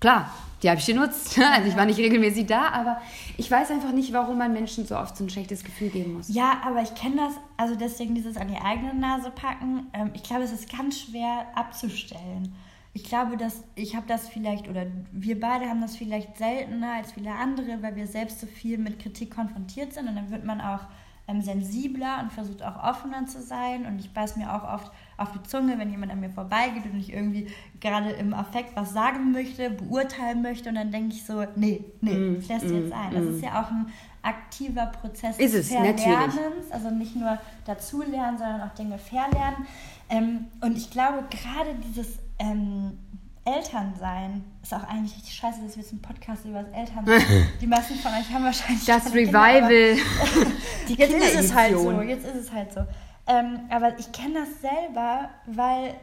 klar, 0.00 0.32
die 0.62 0.70
habe 0.70 0.78
ich 0.78 0.86
genutzt. 0.86 1.38
Also 1.52 1.68
ich 1.68 1.76
war 1.76 1.84
nicht 1.84 1.98
regelmäßig 1.98 2.46
da, 2.46 2.68
aber 2.68 3.02
ich 3.36 3.50
weiß 3.50 3.72
einfach 3.72 3.92
nicht, 3.92 4.12
warum 4.12 4.38
man 4.38 4.52
Menschen 4.52 4.86
so 4.86 4.96
oft 4.96 5.16
so 5.16 5.24
ein 5.24 5.30
schlechtes 5.30 5.64
Gefühl 5.64 5.88
geben 5.88 6.14
muss. 6.14 6.28
Ja, 6.32 6.60
aber 6.64 6.80
ich 6.80 6.94
kenne 6.94 7.16
das, 7.16 7.34
also 7.56 7.74
deswegen 7.74 8.14
dieses 8.14 8.36
an 8.36 8.46
die 8.46 8.56
eigene 8.56 8.94
Nase 8.94 9.30
packen. 9.30 9.88
Ähm, 9.92 10.12
ich 10.14 10.22
glaube, 10.22 10.44
es 10.44 10.52
ist 10.52 10.70
ganz 10.70 11.00
schwer 11.00 11.46
abzustellen 11.56 12.54
ich 12.96 13.04
glaube, 13.04 13.36
dass 13.36 13.62
ich 13.74 13.94
habe 13.94 14.06
das 14.08 14.26
vielleicht, 14.26 14.70
oder 14.70 14.86
wir 15.12 15.38
beide 15.38 15.66
haben 15.66 15.82
das 15.82 15.96
vielleicht 15.96 16.38
seltener 16.38 16.94
als 16.94 17.12
viele 17.12 17.30
andere, 17.30 17.82
weil 17.82 17.94
wir 17.94 18.06
selbst 18.06 18.40
so 18.40 18.46
viel 18.46 18.78
mit 18.78 18.98
Kritik 18.98 19.34
konfrontiert 19.34 19.92
sind. 19.92 20.08
Und 20.08 20.16
dann 20.16 20.30
wird 20.30 20.46
man 20.46 20.62
auch 20.62 20.80
ähm, 21.28 21.42
sensibler 21.42 22.20
und 22.22 22.32
versucht 22.32 22.62
auch 22.62 22.82
offener 22.82 23.26
zu 23.26 23.42
sein. 23.42 23.84
Und 23.84 23.98
ich 23.98 24.14
beiß 24.14 24.38
mir 24.38 24.50
auch 24.50 24.64
oft 24.64 24.90
auf 25.18 25.30
die 25.32 25.42
Zunge, 25.42 25.76
wenn 25.76 25.90
jemand 25.90 26.10
an 26.10 26.20
mir 26.20 26.30
vorbeigeht 26.30 26.86
und 26.90 26.98
ich 26.98 27.12
irgendwie 27.12 27.48
gerade 27.80 28.12
im 28.12 28.32
Affekt 28.32 28.74
was 28.76 28.94
sagen 28.94 29.30
möchte, 29.30 29.68
beurteilen 29.68 30.40
möchte. 30.40 30.70
Und 30.70 30.76
dann 30.76 30.90
denke 30.90 31.16
ich 31.16 31.26
so, 31.26 31.44
nee, 31.54 31.84
nee, 32.00 32.14
mm, 32.14 32.38
ich 32.38 32.48
lasse 32.48 32.64
mm, 32.64 32.82
jetzt 32.82 32.92
ein. 32.94 33.12
Das 33.12 33.24
mm. 33.24 33.34
ist 33.34 33.44
ja 33.44 33.62
auch 33.62 33.70
ein 33.70 33.92
aktiver 34.22 34.86
Prozess 34.86 35.38
ist 35.38 35.54
des 35.54 35.68
Verlernens, 35.68 36.70
also 36.70 36.88
nicht 36.88 37.14
nur 37.14 37.38
dazulernen, 37.66 38.38
sondern 38.38 38.62
auch 38.62 38.74
Dinge 38.74 38.96
verlernen. 38.96 39.66
Ähm, 40.08 40.46
und 40.62 40.78
ich 40.78 40.90
glaube, 40.90 41.24
gerade 41.28 41.74
dieses 41.86 42.20
ähm, 42.38 42.98
Elternsein 43.44 44.44
ist 44.62 44.74
auch 44.74 44.82
eigentlich 44.84 45.14
richtig 45.14 45.34
scheiße, 45.34 45.62
dass 45.62 45.76
wir 45.76 45.82
jetzt 45.82 45.92
einen 45.92 46.02
Podcast 46.02 46.44
über 46.44 46.64
das 46.64 46.72
Elternsein. 46.74 47.22
Die 47.60 47.66
meisten 47.66 47.94
von 47.94 48.12
euch 48.12 48.28
haben 48.32 48.44
wahrscheinlich. 48.44 48.84
Das 48.84 49.14
Revival. 49.14 49.68
Kinder, 49.68 50.50
Die 50.88 50.94
jetzt 50.94 51.14
ist 51.14 51.34
es 51.34 51.54
halt 51.54 51.72
so. 51.78 52.00
Jetzt 52.02 52.26
ist 52.26 52.34
es 52.34 52.52
halt 52.52 52.72
so. 52.72 52.80
Ähm, 53.28 53.60
aber 53.70 53.98
ich 53.98 54.10
kenne 54.10 54.40
das 54.40 54.60
selber, 54.60 55.30
weil 55.46 55.94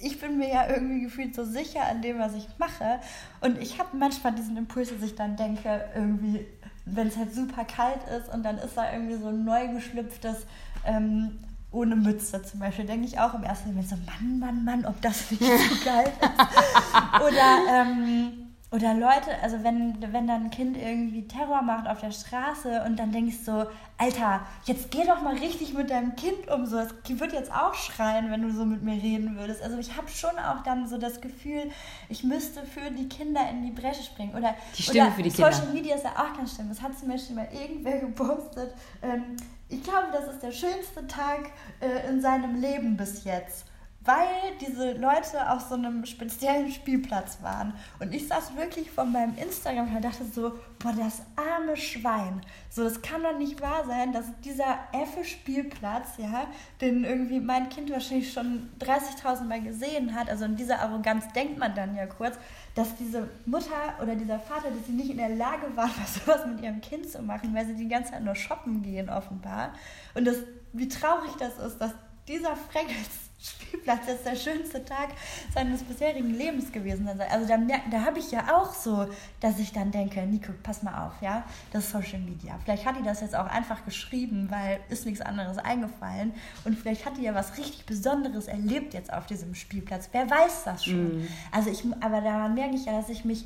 ich 0.00 0.20
bin 0.20 0.38
mir 0.38 0.48
ja 0.48 0.68
irgendwie 0.68 1.02
gefühlt 1.02 1.34
so 1.34 1.44
sicher 1.44 1.86
an 1.86 2.02
dem, 2.02 2.18
was 2.18 2.34
ich 2.34 2.48
mache. 2.58 2.98
Und 3.40 3.58
ich 3.58 3.78
habe 3.78 3.96
manchmal 3.96 4.34
diesen 4.34 4.56
Impuls, 4.56 4.90
dass 4.90 5.02
ich 5.02 5.14
dann 5.14 5.36
denke, 5.36 5.84
irgendwie, 5.94 6.44
wenn 6.84 7.06
es 7.06 7.16
halt 7.16 7.32
super 7.32 7.64
kalt 7.64 8.00
ist 8.18 8.28
und 8.32 8.42
dann 8.42 8.58
ist 8.58 8.76
da 8.76 8.92
irgendwie 8.92 9.14
so 9.14 9.28
ein 9.28 9.44
neu 9.44 9.68
geschlüpftes 9.68 10.46
ähm, 10.84 11.38
ohne 11.72 11.96
Mütze 11.96 12.42
zum 12.42 12.60
Beispiel, 12.60 12.84
denke 12.84 13.06
ich 13.06 13.18
auch 13.18 13.34
im 13.34 13.42
ersten 13.42 13.70
Moment 13.70 13.88
so, 13.88 13.96
Mann, 13.96 14.38
Mann, 14.38 14.64
Mann, 14.64 14.86
ob 14.86 15.00
das 15.00 15.30
nicht 15.30 15.42
so 15.42 15.84
geil 15.84 16.12
ist. 16.20 17.20
oder, 17.20 17.58
ähm, 17.68 18.52
oder 18.72 18.94
Leute, 18.94 19.38
also 19.42 19.62
wenn, 19.62 20.00
wenn 20.00 20.26
dann 20.26 20.44
ein 20.44 20.50
Kind 20.50 20.78
irgendwie 20.78 21.28
Terror 21.28 21.60
macht 21.60 21.86
auf 21.86 22.00
der 22.00 22.10
Straße 22.10 22.82
und 22.86 22.98
dann 22.98 23.12
denkst 23.12 23.44
du 23.44 23.44
so, 23.44 23.66
Alter, 23.98 24.40
jetzt 24.64 24.90
geh 24.90 25.04
doch 25.06 25.20
mal 25.20 25.36
richtig 25.36 25.74
mit 25.74 25.90
deinem 25.90 26.16
Kind 26.16 26.50
um. 26.50 26.64
So, 26.64 26.78
es 26.78 26.88
wird 27.06 27.34
jetzt 27.34 27.52
auch 27.52 27.74
schreien, 27.74 28.30
wenn 28.30 28.40
du 28.40 28.50
so 28.50 28.64
mit 28.64 28.82
mir 28.82 28.94
reden 28.94 29.36
würdest. 29.36 29.62
Also 29.62 29.76
ich 29.76 29.94
habe 29.96 30.08
schon 30.08 30.38
auch 30.38 30.62
dann 30.62 30.88
so 30.88 30.96
das 30.96 31.20
Gefühl, 31.20 31.70
ich 32.08 32.24
müsste 32.24 32.64
für 32.64 32.90
die 32.90 33.08
Kinder 33.08 33.42
in 33.50 33.62
die 33.62 33.70
Bresche 33.70 34.02
springen. 34.02 34.34
Oder, 34.34 34.54
die 34.76 34.82
Stimme 34.82 35.06
oder 35.06 35.12
für 35.12 35.22
die 35.22 35.30
Kinder. 35.30 35.52
Social 35.52 35.72
Media 35.72 35.94
ist 35.94 36.04
ja 36.04 36.12
auch 36.12 36.34
ganz 36.34 36.54
schlimm. 36.54 36.70
Das 36.70 36.80
hat 36.80 36.98
zum 36.98 37.08
Beispiel 37.08 37.36
mal 37.36 37.48
irgendwer 37.52 37.98
gepostet. 38.00 38.74
Ähm, 39.02 39.36
ich 39.72 39.82
glaube, 39.82 40.08
das 40.12 40.34
ist 40.34 40.42
der 40.42 40.52
schönste 40.52 41.06
Tag 41.06 41.50
äh, 41.80 42.08
in 42.08 42.20
seinem 42.20 42.60
Leben 42.60 42.96
bis 42.96 43.24
jetzt 43.24 43.66
weil 44.04 44.56
diese 44.60 44.92
Leute 44.92 45.50
auf 45.50 45.62
so 45.62 45.74
einem 45.74 46.04
speziellen 46.06 46.72
Spielplatz 46.72 47.38
waren. 47.40 47.72
Und 48.00 48.12
ich 48.12 48.26
saß 48.26 48.56
wirklich 48.56 48.90
vor 48.90 49.04
meinem 49.04 49.36
Instagram 49.36 49.94
und 49.94 50.04
dachte 50.04 50.24
so, 50.24 50.52
boah, 50.80 50.92
das 50.92 51.22
arme 51.36 51.76
Schwein. 51.76 52.40
So, 52.68 52.82
das 52.82 53.00
kann 53.02 53.22
doch 53.22 53.38
nicht 53.38 53.60
wahr 53.60 53.84
sein, 53.86 54.12
dass 54.12 54.26
dieser 54.44 54.78
effe 54.92 55.24
Spielplatz, 55.24 56.16
ja, 56.18 56.46
den 56.80 57.04
irgendwie 57.04 57.38
mein 57.38 57.68
Kind 57.68 57.90
wahrscheinlich 57.90 58.32
schon 58.32 58.70
30.000 58.80 59.44
Mal 59.44 59.62
gesehen 59.62 60.14
hat, 60.14 60.28
also 60.28 60.46
in 60.46 60.56
dieser 60.56 60.80
Arroganz 60.80 61.32
denkt 61.32 61.58
man 61.58 61.74
dann 61.74 61.94
ja 61.94 62.06
kurz, 62.06 62.36
dass 62.74 62.96
diese 62.96 63.28
Mutter 63.44 63.94
oder 64.00 64.14
dieser 64.14 64.38
Vater, 64.38 64.70
dass 64.70 64.86
sie 64.86 64.92
nicht 64.92 65.10
in 65.10 65.18
der 65.18 65.30
Lage 65.30 65.74
waren, 65.74 65.90
was 66.26 66.46
mit 66.46 66.60
ihrem 66.60 66.80
Kind 66.80 67.08
zu 67.10 67.22
machen, 67.22 67.54
weil 67.54 67.66
sie 67.66 67.74
die 67.74 67.88
ganze 67.88 68.12
Zeit 68.12 68.24
nur 68.24 68.34
shoppen 68.34 68.82
gehen 68.82 69.10
offenbar. 69.10 69.74
Und 70.14 70.24
das, 70.24 70.36
wie 70.72 70.88
traurig 70.88 71.32
das 71.38 71.58
ist, 71.58 71.78
dass 71.78 71.92
dieser 72.28 72.56
Freckels 72.56 73.10
Spielplatz 73.42 74.06
ist 74.08 74.24
der 74.24 74.36
schönste 74.36 74.84
Tag 74.84 75.10
seines 75.52 75.82
bisherigen 75.82 76.34
Lebens 76.34 76.70
gewesen 76.70 77.06
sein 77.06 77.16
soll. 77.16 77.26
Also 77.26 77.48
da, 77.48 77.58
da 77.90 78.04
habe 78.04 78.18
ich 78.18 78.30
ja 78.30 78.56
auch 78.56 78.72
so, 78.72 79.08
dass 79.40 79.58
ich 79.58 79.72
dann 79.72 79.90
denke, 79.90 80.24
Nico, 80.26 80.52
pass 80.62 80.82
mal 80.82 81.06
auf, 81.06 81.20
ja, 81.20 81.44
das 81.72 81.84
ist 81.84 81.92
Social 81.92 82.20
Media. 82.20 82.58
Vielleicht 82.64 82.86
hat 82.86 82.96
die 82.98 83.02
das 83.02 83.20
jetzt 83.20 83.34
auch 83.34 83.46
einfach 83.46 83.84
geschrieben, 83.84 84.48
weil 84.50 84.80
ist 84.88 85.06
nichts 85.06 85.20
anderes 85.20 85.58
eingefallen. 85.58 86.32
Und 86.64 86.78
vielleicht 86.78 87.04
hat 87.04 87.16
die 87.16 87.22
ja 87.22 87.34
was 87.34 87.58
richtig 87.58 87.84
Besonderes 87.86 88.46
erlebt 88.46 88.94
jetzt 88.94 89.12
auf 89.12 89.26
diesem 89.26 89.54
Spielplatz. 89.54 90.08
Wer 90.12 90.30
weiß 90.30 90.64
das 90.64 90.84
schon? 90.84 91.18
Mm. 91.18 91.28
Also 91.50 91.70
ich, 91.70 91.84
aber 92.00 92.20
daran 92.20 92.54
merke 92.54 92.76
ich 92.76 92.84
ja, 92.84 92.92
dass 92.92 93.08
ich 93.08 93.24
mich 93.24 93.44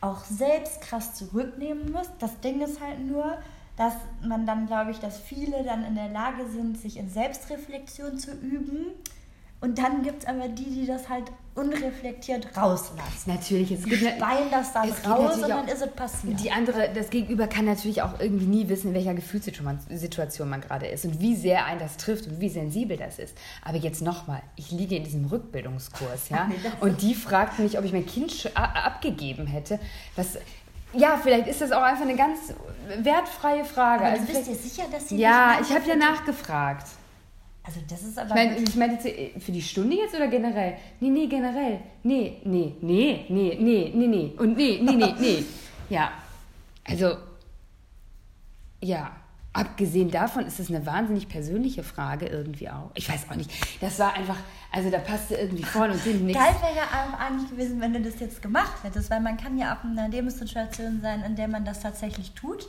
auch 0.00 0.24
selbst 0.24 0.80
krass 0.82 1.14
zurücknehmen 1.14 1.92
muss. 1.92 2.10
Das 2.18 2.40
Ding 2.40 2.60
ist 2.60 2.80
halt 2.80 3.00
nur, 3.00 3.38
dass 3.76 3.94
man 4.22 4.46
dann, 4.46 4.66
glaube 4.66 4.90
ich, 4.90 4.98
dass 4.98 5.18
viele 5.18 5.62
dann 5.62 5.84
in 5.84 5.94
der 5.94 6.08
Lage 6.08 6.48
sind, 6.48 6.78
sich 6.80 6.96
in 6.96 7.08
Selbstreflexion 7.08 8.18
zu 8.18 8.32
üben 8.32 8.86
und 9.60 9.78
dann 9.78 10.02
gibt 10.02 10.22
es 10.22 10.28
aber 10.28 10.48
die, 10.48 10.64
die 10.64 10.86
das 10.86 11.08
halt 11.08 11.24
unreflektiert 11.54 12.54
rauslassen. 12.56 13.32
Natürlich, 13.32 13.70
es 13.72 13.84
gibt 13.84 14.02
speien 14.02 14.50
das 14.50 14.74
dann 14.74 14.90
raus 15.10 15.36
und 15.36 15.48
dann 15.48 15.66
ist 15.66 15.80
es 15.80 15.90
passiert. 15.92 16.38
Die 16.42 16.50
andere, 16.50 16.90
das 16.94 17.08
Gegenüber 17.08 17.46
kann 17.46 17.64
natürlich 17.64 18.02
auch 18.02 18.20
irgendwie 18.20 18.44
nie 18.44 18.68
wissen, 18.68 18.88
in 18.88 18.94
welcher 18.94 19.14
Gefühlssituation 19.14 20.50
man 20.50 20.60
gerade 20.60 20.86
ist 20.86 21.06
und 21.06 21.20
wie 21.20 21.34
sehr 21.34 21.64
einen 21.64 21.80
das 21.80 21.96
trifft 21.96 22.26
und 22.26 22.40
wie 22.40 22.50
sensibel 22.50 22.98
das 22.98 23.18
ist. 23.18 23.36
Aber 23.64 23.78
jetzt 23.78 24.02
nochmal, 24.02 24.42
ich 24.56 24.70
liege 24.70 24.96
in 24.96 25.04
diesem 25.04 25.24
Rückbildungskurs, 25.24 26.28
ja, 26.28 26.50
und 26.80 27.00
die 27.00 27.14
fragt 27.14 27.58
mich, 27.58 27.78
ob 27.78 27.84
ich 27.84 27.92
mein 27.92 28.06
Kind 28.06 28.50
abgegeben 28.54 29.46
hätte. 29.46 29.80
Was, 30.16 30.36
ja, 30.92 31.18
vielleicht 31.22 31.46
ist 31.46 31.62
das 31.62 31.72
auch 31.72 31.82
einfach 31.82 32.04
eine 32.04 32.16
ganz 32.16 32.38
wertfreie 32.98 33.64
Frage. 33.64 34.04
Aber 34.04 34.12
also 34.12 34.26
bist 34.26 34.46
du 34.46 34.54
sicher, 34.54 34.84
dass 34.92 35.08
sie 35.08 35.16
Ja, 35.16 35.58
ich 35.62 35.74
habe 35.74 35.88
ja 35.88 35.96
nachgefragt. 35.96 36.86
Also 37.66 37.80
das 37.88 38.02
ist 38.02 38.18
aber. 38.18 38.28
Ich 38.28 38.34
meine, 38.34 38.56
ich 38.56 38.76
mein 38.76 38.90
jetzt 38.92 39.44
für 39.44 39.52
die 39.52 39.62
Stunde 39.62 39.96
jetzt 39.96 40.14
oder 40.14 40.28
generell? 40.28 40.76
Nee, 41.00 41.10
nee, 41.10 41.26
generell. 41.26 41.80
Nee, 42.04 42.40
nee, 42.44 42.76
nee, 42.80 43.26
nee, 43.28 43.56
nee, 43.58 43.92
nee, 43.92 44.06
nee. 44.06 44.32
Und 44.38 44.56
nee, 44.56 44.80
nee, 44.82 44.92
nee, 44.92 45.14
nee. 45.18 45.44
Ja. 45.88 46.10
Also, 46.84 47.16
ja. 48.80 49.10
Abgesehen 49.52 50.10
davon 50.10 50.44
ist 50.44 50.60
es 50.60 50.68
eine 50.68 50.84
wahnsinnig 50.84 51.30
persönliche 51.30 51.82
Frage 51.82 52.26
irgendwie 52.26 52.68
auch. 52.68 52.90
Ich 52.94 53.08
weiß 53.08 53.30
auch 53.30 53.36
nicht. 53.36 53.50
Das 53.80 53.98
war 53.98 54.12
einfach, 54.12 54.36
also 54.70 54.90
da 54.90 54.98
passte 54.98 55.36
irgendwie 55.36 55.62
vorne 55.62 55.94
und 55.94 56.02
hinten 56.02 56.26
nichts. 56.26 56.42
Geil 56.42 56.54
wäre 56.60 56.76
ja 56.76 57.16
eigentlich 57.18 57.48
gewesen, 57.48 57.80
wenn 57.80 57.94
du 57.94 58.02
das 58.02 58.20
jetzt 58.20 58.42
gemacht 58.42 58.74
hättest, 58.82 59.08
weil 59.08 59.22
man 59.22 59.38
kann 59.38 59.56
ja 59.56 59.74
auch 59.74 59.84
in 59.84 59.98
einer 59.98 60.10
Lebenssituation 60.10 61.00
sein, 61.00 61.22
in 61.24 61.36
der 61.36 61.48
man 61.48 61.64
das 61.64 61.80
tatsächlich 61.80 62.32
tut. 62.32 62.68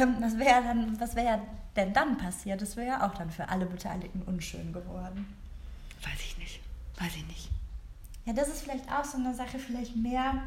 Ähm, 0.00 0.16
was 0.20 0.38
wäre 0.38 0.62
dann, 0.62 1.00
was 1.00 1.16
wäre 1.16 1.40
denn 1.74 1.92
dann 1.92 2.18
passiert? 2.18 2.60
Das 2.60 2.76
wäre 2.76 2.88
ja 2.88 3.06
auch 3.06 3.14
dann 3.14 3.30
für 3.30 3.48
alle 3.48 3.66
Beteiligten 3.66 4.22
unschön 4.22 4.72
geworden. 4.72 5.26
Weiß 6.02 6.20
ich 6.20 6.38
nicht. 6.38 6.60
Weiß 6.98 7.14
ich 7.16 7.26
nicht. 7.26 7.50
Ja, 8.24 8.32
das 8.32 8.48
ist 8.48 8.62
vielleicht 8.62 8.90
auch 8.90 9.04
so 9.04 9.18
eine 9.18 9.34
Sache, 9.34 9.58
vielleicht 9.58 9.96
mehr 9.96 10.42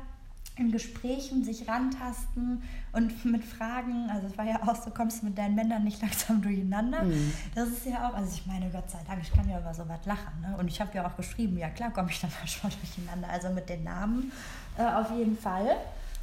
in 0.60 0.72
Gesprächen 0.72 1.44
sich 1.44 1.68
rantasten 1.68 2.62
und 2.92 3.26
mit 3.32 3.46
Fragen, 3.46 4.10
also 4.10 4.28
es 4.28 4.38
war 4.38 4.46
ja 4.46 4.62
auch 4.68 4.76
so, 4.76 4.92
kommst 4.92 5.22
du 5.22 5.28
mit 5.28 5.38
deinen 5.38 5.56
Männern 5.56 5.84
nicht 5.86 6.02
langsam 6.02 6.42
durcheinander. 6.42 7.04
Mhm. 7.04 7.34
Das 7.56 7.70
ist 7.70 7.86
ja 7.86 8.10
auch, 8.10 8.14
also 8.14 8.30
ich 8.34 8.46
meine, 8.46 8.70
Gott 8.70 8.90
sei 8.90 9.00
Dank, 9.08 9.22
ich 9.22 9.32
kann 9.32 9.50
ja 9.50 9.60
über 9.60 9.74
sowas 9.74 10.00
lachen. 10.06 10.42
Ne? 10.42 10.58
Und 10.58 10.68
ich 10.68 10.82
habe 10.82 10.92
ja 10.94 11.08
auch 11.08 11.16
geschrieben, 11.16 11.58
ja 11.58 11.70
klar 11.70 11.92
komme 11.92 12.10
ich 12.12 12.20
dann 12.20 12.32
manchmal 12.40 12.72
durcheinander. 12.74 13.30
Also 13.30 13.50
mit 13.50 13.70
den 13.70 13.84
Namen 13.84 14.32
äh, 14.78 14.84
auf 14.84 15.12
jeden 15.12 15.38
Fall. 15.38 15.78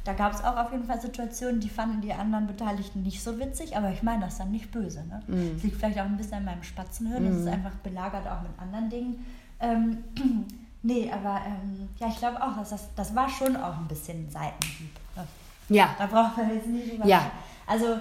Da 0.07 0.13
gab 0.13 0.33
es 0.33 0.41
auch 0.41 0.55
auf 0.55 0.71
jeden 0.71 0.85
Fall 0.85 1.01
Situationen, 1.01 1.59
die 1.59 1.67
fanden 1.67 1.99
die 1.99 2.13
anderen 2.13 2.47
Beteiligten 2.47 3.03
nicht 3.03 3.21
so 3.21 3.37
witzig, 3.39 3.75
aber 3.75 3.91
ich 3.91 4.03
meine 4.03 4.23
das 4.23 4.37
dann 4.37 4.51
nicht 4.51 4.71
böse. 4.71 5.03
Ne? 5.05 5.21
Mm. 5.27 5.53
Das 5.55 5.63
liegt 5.63 5.75
vielleicht 5.75 5.99
auch 5.99 6.05
ein 6.05 6.15
bisschen 6.15 6.35
an 6.35 6.45
meinem 6.45 6.63
Spatzenhirn, 6.63 7.25
mm. 7.25 7.27
das 7.27 7.35
ist 7.35 7.45
mhm. 7.45 7.51
einfach 7.51 7.73
belagert 7.83 8.25
auch 8.25 8.41
mit 8.41 8.51
anderen 8.57 8.89
Dingen. 8.89 9.25
Ähm, 9.59 9.97
nee, 10.81 11.11
aber 11.11 11.41
ähm, 11.45 11.89
ja, 11.97 12.07
ich 12.07 12.17
glaube 12.19 12.41
auch, 12.41 12.55
dass 12.55 12.69
das, 12.69 12.87
das 12.95 13.15
war 13.15 13.27
schon 13.27 13.57
auch 13.57 13.77
ein 13.77 13.87
bisschen 13.89 14.29
Seitenhieb. 14.31 14.95
Ne? 15.17 15.27
Ja. 15.67 15.93
Da 15.97 16.05
braucht 16.05 16.37
man 16.37 16.55
jetzt 16.55 16.67
nicht 16.67 16.93
drüber. 16.93 17.05
Ja. 17.05 17.29
Also 17.65 17.97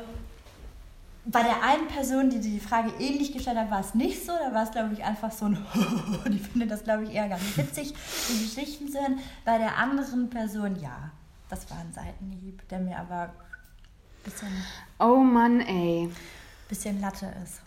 bei 1.24 1.42
der 1.42 1.60
einen 1.60 1.88
Person, 1.88 2.30
die 2.30 2.38
die 2.38 2.60
Frage 2.60 2.92
ähnlich 3.00 3.32
gestellt 3.32 3.58
hat, 3.58 3.68
war 3.68 3.80
es 3.80 3.96
nicht 3.96 4.24
so. 4.24 4.30
Da 4.30 4.54
war 4.54 4.62
es, 4.62 4.70
glaube 4.70 4.94
ich, 4.94 5.02
einfach 5.02 5.32
so 5.32 5.46
ein 5.46 5.58
Die 6.28 6.38
findet 6.38 6.70
das, 6.70 6.84
glaube 6.84 7.02
ich, 7.02 7.14
eher 7.14 7.28
ganz 7.28 7.42
witzig, 7.56 7.94
die 8.28 8.44
Geschichten 8.44 8.88
zu 8.88 9.00
hören. 9.00 9.18
Bei 9.44 9.58
der 9.58 9.76
anderen 9.76 10.30
Person, 10.30 10.76
ja, 10.80 11.10
das 11.48 11.70
war 11.70 11.78
ein 11.78 11.92
Seitenhieb, 11.92 12.68
der 12.68 12.80
mir 12.80 12.98
aber 12.98 13.22
ein 13.22 13.30
bisschen... 14.24 14.48
Oh 14.98 15.18
Mann, 15.18 15.60
ey. 15.60 16.10
Bisschen 16.68 17.00
Latte 17.00 17.32
ist. 17.42 17.60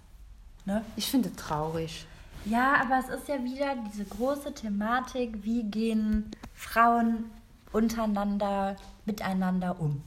Ne? 0.66 0.84
Ich 0.96 1.10
finde 1.10 1.36
traurig. 1.36 2.06
Ja, 2.46 2.82
aber 2.82 3.00
es 3.00 3.10
ist 3.10 3.28
ja 3.28 3.44
wieder 3.44 3.76
diese 3.92 4.06
große 4.06 4.54
Thematik, 4.54 5.44
wie 5.44 5.64
gehen 5.64 6.32
Frauen 6.54 7.26
untereinander, 7.72 8.76
miteinander 9.06 9.80
um. 9.80 10.02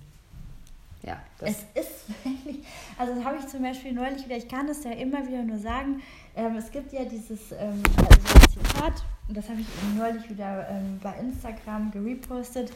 Ja, 1.03 1.21
es 1.41 1.65
ist 1.75 2.09
wirklich, 2.25 2.65
also 2.97 3.15
das 3.15 3.25
habe 3.25 3.37
ich 3.39 3.47
zum 3.49 3.63
Beispiel 3.63 3.93
neulich 3.93 4.25
wieder, 4.25 4.37
ich 4.37 4.49
kann 4.49 4.69
es 4.69 4.85
ja 4.85 4.93
immer 4.93 5.27
wieder 5.27 5.43
nur 5.43 5.59
sagen, 5.59 6.01
ähm, 6.37 6.57
es 6.57 6.71
gibt 6.71 6.93
ja 6.93 7.05
dieses 7.05 7.53
ähm, 7.53 7.83
also 7.99 8.47
Zitat, 8.49 9.05
und 9.29 9.37
das 9.37 9.49
habe 9.49 9.61
ich 9.61 9.67
neulich 9.97 10.31
wieder 10.31 10.69
ähm, 10.69 11.01
bei 11.03 11.13
Instagram 11.15 11.91
gerepostet, 11.91 12.73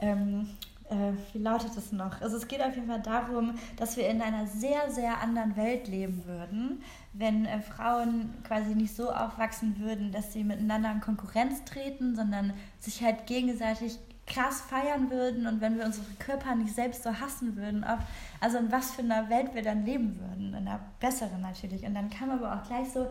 ähm, 0.00 0.48
äh, 0.88 1.12
wie 1.32 1.38
lautet 1.38 1.76
es 1.76 1.90
noch? 1.92 2.20
Also 2.20 2.36
es 2.36 2.46
geht 2.46 2.62
auf 2.62 2.74
jeden 2.74 2.86
Fall 2.86 3.02
darum, 3.02 3.54
dass 3.76 3.96
wir 3.96 4.08
in 4.08 4.22
einer 4.22 4.46
sehr, 4.46 4.90
sehr 4.90 5.20
anderen 5.20 5.56
Welt 5.56 5.88
leben 5.88 6.24
würden, 6.26 6.82
wenn 7.12 7.44
äh, 7.44 7.60
Frauen 7.60 8.32
quasi 8.46 8.74
nicht 8.74 8.94
so 8.94 9.10
aufwachsen 9.10 9.80
würden, 9.80 10.12
dass 10.12 10.32
sie 10.32 10.44
miteinander 10.44 10.92
in 10.92 11.00
Konkurrenz 11.00 11.64
treten, 11.64 12.14
sondern 12.14 12.52
sich 12.78 13.02
halt 13.02 13.26
gegenseitig 13.26 13.98
krass 14.26 14.60
feiern 14.60 15.10
würden 15.10 15.46
und 15.46 15.60
wenn 15.60 15.78
wir 15.78 15.84
unsere 15.84 16.06
Körper 16.18 16.54
nicht 16.56 16.74
selbst 16.74 17.04
so 17.04 17.10
hassen 17.20 17.56
würden, 17.56 17.84
auf, 17.84 18.00
also 18.40 18.58
in 18.58 18.72
was 18.72 18.90
für 18.90 19.02
einer 19.02 19.28
Welt 19.30 19.54
wir 19.54 19.62
dann 19.62 19.84
leben 19.84 20.18
würden, 20.18 20.48
in 20.48 20.54
einer 20.54 20.80
besseren 21.00 21.40
natürlich. 21.40 21.84
Und 21.84 21.94
dann 21.94 22.10
kam 22.10 22.30
aber 22.30 22.54
auch 22.54 22.66
gleich 22.66 22.90
so, 22.90 23.06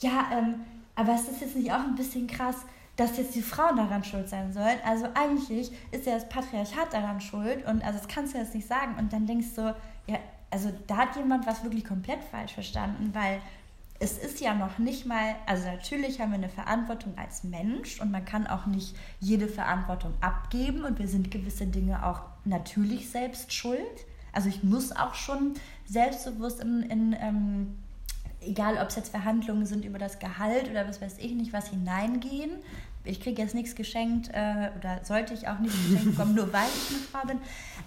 ja, 0.00 0.26
ähm, 0.32 0.56
aber 0.96 1.14
ist 1.14 1.40
jetzt 1.40 1.56
nicht 1.56 1.72
auch 1.72 1.84
ein 1.84 1.94
bisschen 1.94 2.26
krass, 2.26 2.56
dass 2.96 3.18
jetzt 3.18 3.34
die 3.34 3.42
Frauen 3.42 3.76
daran 3.76 4.04
schuld 4.04 4.28
sein 4.28 4.52
sollen. 4.52 4.78
Also 4.84 5.06
eigentlich 5.14 5.70
ist 5.90 6.06
ja 6.06 6.14
das 6.14 6.28
Patriarchat 6.28 6.92
daran 6.92 7.20
schuld 7.20 7.66
und 7.66 7.84
also 7.84 7.98
das 7.98 8.08
kannst 8.08 8.34
du 8.34 8.38
jetzt 8.38 8.54
nicht 8.54 8.66
sagen. 8.66 8.94
Und 8.98 9.12
dann 9.12 9.26
denkst 9.26 9.54
du, 9.54 9.74
ja, 10.06 10.18
also 10.50 10.72
da 10.86 10.96
hat 10.96 11.16
jemand 11.16 11.46
was 11.46 11.62
wirklich 11.62 11.84
komplett 11.84 12.24
falsch 12.24 12.54
verstanden, 12.54 13.10
weil 13.12 13.40
es 13.98 14.18
ist 14.18 14.40
ja 14.40 14.54
noch 14.54 14.78
nicht 14.78 15.06
mal, 15.06 15.36
also 15.46 15.66
natürlich 15.66 16.20
haben 16.20 16.30
wir 16.30 16.38
eine 16.38 16.48
Verantwortung 16.48 17.16
als 17.16 17.44
Mensch 17.44 18.00
und 18.00 18.10
man 18.10 18.24
kann 18.24 18.46
auch 18.46 18.66
nicht 18.66 18.94
jede 19.20 19.48
Verantwortung 19.48 20.12
abgeben 20.20 20.84
und 20.84 20.98
wir 20.98 21.08
sind 21.08 21.30
gewisse 21.30 21.66
Dinge 21.66 22.04
auch 22.04 22.20
natürlich 22.44 23.10
selbst 23.10 23.52
schuld. 23.52 23.80
Also 24.32 24.48
ich 24.48 24.62
muss 24.62 24.92
auch 24.94 25.14
schon 25.14 25.54
selbstbewusst 25.86 26.60
in, 26.60 26.82
in 26.82 27.16
ähm, 27.18 27.78
egal 28.46 28.78
ob 28.78 28.88
es 28.88 28.96
jetzt 28.96 29.10
Verhandlungen 29.10 29.66
sind 29.66 29.84
über 29.84 29.98
das 29.98 30.18
Gehalt 30.18 30.70
oder 30.70 30.88
was 30.88 31.00
weiß 31.00 31.18
ich 31.18 31.32
nicht, 31.32 31.52
was 31.52 31.68
hineingehen 31.68 32.50
ich 33.06 33.20
kriege 33.20 33.40
jetzt 33.40 33.54
nichts 33.54 33.74
geschenkt 33.74 34.28
äh, 34.32 34.70
oder 34.78 35.00
sollte 35.04 35.34
ich 35.34 35.48
auch 35.48 35.58
nichts 35.58 35.76
geschenkt 35.84 36.16
bekommen, 36.16 36.34
nur 36.34 36.52
weil 36.52 36.66
ich 36.66 36.90
eine 36.90 37.04
Frau 37.10 37.26
bin. 37.26 37.38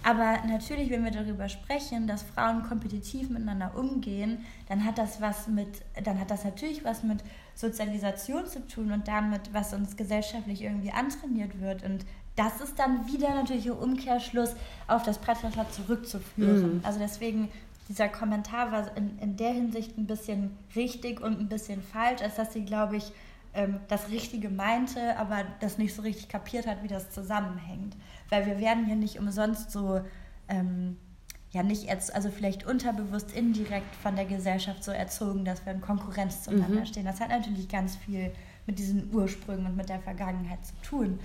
Aber 0.02 0.46
natürlich, 0.46 0.90
wenn 0.90 1.04
wir 1.04 1.10
darüber 1.10 1.48
sprechen, 1.48 2.06
dass 2.06 2.22
Frauen 2.22 2.62
kompetitiv 2.62 3.28
miteinander 3.28 3.72
umgehen, 3.76 4.44
dann 4.68 4.84
hat 4.84 4.98
das 4.98 5.20
was 5.20 5.46
mit, 5.46 5.82
dann 6.02 6.18
hat 6.18 6.30
das 6.30 6.44
natürlich 6.44 6.84
was 6.84 7.02
mit 7.02 7.18
Sozialisation 7.54 8.46
zu 8.46 8.66
tun 8.66 8.92
und 8.92 9.06
damit, 9.08 9.52
was 9.52 9.74
uns 9.74 9.96
gesellschaftlich 9.96 10.62
irgendwie 10.62 10.92
antrainiert 10.92 11.60
wird. 11.60 11.84
Und 11.84 12.06
das 12.36 12.60
ist 12.60 12.78
dann 12.78 13.06
wieder 13.06 13.34
natürlich 13.34 13.66
ein 13.66 13.72
Umkehrschluss 13.72 14.54
auf 14.86 15.02
das 15.02 15.18
Patriarchat 15.18 15.72
zurückzuführen. 15.74 16.76
Mhm. 16.76 16.80
Also 16.82 16.98
deswegen 16.98 17.50
dieser 17.90 18.08
Kommentar 18.08 18.70
war 18.70 18.96
in, 18.96 19.18
in 19.18 19.36
der 19.36 19.50
Hinsicht 19.50 19.98
ein 19.98 20.06
bisschen 20.06 20.56
richtig 20.76 21.20
und 21.20 21.40
ein 21.40 21.48
bisschen 21.48 21.82
falsch, 21.82 22.22
als 22.22 22.36
dass 22.36 22.52
sie, 22.52 22.64
glaube 22.64 22.96
ich, 22.96 23.10
ähm, 23.52 23.80
das 23.88 24.10
Richtige 24.10 24.48
meinte, 24.48 25.18
aber 25.18 25.42
das 25.58 25.76
nicht 25.76 25.92
so 25.92 26.02
richtig 26.02 26.28
kapiert 26.28 26.68
hat, 26.68 26.84
wie 26.84 26.88
das 26.88 27.10
zusammenhängt. 27.10 27.96
Weil 28.28 28.46
wir 28.46 28.60
werden 28.60 28.86
hier 28.86 28.94
nicht 28.94 29.18
umsonst 29.18 29.72
so, 29.72 30.00
ähm, 30.48 30.98
ja 31.50 31.64
nicht 31.64 31.82
jetzt, 31.82 32.14
also 32.14 32.30
vielleicht 32.30 32.64
unterbewusst, 32.64 33.32
indirekt 33.32 33.96
von 33.96 34.14
der 34.14 34.24
Gesellschaft 34.24 34.84
so 34.84 34.92
erzogen, 34.92 35.44
dass 35.44 35.66
wir 35.66 35.72
in 35.72 35.80
Konkurrenz 35.80 36.44
zueinander 36.44 36.82
mhm. 36.82 36.86
stehen. 36.86 37.06
Das 37.06 37.20
hat 37.20 37.30
natürlich 37.30 37.68
ganz 37.68 37.96
viel 37.96 38.30
mit 38.66 38.78
diesen 38.78 39.12
Ursprüngen 39.12 39.66
und 39.66 39.76
mit 39.76 39.88
der 39.88 39.98
Vergangenheit 39.98 40.64
zu 40.64 40.74
tun. 40.88 41.18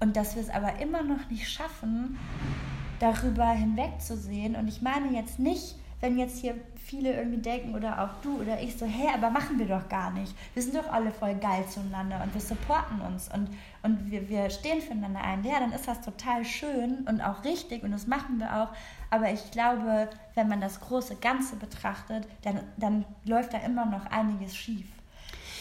Und 0.00 0.16
dass 0.16 0.34
wir 0.34 0.42
es 0.42 0.50
aber 0.50 0.80
immer 0.80 1.02
noch 1.02 1.30
nicht 1.30 1.48
schaffen, 1.48 2.18
darüber 2.98 3.48
hinwegzusehen. 3.48 4.54
Und 4.54 4.68
ich 4.68 4.82
meine 4.82 5.16
jetzt 5.16 5.38
nicht, 5.38 5.76
wenn 6.00 6.18
jetzt 6.18 6.38
hier 6.38 6.54
viele 6.76 7.12
irgendwie 7.12 7.40
denken 7.40 7.74
oder 7.74 8.02
auch 8.02 8.22
du 8.22 8.40
oder 8.40 8.60
ich 8.60 8.76
so, 8.76 8.86
hey, 8.86 9.08
aber 9.14 9.30
machen 9.30 9.58
wir 9.58 9.66
doch 9.66 9.88
gar 9.88 10.10
nicht. 10.10 10.34
Wir 10.54 10.62
sind 10.62 10.74
doch 10.74 10.90
alle 10.90 11.10
voll 11.10 11.34
geil 11.34 11.64
zueinander 11.68 12.20
und 12.22 12.32
wir 12.34 12.40
supporten 12.40 13.00
uns 13.02 13.28
und, 13.32 13.48
und 13.82 14.10
wir, 14.10 14.28
wir 14.28 14.50
stehen 14.50 14.80
füreinander 14.80 15.20
ein. 15.22 15.44
Ja, 15.44 15.60
dann 15.60 15.72
ist 15.72 15.86
das 15.86 16.00
total 16.00 16.44
schön 16.44 17.06
und 17.06 17.20
auch 17.20 17.44
richtig 17.44 17.82
und 17.82 17.92
das 17.92 18.06
machen 18.06 18.38
wir 18.38 18.62
auch. 18.62 18.68
Aber 19.10 19.30
ich 19.30 19.50
glaube, 19.50 20.08
wenn 20.34 20.48
man 20.48 20.60
das 20.60 20.80
große 20.80 21.16
Ganze 21.16 21.56
betrachtet, 21.56 22.26
dann, 22.42 22.60
dann 22.76 23.04
läuft 23.24 23.52
da 23.52 23.58
immer 23.58 23.86
noch 23.86 24.06
einiges 24.06 24.56
schief. 24.56 24.86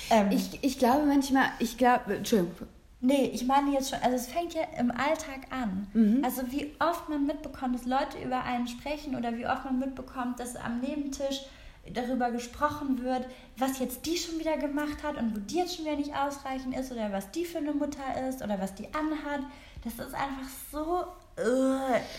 Ähm, 0.09 0.31
ich, 0.31 0.63
ich 0.63 0.79
glaube 0.79 1.05
manchmal, 1.05 1.49
ich 1.59 1.77
glaube, 1.77 2.15
Entschuldigung, 2.15 2.67
Nee, 3.01 3.31
ich 3.33 3.45
meine 3.45 3.71
jetzt 3.71 3.91
schon, 3.91 3.99
also 4.01 4.15
es 4.15 4.27
fängt 4.27 4.53
ja 4.53 4.63
im 4.77 4.91
Alltag 4.91 5.47
an. 5.51 5.87
Mhm. 5.93 6.23
Also 6.23 6.51
wie 6.51 6.73
oft 6.79 7.07
man 7.07 7.25
mitbekommt, 7.25 7.75
dass 7.75 7.85
Leute 7.85 8.17
über 8.23 8.43
einen 8.43 8.67
sprechen 8.67 9.15
oder 9.15 9.37
wie 9.37 9.47
oft 9.47 9.63
man 9.65 9.79
mitbekommt, 9.79 10.39
dass 10.39 10.57
am 10.57 10.81
Nebentisch 10.81 11.41
darüber 11.93 12.29
gesprochen 12.29 13.03
wird, 13.03 13.25
was 13.57 13.79
jetzt 13.79 14.05
die 14.05 14.17
schon 14.17 14.37
wieder 14.37 14.57
gemacht 14.57 15.01
hat 15.01 15.17
und 15.17 15.35
wo 15.35 15.39
die 15.39 15.57
jetzt 15.57 15.75
schon 15.75 15.85
wieder 15.85 15.95
nicht 15.95 16.15
ausreichend 16.15 16.77
ist 16.77 16.91
oder 16.91 17.11
was 17.11 17.31
die 17.31 17.45
für 17.45 17.59
eine 17.59 17.73
Mutter 17.73 18.27
ist 18.27 18.43
oder 18.43 18.59
was 18.59 18.75
die 18.75 18.87
anhat. 18.93 19.49
Das 19.83 19.93
ist 19.93 20.13
einfach 20.13 20.49
so 20.71 21.05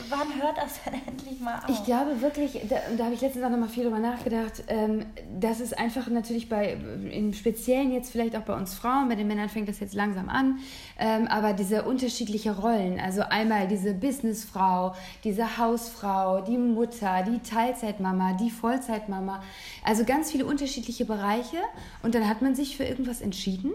wann 0.09 0.43
hört 0.43 0.57
das 0.57 0.83
denn 0.85 0.95
endlich 1.07 1.41
mal 1.41 1.59
auf? 1.59 1.69
Ich 1.69 1.85
glaube 1.85 2.21
wirklich, 2.21 2.61
da, 2.69 2.77
da 2.97 3.05
habe 3.05 3.15
ich 3.15 3.21
letztens 3.21 3.45
auch 3.45 3.51
noch 3.51 3.59
mal 3.59 3.69
viel 3.69 3.85
drüber 3.85 3.99
nachgedacht, 3.99 4.65
ähm, 4.69 5.07
dass 5.39 5.61
es 5.61 5.73
einfach 5.73 6.09
natürlich 6.09 6.49
bei, 6.49 6.73
im 7.11 7.33
Speziellen 7.33 7.93
jetzt 7.93 8.13
vielleicht 8.13 8.37
auch 8.37 8.43
bei 8.43 8.55
uns 8.55 8.75
Frauen, 8.75 9.09
bei 9.09 9.15
den 9.15 9.27
Männern 9.27 9.49
fängt 9.49 9.69
das 9.69 9.81
jetzt 9.81 9.95
langsam 9.95 10.29
an, 10.29 10.59
ähm, 10.99 11.27
aber 11.29 11.53
diese 11.53 11.85
unterschiedlichen 11.85 12.53
Rollen, 12.53 12.99
also 13.01 13.23
einmal 13.23 13.69
diese 13.69 13.95
Businessfrau, 13.95 14.95
diese 15.25 15.59
Hausfrau, 15.59 16.41
die 16.43 16.59
Mutter, 16.59 17.23
die 17.23 17.39
Teilzeitmama, 17.41 18.35
die 18.35 18.51
Vollzeitmama, 18.51 19.43
also 19.85 20.05
ganz 20.05 20.31
viele 20.31 20.47
unterschiedliche 20.47 21.05
Bereiche 21.05 21.59
und 22.03 22.15
dann 22.15 22.29
hat 22.29 22.43
man 22.43 22.55
sich 22.55 22.77
für 22.77 22.85
irgendwas 22.85 23.21
entschieden 23.21 23.73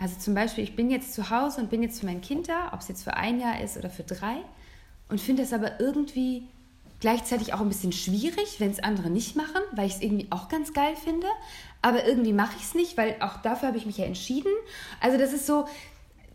also 0.00 0.16
zum 0.16 0.34
Beispiel, 0.34 0.62
ich 0.62 0.76
bin 0.76 0.90
jetzt 0.90 1.12
zu 1.12 1.28
Hause 1.28 1.60
und 1.60 1.70
bin 1.70 1.82
jetzt 1.82 1.98
für 1.98 2.06
mein 2.06 2.20
Kind 2.20 2.48
da, 2.48 2.70
ob 2.72 2.80
es 2.80 2.88
jetzt 2.88 3.02
für 3.02 3.16
ein 3.16 3.40
Jahr 3.40 3.60
ist 3.60 3.76
oder 3.76 3.90
für 3.90 4.04
drei 4.04 4.36
und 5.08 5.20
finde 5.20 5.42
das 5.42 5.52
aber 5.52 5.80
irgendwie 5.80 6.48
gleichzeitig 7.00 7.54
auch 7.54 7.60
ein 7.60 7.68
bisschen 7.68 7.92
schwierig, 7.92 8.58
wenn 8.58 8.70
es 8.70 8.82
andere 8.82 9.10
nicht 9.10 9.36
machen, 9.36 9.60
weil 9.72 9.86
ich 9.86 9.94
es 9.94 10.02
irgendwie 10.02 10.26
auch 10.30 10.48
ganz 10.48 10.72
geil 10.72 10.96
finde. 10.96 11.26
Aber 11.80 12.04
irgendwie 12.06 12.32
mache 12.32 12.56
ich 12.56 12.64
es 12.64 12.74
nicht, 12.74 12.96
weil 12.96 13.16
auch 13.20 13.40
dafür 13.42 13.68
habe 13.68 13.78
ich 13.78 13.86
mich 13.86 13.98
ja 13.98 14.04
entschieden. 14.04 14.52
Also 15.00 15.16
das 15.16 15.32
ist 15.32 15.46
so, 15.46 15.66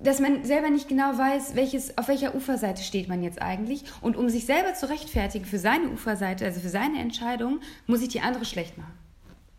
dass 0.02 0.20
man 0.20 0.46
selber 0.46 0.70
nicht 0.70 0.88
genau 0.88 1.18
weiß, 1.18 1.56
welches, 1.56 1.98
auf 1.98 2.08
welcher 2.08 2.34
Uferseite 2.36 2.82
steht 2.82 3.10
man 3.10 3.24
jetzt 3.24 3.42
eigentlich. 3.42 3.84
Und 4.02 4.16
um 4.16 4.30
sich 4.30 4.46
selber 4.46 4.74
zu 4.74 4.90
rechtfertigen 4.90 5.46
für 5.46 5.60
seine 5.60 5.90
Uferseite, 5.90 6.46
also 6.46 6.62
für 6.62 6.70
seine 6.70 7.00
Entscheidung, 7.00 7.60
muss 7.88 8.02
ich 8.02 8.10
die 8.10 8.22
andere 8.22 8.46
schlecht 8.46 8.78
machen. 8.78 8.94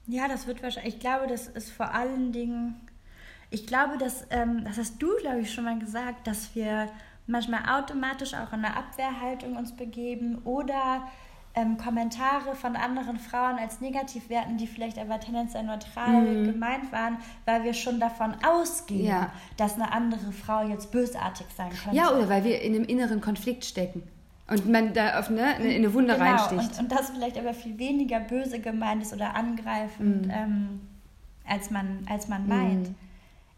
Ja, 0.07 0.29
das 0.29 0.47
wird 0.47 0.63
wahrscheinlich. 0.63 0.95
Ich 0.95 1.01
glaube, 1.01 1.27
das 1.27 1.49
ist 1.49 1.71
vor 1.71 1.95
allen 1.95 2.33
Dingen. 2.33 2.81
Ich 3.51 3.67
glaube, 3.67 3.99
dass, 3.99 4.27
ähm, 4.31 4.65
das 4.65 4.79
hast 4.79 5.03
du, 5.03 5.09
glaube 5.21 5.41
ich, 5.41 5.53
schon 5.53 5.65
mal 5.65 5.79
gesagt, 5.79 6.27
dass 6.27 6.55
wir 6.55 6.89
manchmal 7.27 7.61
automatisch 7.79 8.35
auch 8.35 8.53
in 8.53 8.65
eine 8.65 8.77
Abwehrhaltung 8.77 9.57
uns 9.57 9.73
begeben 9.73 10.39
oder 10.45 11.09
ähm, 11.55 11.77
Kommentare 11.77 12.55
von 12.55 12.75
anderen 12.77 13.19
Frauen 13.19 13.59
als 13.59 13.81
negativ 13.81 14.29
werten, 14.29 14.57
die 14.57 14.67
vielleicht 14.67 14.99
aber 14.99 15.21
tendenziell 15.21 15.63
neutral 15.63 16.23
mhm. 16.23 16.45
gemeint 16.45 16.91
waren, 16.91 17.19
weil 17.45 17.63
wir 17.63 17.75
schon 17.75 18.01
davon 18.01 18.35
ausgehen, 18.45 19.07
ja. 19.07 19.33
dass 19.57 19.75
eine 19.75 19.93
andere 19.93 20.33
Frau 20.33 20.67
jetzt 20.67 20.91
bösartig 20.91 21.47
sein 21.57 21.71
könnte. 21.71 21.97
Ja, 21.97 22.11
oder 22.11 22.29
weil 22.29 22.45
wir 22.45 22.61
in 22.61 22.75
einem 22.75 22.85
inneren 22.85 23.21
Konflikt 23.21 23.65
stecken. 23.65 24.03
Und 24.47 24.69
man 24.69 24.93
da 24.93 25.19
auf 25.19 25.31
ne, 25.31 25.57
in 25.59 25.77
eine 25.77 25.95
Wunde 25.95 26.15
genau, 26.15 26.25
reinsticht. 26.27 26.79
Und, 26.79 26.81
und 26.81 26.93
das 26.93 27.11
vielleicht 27.11 27.39
aber 27.39 27.55
viel 27.55 27.79
weniger 27.79 28.21
böse 28.21 28.61
gemeint 28.61 29.03
ist 29.03 29.15
oder 29.15 29.35
angreifend, 29.35 30.27
mhm. 30.27 30.33
ähm, 30.33 30.81
als, 31.49 31.71
man, 31.71 32.05
als 32.11 32.29
man 32.29 32.47
meint. 32.47 32.89
Mhm. 32.89 32.95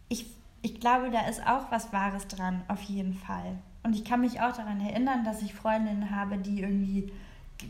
Ich 0.09 0.36
ich 0.67 0.81
glaube, 0.81 1.11
da 1.13 1.21
ist 1.29 1.47
auch 1.47 1.71
was 1.71 1.93
Wahres 1.93 2.27
dran, 2.27 2.63
auf 2.67 2.83
jeden 2.83 3.15
Fall. 3.15 3.57
Und 3.85 3.95
ich 3.95 4.05
kann 4.05 4.21
mich 4.21 4.41
auch 4.41 4.51
daran 4.51 4.81
erinnern, 4.81 5.25
dass 5.25 5.41
ich 5.41 5.55
Freundinnen 5.55 6.11
habe, 6.11 6.39
die 6.39 6.61
irgendwie 6.61 7.13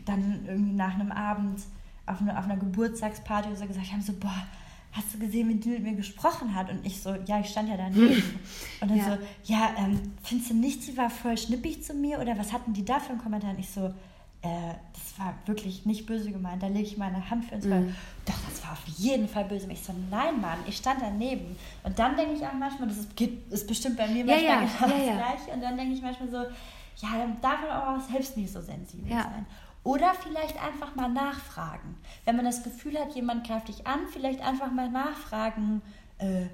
dann 0.05 0.43
irgendwie 0.47 0.73
nach 0.73 0.95
einem 0.95 1.11
Abend 1.11 1.61
auf, 2.07 2.19
eine, 2.21 2.37
auf 2.39 2.45
einer 2.45 2.57
Geburtstagsparty 2.57 3.49
oder 3.49 3.57
so 3.57 3.67
gesagt 3.67 3.91
haben, 3.91 4.01
so, 4.01 4.13
boah, 4.13 4.47
hast 4.93 5.13
du 5.13 5.19
gesehen, 5.19 5.47
wie 5.47 5.55
die 5.55 5.69
mit 5.69 5.83
mir 5.83 5.93
gesprochen 5.93 6.55
hat? 6.55 6.71
Und 6.71 6.83
ich 6.83 6.99
so, 6.99 7.13
ja, 7.27 7.39
ich 7.39 7.49
stand 7.49 7.69
ja 7.69 7.77
daneben. 7.77 8.23
Und 8.81 8.89
dann 8.89 8.97
ja. 8.97 9.05
so, 9.05 9.17
ja, 9.43 9.69
ähm, 9.77 10.13
findest 10.23 10.49
du 10.49 10.55
nicht, 10.55 10.81
sie 10.81 10.97
war 10.97 11.11
voll 11.11 11.37
schnippig 11.37 11.83
zu 11.83 11.93
mir? 11.93 12.19
Oder 12.19 12.35
was 12.39 12.51
hatten 12.51 12.73
die 12.73 12.83
da 12.83 12.99
für 12.99 13.11
einen 13.11 13.21
Kommentar? 13.21 13.51
Und 13.51 13.59
ich 13.59 13.69
so, 13.69 13.93
äh, 14.41 14.73
das 14.93 15.19
war 15.19 15.33
wirklich 15.45 15.85
nicht 15.85 16.05
böse 16.05 16.31
gemeint. 16.31 16.61
Da 16.61 16.67
lege 16.67 16.87
ich 16.87 16.97
meine 16.97 17.29
Hand 17.29 17.45
für 17.45 17.55
ins 17.55 17.65
Feuer. 17.65 17.79
Mhm. 17.79 17.95
Doch, 18.25 18.35
das 18.49 18.63
war 18.63 18.73
auf 18.73 18.85
jeden 18.97 19.27
Fall 19.27 19.45
böse. 19.45 19.65
Und 19.65 19.71
ich 19.71 19.81
so, 19.81 19.93
nein, 20.11 20.39
Mann, 20.39 20.59
ich 20.67 20.77
stand 20.77 21.01
daneben. 21.01 21.55
Und 21.83 21.97
dann 21.97 22.15
denke 22.15 22.35
ich 22.35 22.45
auch 22.45 22.53
manchmal, 22.53 22.87
das 22.87 22.97
ist, 22.97 23.19
ist 23.49 23.67
bestimmt 23.67 23.97
bei 23.97 24.07
mir 24.07 24.25
manchmal 24.25 24.43
ja, 24.43 24.61
ja. 24.61 24.67
genau 24.79 25.05
ja, 25.05 25.13
das 25.13 25.17
Gleiche. 25.17 25.51
Und 25.51 25.61
dann 25.61 25.77
denke 25.77 25.93
ich 25.93 26.01
manchmal 26.01 26.29
so, 26.29 26.37
ja, 26.37 27.17
dann 27.17 27.41
darf 27.41 27.61
man 27.61 27.99
auch 27.99 28.09
selbst 28.09 28.37
nicht 28.37 28.51
so 28.51 28.61
sensibel 28.61 29.09
sein. 29.09 29.45
Oder 29.83 30.13
vielleicht 30.13 30.61
einfach 30.61 30.95
mal 30.95 31.09
nachfragen. 31.09 31.95
Wenn 32.25 32.35
man 32.35 32.45
das 32.45 32.63
Gefühl 32.63 32.99
hat, 32.99 33.15
jemand 33.15 33.47
greift 33.47 33.69
dich 33.69 33.87
an, 33.87 34.01
vielleicht 34.11 34.41
einfach 34.41 34.71
mal 34.71 34.89
nachfragen, 34.89 35.81
äh, 36.17 36.47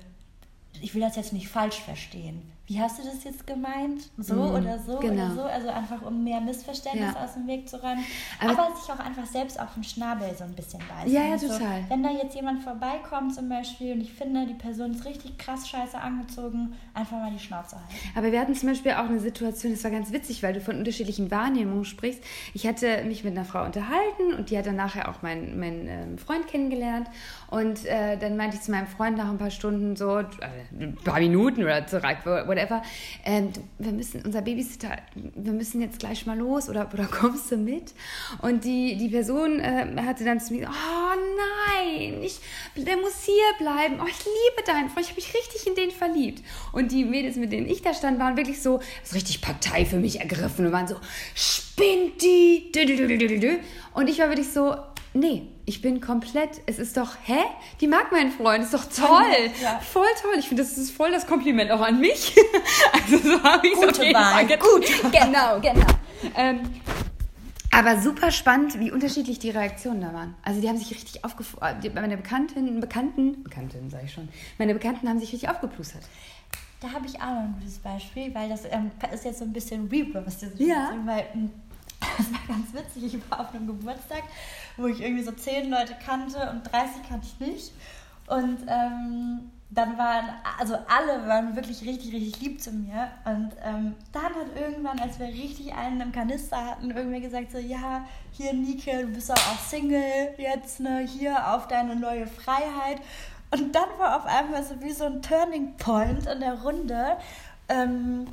ich 0.81 0.93
will 0.93 1.01
das 1.01 1.15
jetzt 1.15 1.33
nicht 1.33 1.49
falsch 1.49 1.79
verstehen 1.79 2.52
wie 2.65 2.79
hast 2.79 2.97
du 2.97 3.03
das 3.03 3.25
jetzt 3.25 3.45
gemeint? 3.45 4.09
So 4.17 4.35
mhm, 4.35 4.55
oder 4.55 4.79
so 4.79 4.97
genau. 4.99 5.25
oder 5.25 5.35
so. 5.35 5.41
Also 5.41 5.67
einfach, 5.67 6.01
um 6.01 6.23
mehr 6.23 6.39
Missverständnis 6.39 7.13
ja. 7.13 7.23
aus 7.23 7.33
dem 7.33 7.45
Weg 7.45 7.67
zu 7.67 7.75
räumen. 7.81 8.05
Aber, 8.39 8.51
aber, 8.51 8.75
sich 8.75 8.89
auch 8.89 8.99
einfach 8.99 9.25
selbst 9.25 9.59
auf 9.59 9.73
den 9.73 9.83
Schnabel 9.83 10.33
so 10.37 10.45
ein 10.45 10.53
bisschen 10.53 10.79
beißen. 10.87 11.11
Ja, 11.11 11.23
ja, 11.23 11.37
total. 11.37 11.59
So, 11.59 11.89
wenn 11.89 12.03
da 12.03 12.09
jetzt 12.11 12.35
jemand 12.35 12.63
vorbeikommt 12.63 13.35
zum 13.35 13.49
Beispiel 13.49 13.93
und 13.93 14.01
ich 14.01 14.13
finde, 14.13 14.45
die 14.45 14.53
Person 14.53 14.91
ist 14.91 15.03
richtig 15.03 15.37
krass 15.37 15.67
scheiße 15.67 15.97
angezogen, 15.97 16.73
einfach 16.93 17.17
mal 17.17 17.31
die 17.31 17.39
Schnauze 17.39 17.75
halten. 17.75 17.93
Aber 18.15 18.31
wir 18.31 18.39
hatten 18.39 18.55
zum 18.55 18.69
Beispiel 18.69 18.93
auch 18.93 19.09
eine 19.09 19.19
Situation, 19.19 19.73
das 19.73 19.83
war 19.83 19.91
ganz 19.91 20.13
witzig, 20.13 20.41
weil 20.41 20.53
du 20.53 20.61
von 20.61 20.77
unterschiedlichen 20.77 21.31
Wahrnehmungen 21.31 21.83
sprichst. 21.83 22.23
Ich 22.53 22.65
hatte 22.65 23.03
mich 23.03 23.25
mit 23.25 23.35
einer 23.35 23.45
Frau 23.45 23.65
unterhalten 23.65 24.35
und 24.37 24.49
die 24.49 24.57
hat 24.57 24.67
dann 24.67 24.77
nachher 24.77 25.09
auch 25.09 25.21
meinen, 25.21 25.59
meinen 25.59 25.87
ähm, 25.89 26.17
Freund 26.17 26.47
kennengelernt. 26.47 27.09
Und 27.49 27.85
äh, 27.85 28.17
dann 28.17 28.37
meinte 28.37 28.55
ich 28.55 28.63
zu 28.63 28.71
meinem 28.71 28.87
Freund 28.87 29.17
nach 29.17 29.29
ein 29.29 29.37
paar 29.37 29.51
Stunden 29.51 29.97
so, 29.97 30.19
äh, 30.19 30.25
ein 30.71 30.95
paar 31.03 31.19
Minuten 31.19 31.61
oder 31.61 31.85
so, 31.87 31.97
whatever, 32.53 32.81
ähm, 33.25 33.51
wir 33.79 33.91
müssen, 33.91 34.21
unser 34.23 34.41
Babysitter, 34.41 34.97
wir 35.15 35.53
müssen 35.53 35.81
jetzt 35.81 35.99
gleich 35.99 36.25
mal 36.25 36.37
los 36.37 36.69
oder, 36.69 36.89
oder 36.93 37.05
kommst 37.11 37.51
du 37.51 37.57
mit? 37.57 37.93
Und 38.41 38.63
die, 38.63 38.95
die 38.97 39.09
Person 39.09 39.59
äh, 39.59 39.87
hatte 40.05 40.23
dann 40.23 40.39
zu 40.39 40.53
mir, 40.53 40.69
oh 40.69 41.15
nein, 41.77 42.21
ich, 42.21 42.39
der 42.75 42.97
muss 42.97 43.23
hier 43.25 43.33
bleiben. 43.57 43.99
Oh, 44.01 44.07
ich 44.07 44.19
liebe 44.19 44.65
deinen 44.65 44.89
Freund, 44.89 45.05
ich 45.05 45.11
habe 45.11 45.21
mich 45.21 45.33
richtig 45.33 45.67
in 45.67 45.75
den 45.75 45.91
verliebt. 45.91 46.43
Und 46.71 46.91
die 46.91 47.05
Mädels, 47.05 47.35
mit 47.35 47.51
denen 47.51 47.67
ich 47.67 47.81
da 47.81 47.93
stand, 47.93 48.19
waren 48.19 48.37
wirklich 48.37 48.61
so, 48.61 48.79
so 49.03 49.15
richtig 49.15 49.41
Partei 49.41 49.85
für 49.85 49.97
mich 49.97 50.19
ergriffen 50.19 50.65
und 50.65 50.71
waren 50.71 50.87
so, 50.87 50.95
spinnt 51.35 52.21
die. 52.21 52.71
Und 53.93 54.09
ich 54.09 54.19
war 54.19 54.29
wirklich 54.29 54.51
so, 54.51 54.75
nee, 55.13 55.47
ich 55.65 55.81
bin 55.81 56.01
komplett, 56.01 56.61
es 56.65 56.79
ist 56.79 56.97
doch, 56.97 57.15
hä? 57.23 57.39
Die 57.79 57.87
mag 57.87 58.11
meinen 58.11 58.31
Freund, 58.31 58.63
ist 58.63 58.73
doch 58.73 58.85
toll. 58.85 59.51
Ja. 59.61 59.79
Voll 59.79 60.07
toll. 60.21 60.35
Ich 60.39 60.47
finde, 60.47 60.63
das 60.63 60.77
ist 60.77 60.91
voll 60.91 61.11
das 61.11 61.27
Kompliment 61.27 61.71
auch 61.71 61.81
an 61.81 61.99
mich. 61.99 62.35
also 62.93 63.17
so 63.17 63.43
habe 63.43 63.67
ich 63.67 63.73
es 63.73 63.87
auf 63.87 64.03
jeden. 64.03 64.15
Fall 64.15 64.45
Gut. 64.45 64.85
Genau, 65.11 65.59
genau. 65.59 65.87
Ähm, 66.35 66.61
aber 67.71 67.99
super 67.99 68.29
spannend, 68.29 68.79
wie 68.79 68.91
unterschiedlich 68.91 69.39
die 69.39 69.49
Reaktionen 69.49 70.01
da 70.01 70.13
waren. 70.13 70.35
Also 70.43 70.61
die 70.61 70.69
haben 70.69 70.77
sich 70.77 70.91
richtig 70.91 71.25
aufgefordert. 71.25 71.83
Meine 71.95 72.17
Bekannten, 72.17 72.79
Bekannten, 72.79 73.43
Bekannten 73.43 73.89
sage 73.89 74.05
ich 74.05 74.13
schon, 74.13 74.29
meine 74.59 74.73
Bekannten 74.73 75.09
haben 75.09 75.19
sich 75.19 75.33
richtig 75.33 75.49
aufgeplustert. 75.49 76.03
Da 76.79 76.91
habe 76.91 77.07
ich 77.07 77.15
auch 77.15 77.29
noch 77.29 77.43
ein 77.43 77.55
gutes 77.57 77.79
Beispiel, 77.79 78.35
weil 78.35 78.49
das 78.49 78.65
ähm, 78.65 78.91
ist 79.13 79.23
jetzt 79.23 79.39
so 79.39 79.45
ein 79.45 79.53
bisschen 79.53 79.87
reverse. 79.87 80.51
Ja. 80.57 80.93
Weil 81.05 81.25
hm, 81.31 81.49
das 82.17 82.31
war 82.31 82.39
ganz 82.47 82.73
witzig. 82.73 83.15
Ich 83.15 83.31
war 83.31 83.41
auf 83.41 83.53
einem 83.53 83.67
Geburtstag, 83.67 84.23
wo 84.77 84.87
ich 84.87 85.01
irgendwie 85.01 85.23
so 85.23 85.31
zehn 85.31 85.69
Leute 85.69 85.95
kannte 86.05 86.49
und 86.51 86.71
30 86.71 87.07
kannte 87.07 87.27
ich 87.27 87.39
nicht. 87.39 87.71
Und 88.27 88.59
ähm, 88.67 89.51
dann 89.69 89.97
waren, 89.97 90.25
also 90.59 90.75
alle 90.87 91.27
waren 91.27 91.55
wirklich 91.55 91.81
richtig, 91.81 92.13
richtig 92.13 92.39
lieb 92.41 92.61
zu 92.61 92.71
mir. 92.71 93.09
Und 93.25 93.51
ähm, 93.63 93.95
dann 94.11 94.23
hat 94.23 94.55
irgendwann, 94.55 94.99
als 94.99 95.19
wir 95.19 95.27
richtig 95.27 95.73
einen 95.73 96.01
im 96.01 96.11
Kanister 96.11 96.57
hatten, 96.57 96.91
irgendwer 96.91 97.21
gesagt 97.21 97.51
so, 97.51 97.57
ja, 97.57 98.05
hier 98.31 98.53
Nike, 98.53 98.91
du 99.01 99.07
bist 99.07 99.31
auch 99.31 99.59
Single 99.59 100.33
jetzt, 100.37 100.79
ne, 100.79 100.99
hier 100.99 101.53
auf 101.53 101.67
deine 101.67 101.95
neue 101.95 102.27
Freiheit. 102.27 103.01
Und 103.51 103.73
dann 103.73 103.89
war 103.97 104.17
auf 104.17 104.25
einmal 104.25 104.63
so 104.63 104.79
wie 104.81 104.91
so 104.91 105.05
ein 105.05 105.21
Turning 105.21 105.75
Point 105.77 106.27
in 106.27 106.39
der 106.39 106.61
Runde. 106.61 107.17
Ähm, 107.69 108.27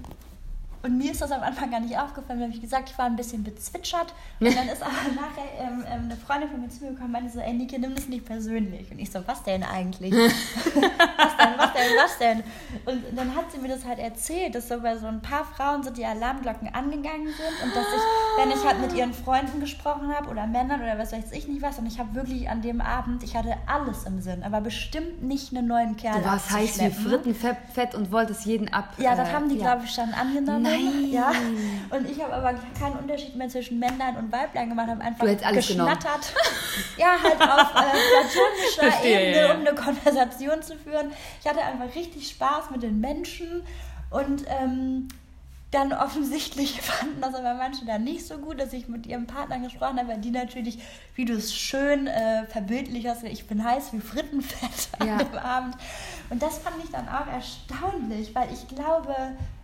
und 0.82 0.96
mir 0.96 1.12
ist 1.12 1.20
das 1.20 1.30
am 1.30 1.42
Anfang 1.42 1.70
gar 1.70 1.80
nicht 1.80 1.98
aufgefallen, 1.98 2.40
weil 2.40 2.50
ich 2.50 2.60
gesagt, 2.60 2.90
ich 2.90 2.96
war 2.96 3.04
ein 3.04 3.16
bisschen 3.16 3.44
bezwitschert. 3.44 4.14
Und 4.40 4.54
dann 4.56 4.68
ist 4.68 4.82
aber 4.82 4.92
nachher 5.14 5.44
ähm, 5.58 5.84
ähm, 5.86 6.04
eine 6.04 6.16
Freundin 6.16 6.48
von 6.48 6.60
mir 6.60 6.68
zu 6.70 6.84
mir 6.84 6.90
gekommen 6.92 7.06
und 7.06 7.12
meinte 7.12 7.30
so, 7.30 7.40
ey 7.40 7.52
Niki, 7.52 7.78
nimm 7.78 7.94
das 7.94 8.08
nicht 8.08 8.24
persönlich. 8.24 8.90
Und 8.90 8.98
ich 8.98 9.10
so, 9.10 9.20
was 9.26 9.42
denn 9.42 9.62
eigentlich? 9.62 10.12
was 10.14 11.36
denn, 11.36 11.58
was 11.58 11.72
denn, 11.72 11.92
was 12.02 12.18
denn? 12.18 12.42
Und 12.86 13.18
dann 13.18 13.34
hat 13.36 13.52
sie 13.52 13.58
mir 13.58 13.68
das 13.68 13.84
halt 13.84 13.98
erzählt, 13.98 14.54
dass 14.54 14.68
so 14.68 14.80
bei 14.80 14.96
so 14.96 15.06
ein 15.06 15.20
paar 15.20 15.44
Frauen 15.44 15.82
so 15.82 15.90
die 15.90 16.04
Alarmglocken 16.04 16.74
angegangen 16.74 17.26
sind 17.26 17.62
und 17.62 17.76
dass 17.76 17.86
ich, 17.86 18.42
wenn 18.42 18.50
ich 18.50 18.64
halt 18.64 18.80
mit 18.80 18.94
ihren 18.94 19.12
Freunden 19.12 19.60
gesprochen 19.60 20.14
habe 20.14 20.30
oder 20.30 20.46
Männern 20.46 20.80
oder 20.80 20.98
was 20.98 21.12
weiß 21.12 21.32
ich 21.32 21.46
nicht 21.46 21.60
was, 21.60 21.78
und 21.78 21.86
ich 21.86 21.98
habe 21.98 22.14
wirklich 22.14 22.48
an 22.48 22.62
dem 22.62 22.80
Abend, 22.80 23.22
ich 23.22 23.36
hatte 23.36 23.54
alles 23.66 24.04
im 24.04 24.20
Sinn, 24.22 24.42
aber 24.42 24.60
bestimmt 24.60 25.22
nicht 25.22 25.54
einen 25.54 25.66
neuen 25.66 25.96
Kerl 25.96 26.20
Du 26.20 26.24
warst 26.24 26.50
heiß 26.50 26.80
wie 26.80 26.90
Frittenfett 26.90 27.94
und 27.94 28.10
wolltest 28.12 28.46
jeden 28.46 28.72
ab. 28.72 28.94
Ja, 28.96 29.14
das 29.14 29.28
äh, 29.28 29.32
haben 29.32 29.48
die, 29.48 29.56
ja. 29.56 29.74
glaube 29.74 29.84
ich, 29.84 29.94
dann 29.94 30.12
angenommen. 30.14 30.62
Nein. 30.62 30.69
Ja. 31.10 31.32
Und 31.90 32.08
ich 32.08 32.22
habe 32.22 32.32
aber 32.32 32.54
keinen 32.78 32.96
Unterschied 32.98 33.36
mehr 33.36 33.48
zwischen 33.48 33.78
Männlein 33.78 34.16
und 34.16 34.32
Weiblein 34.32 34.68
gemacht, 34.68 34.88
habe 34.88 35.02
einfach 35.02 35.26
geschnattert. 35.52 36.32
ja, 36.96 37.16
halt 37.22 37.40
auf 37.40 37.74
äh, 37.74 38.78
platonischer 38.78 39.04
Ebene, 39.04 39.36
ja. 39.36 39.54
um 39.54 39.60
eine 39.60 39.74
Konversation 39.74 40.62
zu 40.62 40.76
führen. 40.76 41.12
Ich 41.40 41.48
hatte 41.48 41.62
einfach 41.62 41.94
richtig 41.94 42.28
Spaß 42.28 42.70
mit 42.70 42.82
den 42.82 43.00
Menschen 43.00 43.62
und 44.10 44.44
ähm, 44.48 45.08
dann 45.70 45.92
offensichtlich 45.92 46.80
fanden 46.82 47.20
das 47.20 47.34
aber 47.34 47.54
manche 47.54 47.84
dann 47.84 48.04
nicht 48.04 48.26
so 48.26 48.38
gut, 48.38 48.60
dass 48.60 48.72
ich 48.72 48.88
mit 48.88 49.06
ihrem 49.06 49.26
Partner 49.26 49.58
gesprochen 49.60 49.98
habe, 49.98 50.08
weil 50.08 50.20
die 50.20 50.30
natürlich, 50.30 50.78
wie 51.14 51.24
du 51.24 51.34
es 51.34 51.54
schön 51.54 52.06
äh, 52.06 52.46
verbildlich 52.46 53.06
hast, 53.06 53.22
ich 53.24 53.46
bin 53.46 53.64
heiß 53.64 53.92
wie 53.92 54.00
Frittenfett 54.00 54.88
ja. 55.04 55.16
an 55.16 55.18
dem 55.18 55.38
Abend. 55.38 55.76
Und 56.28 56.42
das 56.42 56.58
fand 56.58 56.76
ich 56.82 56.90
dann 56.90 57.08
auch 57.08 57.26
erstaunlich, 57.26 58.34
weil 58.34 58.48
ich 58.52 58.68
glaube, 58.68 59.14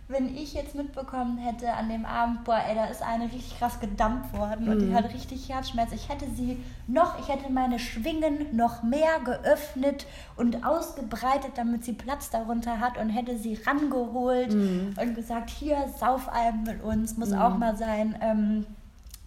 wenn 0.09 0.35
ich 0.37 0.53
jetzt 0.53 0.73
mitbekommen 0.73 1.37
hätte 1.37 1.73
an 1.73 1.89
dem 1.89 2.05
Abend, 2.05 2.45
boah, 2.45 2.61
ey, 2.65 2.75
da 2.75 2.85
ist 2.85 3.01
eine 3.01 3.25
richtig 3.25 3.57
krass 3.57 3.79
gedampft 3.81 4.37
worden 4.37 4.65
mhm. 4.65 4.71
und 4.71 4.79
die 4.79 4.85
mhm. 4.85 4.93
hat 4.93 5.13
richtig 5.13 5.49
Herzschmerz. 5.49 5.91
Ich 5.91 6.07
hätte 6.07 6.25
sie 6.33 6.63
noch, 6.87 7.19
ich 7.19 7.27
hätte 7.27 7.51
meine 7.51 7.77
Schwingen 7.77 8.55
noch 8.55 8.83
mehr 8.83 9.19
geöffnet 9.25 10.05
und 10.37 10.65
ausgebreitet, 10.65 11.51
damit 11.55 11.83
sie 11.83 11.93
Platz 11.93 12.29
darunter 12.29 12.79
hat 12.79 12.97
und 12.97 13.09
hätte 13.09 13.37
sie 13.37 13.59
rangeholt 13.65 14.53
mhm. 14.53 14.93
und 14.97 15.13
gesagt, 15.13 15.49
hier, 15.49 15.89
sauf 15.99 16.29
einem 16.29 16.63
mit 16.63 16.81
uns, 16.81 17.17
muss 17.17 17.31
mhm. 17.31 17.39
auch 17.39 17.57
mal 17.57 17.75
sein. 17.75 18.17
Ähm, 18.21 18.65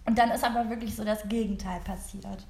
und 0.07 0.17
dann 0.17 0.31
ist 0.31 0.43
aber 0.43 0.67
wirklich 0.69 0.95
so 0.95 1.03
das 1.03 1.29
Gegenteil 1.29 1.79
passiert. 1.81 2.47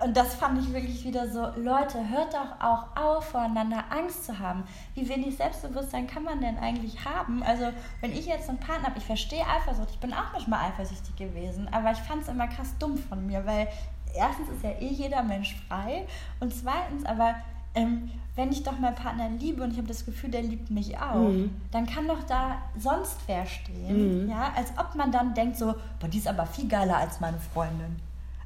Und 0.00 0.16
das 0.16 0.36
fand 0.36 0.62
ich 0.62 0.72
wirklich 0.72 1.04
wieder 1.04 1.28
so, 1.28 1.40
Leute, 1.56 2.08
hört 2.08 2.32
doch 2.32 2.60
auch 2.60 2.96
auf, 2.96 3.30
voreinander 3.30 3.84
Angst 3.90 4.26
zu 4.26 4.38
haben. 4.38 4.62
Wie 4.94 5.08
wenig 5.08 5.36
Selbstbewusstsein 5.36 6.06
kann 6.06 6.22
man 6.22 6.40
denn 6.40 6.56
eigentlich 6.58 7.04
haben? 7.04 7.42
Also, 7.42 7.64
wenn 8.00 8.12
ich 8.12 8.26
jetzt 8.26 8.48
einen 8.48 8.58
Partner 8.58 8.88
habe, 8.88 8.98
ich 8.98 9.04
verstehe 9.04 9.44
Eifersucht, 9.44 9.90
ich 9.90 9.98
bin 9.98 10.12
auch 10.12 10.32
manchmal 10.32 10.70
eifersüchtig 10.70 11.16
gewesen, 11.16 11.68
aber 11.72 11.90
ich 11.90 11.98
fand 11.98 12.22
es 12.22 12.28
immer 12.28 12.46
krass 12.46 12.74
dumm 12.78 12.96
von 12.96 13.26
mir, 13.26 13.44
weil 13.44 13.66
erstens 14.14 14.48
ist 14.50 14.62
ja 14.62 14.70
eh 14.70 14.88
jeder 14.88 15.24
Mensch 15.24 15.56
frei 15.66 16.06
und 16.38 16.54
zweitens 16.54 17.04
aber, 17.04 17.34
ähm, 17.74 18.10
wenn 18.36 18.52
ich 18.52 18.62
doch 18.62 18.78
meinen 18.78 18.94
Partner 18.94 19.28
liebe 19.30 19.64
und 19.64 19.72
ich 19.72 19.78
habe 19.78 19.88
das 19.88 20.06
Gefühl, 20.06 20.30
der 20.30 20.42
liebt 20.42 20.70
mich 20.70 20.96
auch, 20.96 21.28
mhm. 21.28 21.50
dann 21.72 21.86
kann 21.86 22.06
doch 22.06 22.22
da 22.22 22.62
sonst 22.76 23.18
wer 23.26 23.44
stehen, 23.46 24.26
mhm. 24.26 24.30
ja, 24.30 24.52
als 24.54 24.72
ob 24.78 24.94
man 24.94 25.10
dann 25.10 25.34
denkt 25.34 25.56
so, 25.56 25.74
boah, 25.98 26.08
die 26.08 26.18
ist 26.18 26.28
aber 26.28 26.46
viel 26.46 26.68
geiler 26.68 26.98
als 26.98 27.18
meine 27.18 27.40
Freundin. 27.40 27.96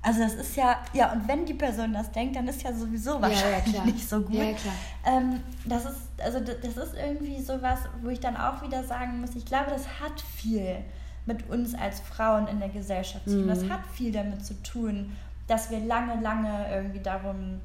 Also 0.04 0.20
das 0.20 0.34
ist 0.34 0.56
ja, 0.56 0.78
ja, 0.92 1.12
und 1.12 1.28
wenn 1.28 1.46
die 1.46 1.54
Person 1.54 1.92
das 1.92 2.10
denkt, 2.10 2.34
dann 2.34 2.48
ist 2.48 2.62
ja 2.62 2.72
sowieso 2.72 3.22
wahrscheinlich 3.22 3.72
ja, 3.72 3.80
ja, 3.80 3.84
nicht 3.84 4.08
so 4.08 4.20
gut. 4.20 4.34
Ja, 4.34 4.52
klar. 4.52 4.74
Ähm, 5.06 5.40
das 5.64 5.84
ist, 5.84 6.00
also 6.18 6.40
das 6.40 6.76
ist 6.76 6.94
irgendwie 6.96 7.40
sowas, 7.40 7.78
wo 8.02 8.08
ich 8.08 8.18
dann 8.18 8.36
auch 8.36 8.62
wieder 8.62 8.82
sagen 8.82 9.20
muss, 9.20 9.36
ich 9.36 9.44
glaube, 9.44 9.70
das 9.70 9.86
hat 10.00 10.20
viel 10.20 10.78
mit 11.24 11.48
uns 11.48 11.74
als 11.74 12.00
Frauen 12.00 12.48
in 12.48 12.58
der 12.58 12.68
Gesellschaft 12.68 13.24
zu 13.24 13.36
tun. 13.36 13.44
Mhm. 13.44 13.48
Das 13.48 13.68
hat 13.70 13.86
viel 13.94 14.10
damit 14.10 14.44
zu 14.44 14.60
tun, 14.64 15.16
dass 15.46 15.70
wir 15.70 15.78
lange, 15.78 16.20
lange 16.20 16.66
irgendwie 16.74 17.00
darum 17.00 17.60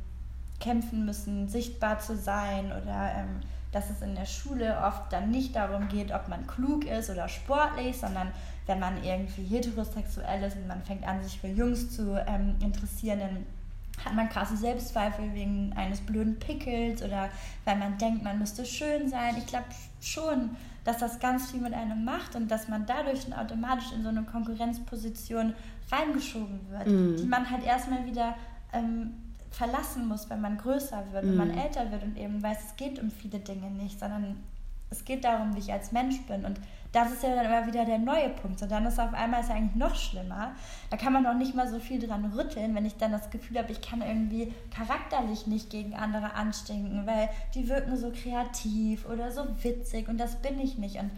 kämpfen 0.60 1.06
müssen, 1.06 1.48
sichtbar 1.48 2.00
zu 2.00 2.16
sein 2.16 2.68
oder 2.68 3.14
ähm, 3.16 3.42
dass 3.72 3.90
es 3.90 4.02
in 4.02 4.16
der 4.16 4.26
Schule 4.26 4.78
oft 4.86 5.12
dann 5.12 5.32
nicht 5.32 5.56
darum 5.56 5.88
geht, 5.88 6.12
ob 6.12 6.28
man 6.28 6.48
klug 6.48 6.86
ist 6.86 7.10
oder 7.10 7.28
sportlich, 7.28 7.98
sondern 7.98 8.32
wenn 8.68 8.80
man 8.80 9.04
irgendwie 9.04 9.44
heterosexuell 9.44 10.44
ist 10.44 10.56
und 10.56 10.68
man 10.68 10.84
fängt 10.84 11.08
an, 11.08 11.24
sich 11.24 11.40
für 11.40 11.48
Jungs 11.48 11.90
zu 11.90 12.24
ähm, 12.28 12.56
interessieren, 12.62 13.20
dann 13.20 13.46
hat 14.06 14.14
man 14.14 14.30
krasse 14.30 14.56
Selbstzweifel 14.56 15.34
wegen 15.34 15.74
eines 15.76 16.02
blöden 16.02 16.38
Pickels 16.38 17.02
oder 17.02 17.30
weil 17.66 17.78
man 17.78 17.98
denkt, 17.98 18.24
man 18.24 18.38
müsste 18.38 18.66
schön 18.66 19.10
sein. 19.10 19.36
Ich 19.38 19.48
glaube 19.48 19.66
schon, 20.00 20.52
dass 20.84 21.00
das 21.00 21.20
ganz 21.20 21.52
viel 21.52 21.62
mit 21.62 21.74
einem 21.74 22.06
macht 22.06 22.36
und 22.36 22.50
dass 22.50 22.68
man 22.68 22.86
dadurch 22.86 23.26
automatisch 23.36 23.92
in 23.94 24.04
so 24.04 24.10
eine 24.10 24.24
Konkurrenzposition 24.24 25.54
reingeschoben 25.92 26.60
wird, 26.70 26.88
mhm. 26.88 27.18
die 27.18 27.26
man 27.26 27.50
halt 27.50 27.66
erstmal 27.66 28.06
wieder 28.06 28.36
ähm, 28.74 29.14
verlassen 29.52 30.08
muss, 30.08 30.30
wenn 30.30 30.42
man 30.42 30.58
größer 30.58 31.04
wird, 31.12 31.26
wenn 31.26 31.36
man 31.36 31.52
mhm. 31.52 31.58
älter 31.58 31.92
wird 31.92 32.04
und 32.04 32.18
eben 32.18 32.42
weiß, 32.44 32.58
es 32.68 32.76
geht 32.76 33.02
um 33.02 33.10
viele 33.10 33.40
Dinge 33.40 33.72
nicht, 33.72 34.00
sondern 34.00 34.38
es 34.90 35.06
geht 35.06 35.24
darum, 35.24 35.56
wie 35.56 35.60
ich 35.60 35.72
als 35.72 35.92
Mensch 35.92 36.22
bin. 36.28 36.46
Und 36.46 36.60
das 36.92 37.12
ist 37.12 37.24
ja 37.24 37.36
dann 37.36 37.46
immer 37.46 37.68
wieder 37.68 37.86
der 37.86 37.98
neue 37.98 38.30
Punkt. 38.30 38.62
Und 38.62 38.72
dann 38.72 38.86
ist 38.86 39.00
auf 39.00 39.14
einmal 39.14 39.42
ist 39.42 39.52
eigentlich 39.52 39.76
noch 39.76 39.96
schlimmer. 39.96 40.52
Da 40.90 40.98
kann 40.98 41.14
man 41.14 41.24
noch 41.24 41.34
nicht 41.34 41.54
mal 41.54 41.68
so 41.68 41.80
viel 41.80 42.00
dran 42.00 42.26
rütteln, 42.38 42.74
wenn 42.76 42.86
ich 42.86 42.96
dann 42.96 43.12
das 43.12 43.30
Gefühl 43.30 43.58
habe, 43.58 43.72
ich 43.72 43.82
kann 43.82 44.02
irgendwie 44.02 44.54
charakterlich 44.74 45.48
nicht 45.48 45.70
gegen 45.70 45.94
andere 45.96 46.34
anstinken, 46.34 47.06
weil 47.06 47.30
die 47.54 47.68
wirken 47.68 47.98
so 47.98 48.12
kreativ 48.12 49.06
oder 49.06 49.32
so 49.32 49.46
witzig 49.62 50.08
und 50.08 50.18
das 50.18 50.38
bin 50.38 50.60
ich 50.60 50.78
nicht. 50.78 50.98
Und 50.98 51.12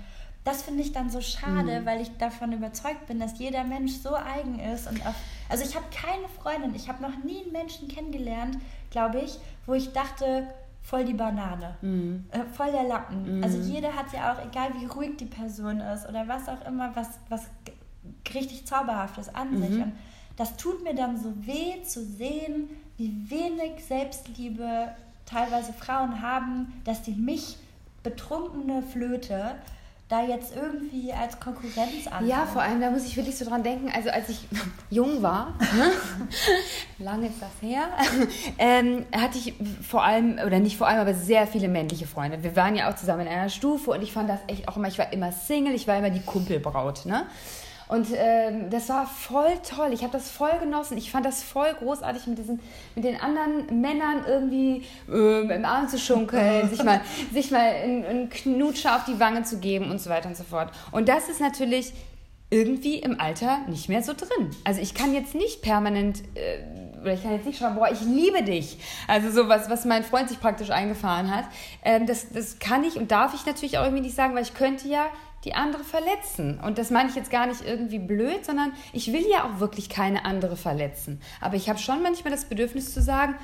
das 0.44 0.64
finde 0.64 0.82
ich 0.82 0.92
dann 0.92 1.10
so 1.10 1.22
schade, 1.22 1.82
mhm. 1.82 1.86
weil 1.86 2.02
ich 2.02 2.18
davon 2.18 2.52
überzeugt 2.54 3.06
bin, 3.08 3.20
dass 3.20 3.38
jeder 3.38 3.64
Mensch 3.64 3.94
so 3.94 4.16
eigen 4.16 4.60
ist. 4.60 4.90
Und 4.90 5.06
auch, 5.06 5.14
also 5.50 5.64
ich 5.64 5.76
habe 5.76 5.86
keine 5.92 6.28
Freundin, 6.42 6.74
ich 6.74 6.90
habe 6.90 7.04
noch 7.04 7.24
nie 7.24 7.44
einen 7.44 7.52
Menschen 7.52 7.88
kennengelernt, 7.88 8.58
glaube 8.90 9.20
ich, 9.20 9.38
wo 9.66 9.74
ich 9.74 9.94
dachte, 9.94 10.48
voll 10.90 11.06
die 11.06 11.14
Banane, 11.14 11.76
mhm. 11.82 12.26
äh, 12.32 12.40
voll 12.52 12.72
der 12.72 12.84
Lappen. 12.84 13.38
Mhm. 13.38 13.44
Also 13.44 13.60
jeder 13.60 13.96
hat 13.96 14.12
ja 14.12 14.34
auch, 14.34 14.44
egal 14.44 14.72
wie 14.80 14.86
ruhig 14.86 15.18
die 15.18 15.26
Person 15.26 15.82
ist 15.82 16.08
oder 16.10 16.28
was 16.28 16.50
auch 16.50 16.66
immer, 16.66 16.96
was, 16.96 17.20
was 17.30 17.46
richtig 18.34 18.66
Zauberhaftes 18.66 19.34
an 19.34 19.52
mhm. 19.52 19.62
sich. 19.62 19.76
Und 19.76 19.94
das 20.36 20.58
tut 20.58 20.84
mir 20.84 20.96
dann 20.96 21.16
so 21.16 21.32
weh 21.46 21.84
zu 21.84 22.04
sehen, 22.04 22.70
wie 22.98 23.30
wenig 23.30 23.86
Selbstliebe 23.86 24.90
teilweise 25.26 25.74
Frauen 25.74 26.24
haben, 26.24 26.74
dass 26.86 27.04
die 27.04 27.12
mich 27.12 27.58
betrunkene 28.02 28.82
Flöte 28.82 29.56
da 30.10 30.24
jetzt 30.24 30.56
irgendwie 30.56 31.14
als 31.14 31.40
Konkurrenz 31.40 32.08
an. 32.10 32.28
Ja, 32.28 32.48
vor 32.48 32.64
allem, 32.64 32.82
da 32.82 32.90
muss 32.90 33.06
ich 33.06 33.16
wirklich 33.16 33.38
so 33.38 33.46
dran 33.46 33.62
denken, 33.62 33.92
also 33.94 34.10
als 34.10 34.28
ich 34.30 34.48
jung 34.90 35.22
war, 35.22 35.54
ne? 35.60 35.92
lange 36.98 37.28
ist 37.28 37.40
das 37.40 37.52
her, 37.62 37.90
ähm, 38.58 39.06
hatte 39.16 39.38
ich 39.38 39.54
vor 39.88 40.04
allem, 40.04 40.40
oder 40.44 40.60
nicht 40.60 40.78
vor 40.78 40.88
allem, 40.88 41.00
aber 41.00 41.14
sehr 41.14 41.46
viele 41.46 41.68
männliche 41.68 42.08
Freunde. 42.08 42.42
Wir 42.42 42.56
waren 42.56 42.76
ja 42.76 42.90
auch 42.90 42.96
zusammen 42.96 43.22
in 43.22 43.28
einer 43.28 43.50
Stufe 43.50 43.92
und 43.92 44.02
ich 44.02 44.12
fand 44.12 44.28
das 44.28 44.40
echt 44.48 44.68
auch 44.68 44.78
immer, 44.78 44.88
ich 44.88 44.98
war 44.98 45.14
immer 45.14 45.32
Single, 45.32 45.76
ich 45.76 45.88
war 45.88 45.98
immer 45.98 46.10
die 46.10 46.22
Kumpelbraut, 46.22 47.06
ne? 47.06 47.28
Und 47.90 48.08
ähm, 48.14 48.70
das 48.70 48.88
war 48.90 49.08
voll 49.08 49.52
toll. 49.68 49.90
Ich 49.94 50.04
habe 50.04 50.14
das 50.14 50.30
voll 50.30 50.52
genossen. 50.60 50.96
Ich 50.96 51.12
fand 51.12 51.26
das 51.26 51.42
voll 51.42 51.74
großartig, 51.80 52.28
mit, 52.28 52.38
diesen, 52.38 52.60
mit 52.96 53.04
den 53.04 53.20
anderen 53.20 53.82
Männern 53.82 54.24
irgendwie 54.28 54.86
äh, 55.12 55.56
im 55.56 55.66
Arm 55.66 55.90
zu 55.90 55.98
schunkeln, 55.98 56.70
sich 56.74 56.84
mal, 56.84 57.02
sich 57.34 57.50
mal 57.50 57.60
einen 57.60 58.30
Knutscher 58.30 58.96
auf 58.96 59.06
die 59.06 59.20
Wange 59.20 59.42
zu 59.42 59.58
geben 59.58 59.90
und 59.90 60.00
so 60.00 60.12
weiter 60.12 60.30
und 60.30 60.38
so 60.38 60.44
fort. 60.44 60.72
Und 60.92 61.10
das 61.10 61.30
ist 61.30 61.42
natürlich 61.42 61.92
irgendwie 62.52 62.98
im 62.98 63.20
Alter 63.20 63.60
nicht 63.68 63.90
mehr 63.90 64.04
so 64.04 64.14
drin. 64.14 64.52
Also 64.64 64.82
ich 64.82 64.94
kann 64.94 65.14
jetzt 65.14 65.34
nicht 65.34 65.64
permanent, 65.64 66.22
äh, 66.36 67.02
oder 67.02 67.14
ich 67.14 67.24
kann 67.24 67.32
jetzt 67.34 67.48
nicht 67.48 67.58
schreiben, 67.58 67.76
boah, 67.76 67.90
ich 67.92 68.02
liebe 68.02 68.44
dich. 68.44 68.78
Also 69.08 69.32
sowas, 69.32 69.68
was 69.68 69.86
mein 69.86 70.04
Freund 70.04 70.30
sich 70.30 70.40
praktisch 70.40 70.70
eingefahren 70.70 71.36
hat. 71.36 71.46
Ähm, 71.84 72.06
das, 72.06 72.30
das 72.30 72.60
kann 72.60 72.84
ich 72.84 72.98
und 72.98 73.12
darf 73.12 73.34
ich 73.34 73.48
natürlich 73.48 73.80
auch 73.80 73.84
irgendwie 73.84 74.04
nicht 74.04 74.16
sagen, 74.16 74.36
weil 74.36 74.44
ich 74.44 74.54
könnte 74.54 74.88
ja 74.88 75.08
die 75.46 75.54
andere 75.54 75.84
verletzen. 75.84 76.60
Und 76.60 76.78
das 76.78 76.90
meine 76.90 77.10
ich 77.10 77.16
jetzt 77.16 77.32
gar 77.32 77.48
nicht 77.48 77.62
irgendwie 77.62 78.00
blöd, 78.00 78.46
sondern 78.46 78.74
ich 78.94 79.14
will 79.14 79.26
ja 79.30 79.46
auch 79.46 79.60
wirklich 79.60 79.90
keine 79.90 80.26
andere 80.26 80.58
verletzen. 80.58 81.22
Aber 81.42 81.56
ich 81.56 81.70
habe 81.70 81.80
schon 81.80 82.04
manchmal 82.04 82.32
das 82.32 82.46
Bedürfnis 82.46 82.94
zu 82.94 83.02
sagen, 83.02 83.36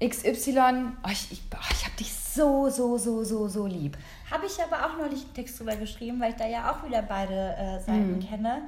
XY, 0.00 0.92
oh, 1.02 1.08
ich, 1.10 1.32
ich, 1.32 1.42
oh, 1.54 1.58
ich 1.72 1.84
habe 1.84 1.96
dich 1.98 2.12
so, 2.12 2.68
so, 2.68 2.98
so, 2.98 3.24
so, 3.24 3.48
so 3.48 3.66
lieb. 3.66 3.96
Habe 4.30 4.46
ich 4.46 4.62
aber 4.62 4.86
auch 4.86 4.98
neulich 4.98 5.24
einen 5.24 5.34
Text 5.34 5.58
drüber 5.58 5.76
geschrieben, 5.76 6.20
weil 6.20 6.30
ich 6.30 6.36
da 6.36 6.46
ja 6.46 6.70
auch 6.70 6.86
wieder 6.86 7.02
beide 7.02 7.56
äh, 7.56 7.80
Seiten 7.80 8.16
mhm. 8.16 8.20
kenne. 8.20 8.62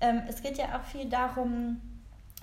Ähm, 0.00 0.22
es 0.26 0.42
geht 0.42 0.56
ja 0.56 0.78
auch 0.78 0.84
viel 0.84 1.08
darum, 1.08 1.80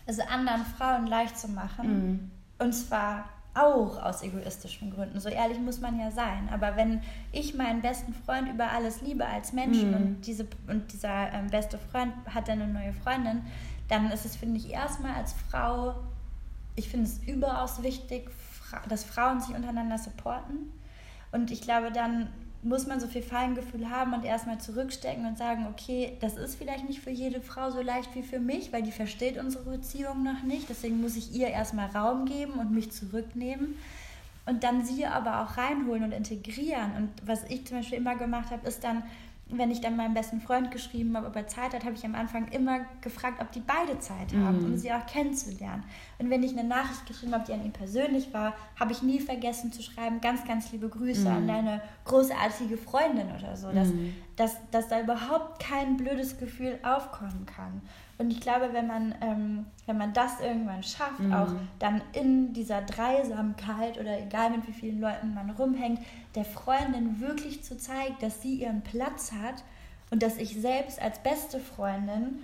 es 0.06 0.20
anderen 0.20 0.66
Frauen 0.78 1.08
leicht 1.08 1.38
zu 1.38 1.48
machen. 1.48 1.88
Mhm. 1.88 2.32
Und 2.60 2.74
zwar 2.74 3.26
auch 3.58 4.02
aus 4.02 4.22
egoistischen 4.22 4.92
Gründen. 4.92 5.20
So 5.20 5.30
ehrlich 5.30 5.60
muss 5.60 5.82
man 5.82 6.00
ja 6.00 6.12
sein. 6.12 6.50
Aber 6.52 6.76
wenn 6.76 7.02
ich 7.32 7.56
meinen 7.56 7.82
besten 7.82 8.14
Freund 8.14 8.50
über 8.50 8.72
alles 8.72 9.02
liebe 9.02 9.26
als 9.26 9.54
Menschen 9.54 9.92
mm. 9.92 9.96
und, 9.96 10.28
diese, 10.28 10.48
und 10.68 10.92
dieser 10.94 11.34
ähm, 11.34 11.48
beste 11.48 11.78
Freund 11.78 12.14
hat 12.34 12.48
dann 12.48 12.62
eine 12.62 12.72
neue 12.72 12.94
Freundin, 12.94 13.42
dann 13.88 14.12
ist 14.12 14.26
es, 14.26 14.36
finde 14.36 14.58
ich, 14.58 14.70
erstmal 14.70 15.16
als 15.16 15.34
Frau, 15.34 15.96
ich 16.76 16.90
finde 16.90 17.08
es 17.08 17.20
überaus 17.26 17.82
wichtig, 17.84 18.30
dass 18.90 19.04
Frauen 19.04 19.40
sich 19.40 19.56
untereinander 19.56 19.98
supporten. 19.98 20.72
Und 21.32 21.52
ich 21.52 21.62
glaube, 21.62 21.92
dann 21.92 22.30
muss 22.64 22.88
man 22.88 23.00
so 23.00 23.08
viel 23.08 23.22
Feingefühl 23.22 23.90
haben 23.90 24.14
und 24.14 24.26
erstmal 24.26 24.60
zurückstecken 24.60 25.26
und 25.26 25.38
sagen, 25.38 25.68
okay, 25.72 26.18
das 26.22 26.38
ist 26.38 26.56
vielleicht 26.56 26.88
nicht 26.88 27.00
für 27.00 27.12
jede 27.12 27.42
Frau 27.42 27.70
so 27.70 27.82
leicht 27.82 28.14
wie 28.16 28.24
für 28.24 28.40
mich, 28.40 28.74
weil 28.74 28.84
die 28.84 28.92
versteht 28.92 29.38
unsere 29.38 29.64
Beziehung 29.70 30.24
noch 30.24 30.44
nicht. 30.44 30.70
Deswegen 30.70 31.02
muss 31.02 31.16
ich 31.16 31.34
ihr 31.34 31.48
erstmal 31.48 31.88
Raum 31.88 32.26
geben 32.26 32.54
und 32.54 32.72
mich 32.72 32.92
zurücknehmen. 32.92 33.76
Und 34.46 34.64
dann 34.64 34.86
sie 34.86 35.06
aber 35.06 35.42
auch 35.42 35.58
reinholen 35.58 36.04
und 36.04 36.14
integrieren. 36.14 36.96
Und 36.96 37.10
was 37.26 37.44
ich 37.44 37.68
zum 37.68 37.78
Beispiel 37.78 37.98
immer 37.98 38.16
gemacht 38.16 38.50
habe, 38.50 38.68
ist 38.68 38.84
dann 38.84 39.04
wenn 39.50 39.72
ich 39.72 39.80
dann 39.80 39.96
meinem 39.96 40.14
besten 40.14 40.42
Freund 40.42 40.72
geschrieben 40.72 41.16
habe, 41.16 41.28
ob 41.28 41.36
er 41.36 41.48
Zeit 41.48 41.74
hat, 41.74 41.86
habe 41.86 41.96
ich 41.96 42.04
am 42.04 42.16
Anfang 42.16 42.50
immer 42.50 42.82
gefragt, 43.02 43.42
ob 43.42 43.52
die 43.52 43.62
beide 43.62 43.98
Zeit 44.00 44.34
haben, 44.34 44.60
mhm. 44.60 44.66
um 44.66 44.78
sie 44.78 44.92
auch 44.92 45.06
kennenzulernen. 45.06 45.84
Und 46.20 46.30
wenn 46.30 46.44
ich 46.44 46.52
eine 46.52 46.68
Nachricht 46.68 47.06
geschrieben 47.06 47.34
habe, 47.34 47.46
die 47.46 47.54
an 47.54 47.64
ihn 47.64 47.72
persönlich 47.72 48.34
war, 48.34 48.54
habe 48.78 48.92
ich 48.92 49.02
nie 49.02 49.20
vergessen 49.20 49.72
zu 49.72 49.82
schreiben, 49.82 50.20
ganz, 50.20 50.46
ganz 50.46 50.72
liebe 50.72 50.90
Grüße 50.90 51.22
mhm. 51.22 51.36
an 51.36 51.48
deine 51.48 51.82
großartige 52.06 52.78
Freundin 52.78 53.28
oder 53.38 53.56
so, 53.56 53.72
dass, 53.72 53.88
mhm. 53.90 54.14
dass, 54.36 54.58
dass 54.72 54.90
da 54.90 55.00
überhaupt 55.00 55.64
kein 55.64 55.96
blödes 55.96 56.38
Gefühl 56.38 56.80
aufkommen 56.84 57.46
kann. 57.46 57.82
Und 58.20 58.32
ich 58.32 58.42
glaube, 58.42 58.70
wenn 58.74 58.88
man, 58.88 59.14
ähm, 59.22 59.66
wenn 59.86 59.98
man 59.98 60.12
das 60.14 60.40
irgendwann 60.40 60.82
schafft, 60.82 61.20
mhm. 61.20 61.34
auch 61.34 61.52
dann 61.78 62.02
in 62.14 62.52
dieser 62.54 62.82
Dreisamkeit 62.82 64.00
oder 64.00 64.20
egal 64.20 64.50
mit 64.50 64.68
wie 64.68 64.74
vielen 64.74 65.00
Leuten 65.00 65.36
man 65.36 65.52
rumhängt, 65.52 66.00
der 66.34 66.46
Freundin 66.46 67.22
wirklich 67.22 67.64
zu 67.64 67.78
zeigen, 67.78 68.16
dass 68.20 68.42
sie 68.42 68.56
ihren 68.56 68.82
Platz 68.82 69.32
hat 69.32 69.64
und 70.10 70.24
dass 70.24 70.38
ich 70.38 70.60
selbst 70.60 71.00
als 71.02 71.20
beste 71.20 71.60
Freundin 71.60 72.40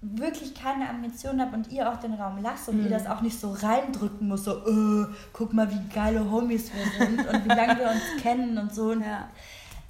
wirklich 0.00 0.54
keine 0.54 0.88
Ambition 0.88 1.40
habe 1.40 1.56
und 1.56 1.70
ihr 1.70 1.90
auch 1.90 1.96
den 1.96 2.14
Raum 2.14 2.42
lasse 2.42 2.72
und 2.72 2.78
mhm. 2.78 2.84
ihr 2.84 2.90
das 2.90 3.06
auch 3.06 3.20
nicht 3.20 3.38
so 3.38 3.52
reindrücken 3.52 4.28
muss, 4.28 4.44
so, 4.44 4.52
äh, 4.52 5.06
guck 5.32 5.52
mal, 5.52 5.70
wie 5.70 5.94
geile 5.94 6.30
Homies 6.30 6.70
wir 6.74 7.06
sind 7.06 7.26
und 7.26 7.44
wie 7.44 7.48
lange 7.48 7.78
wir 7.78 7.90
uns 7.90 8.22
kennen 8.22 8.58
und 8.58 8.74
so. 8.74 8.92
Ja. 8.92 9.28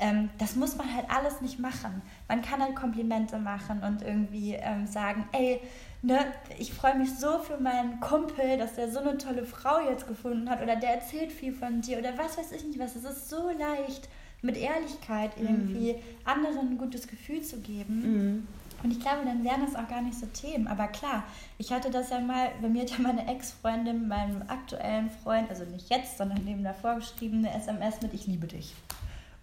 Ähm, 0.05 0.29
das 0.39 0.55
muss 0.55 0.77
man 0.77 0.95
halt 0.95 1.07
alles 1.09 1.41
nicht 1.41 1.59
machen. 1.59 2.03
Man 2.29 2.43
kann 2.43 2.61
halt 2.61 2.77
Komplimente 2.77 3.39
machen 3.39 3.83
und 3.83 4.03
irgendwie 4.03 4.53
ähm, 4.53 4.87
sagen, 4.87 5.27
ey, 5.33 5.61
ne, 6.03 6.19
ich 6.59 6.75
freue 6.75 6.99
mich 6.99 7.15
so 7.15 7.39
für 7.39 7.57
meinen 7.59 8.01
Kumpel, 8.01 8.59
dass 8.59 8.75
der 8.75 8.91
so 8.91 9.01
eine 9.01 9.17
tolle 9.17 9.47
Frau 9.47 9.81
jetzt 9.89 10.07
gefunden 10.07 10.51
hat 10.51 10.63
oder 10.63 10.77
der 10.77 10.97
erzählt 10.97 11.33
viel 11.33 11.55
von 11.55 11.81
dir 11.81 11.99
oder 11.99 12.19
was 12.19 12.37
weiß 12.37 12.53
ich 12.53 12.65
nicht 12.65 12.79
was. 12.79 12.97
Es 12.97 13.05
ist 13.05 13.31
so 13.31 13.49
leicht, 13.49 14.09
mit 14.43 14.59
Ehrlichkeit 14.59 15.31
irgendwie 15.39 15.95
mhm. 15.95 15.99
anderen 16.27 16.73
ein 16.73 16.79
gutes 16.79 17.09
Gefühl 17.09 17.41
zu 17.41 17.61
geben. 17.61 18.03
Mhm. 18.03 18.49
Und 18.83 18.91
ich 18.91 19.01
glaube, 19.01 19.25
dann 19.25 19.43
wären 19.43 19.63
das 19.65 19.75
auch 19.75 19.89
gar 19.89 20.03
nicht 20.03 20.21
so 20.21 20.27
Themen. 20.27 20.67
Aber 20.67 20.89
klar, 20.89 21.25
ich 21.57 21.73
hatte 21.73 21.91
das 21.91 22.11
ja 22.11 22.21
mal, 22.21 22.51
bei 22.61 22.69
mir 22.69 22.83
hat 22.83 22.91
ja 22.91 22.99
meine 22.99 23.27
Ex-Freundin 23.27 24.07
meinem 24.07 24.43
aktuellen 24.49 25.09
Freund, 25.09 25.49
also 25.49 25.65
nicht 25.65 25.89
jetzt, 25.89 26.19
sondern 26.19 26.45
neben 26.45 26.63
davor 26.63 26.97
geschrieben, 26.97 27.39
eine 27.39 27.55
SMS 27.55 28.03
mit 28.03 28.13
Ich 28.13 28.27
liebe 28.27 28.47
dich. 28.47 28.75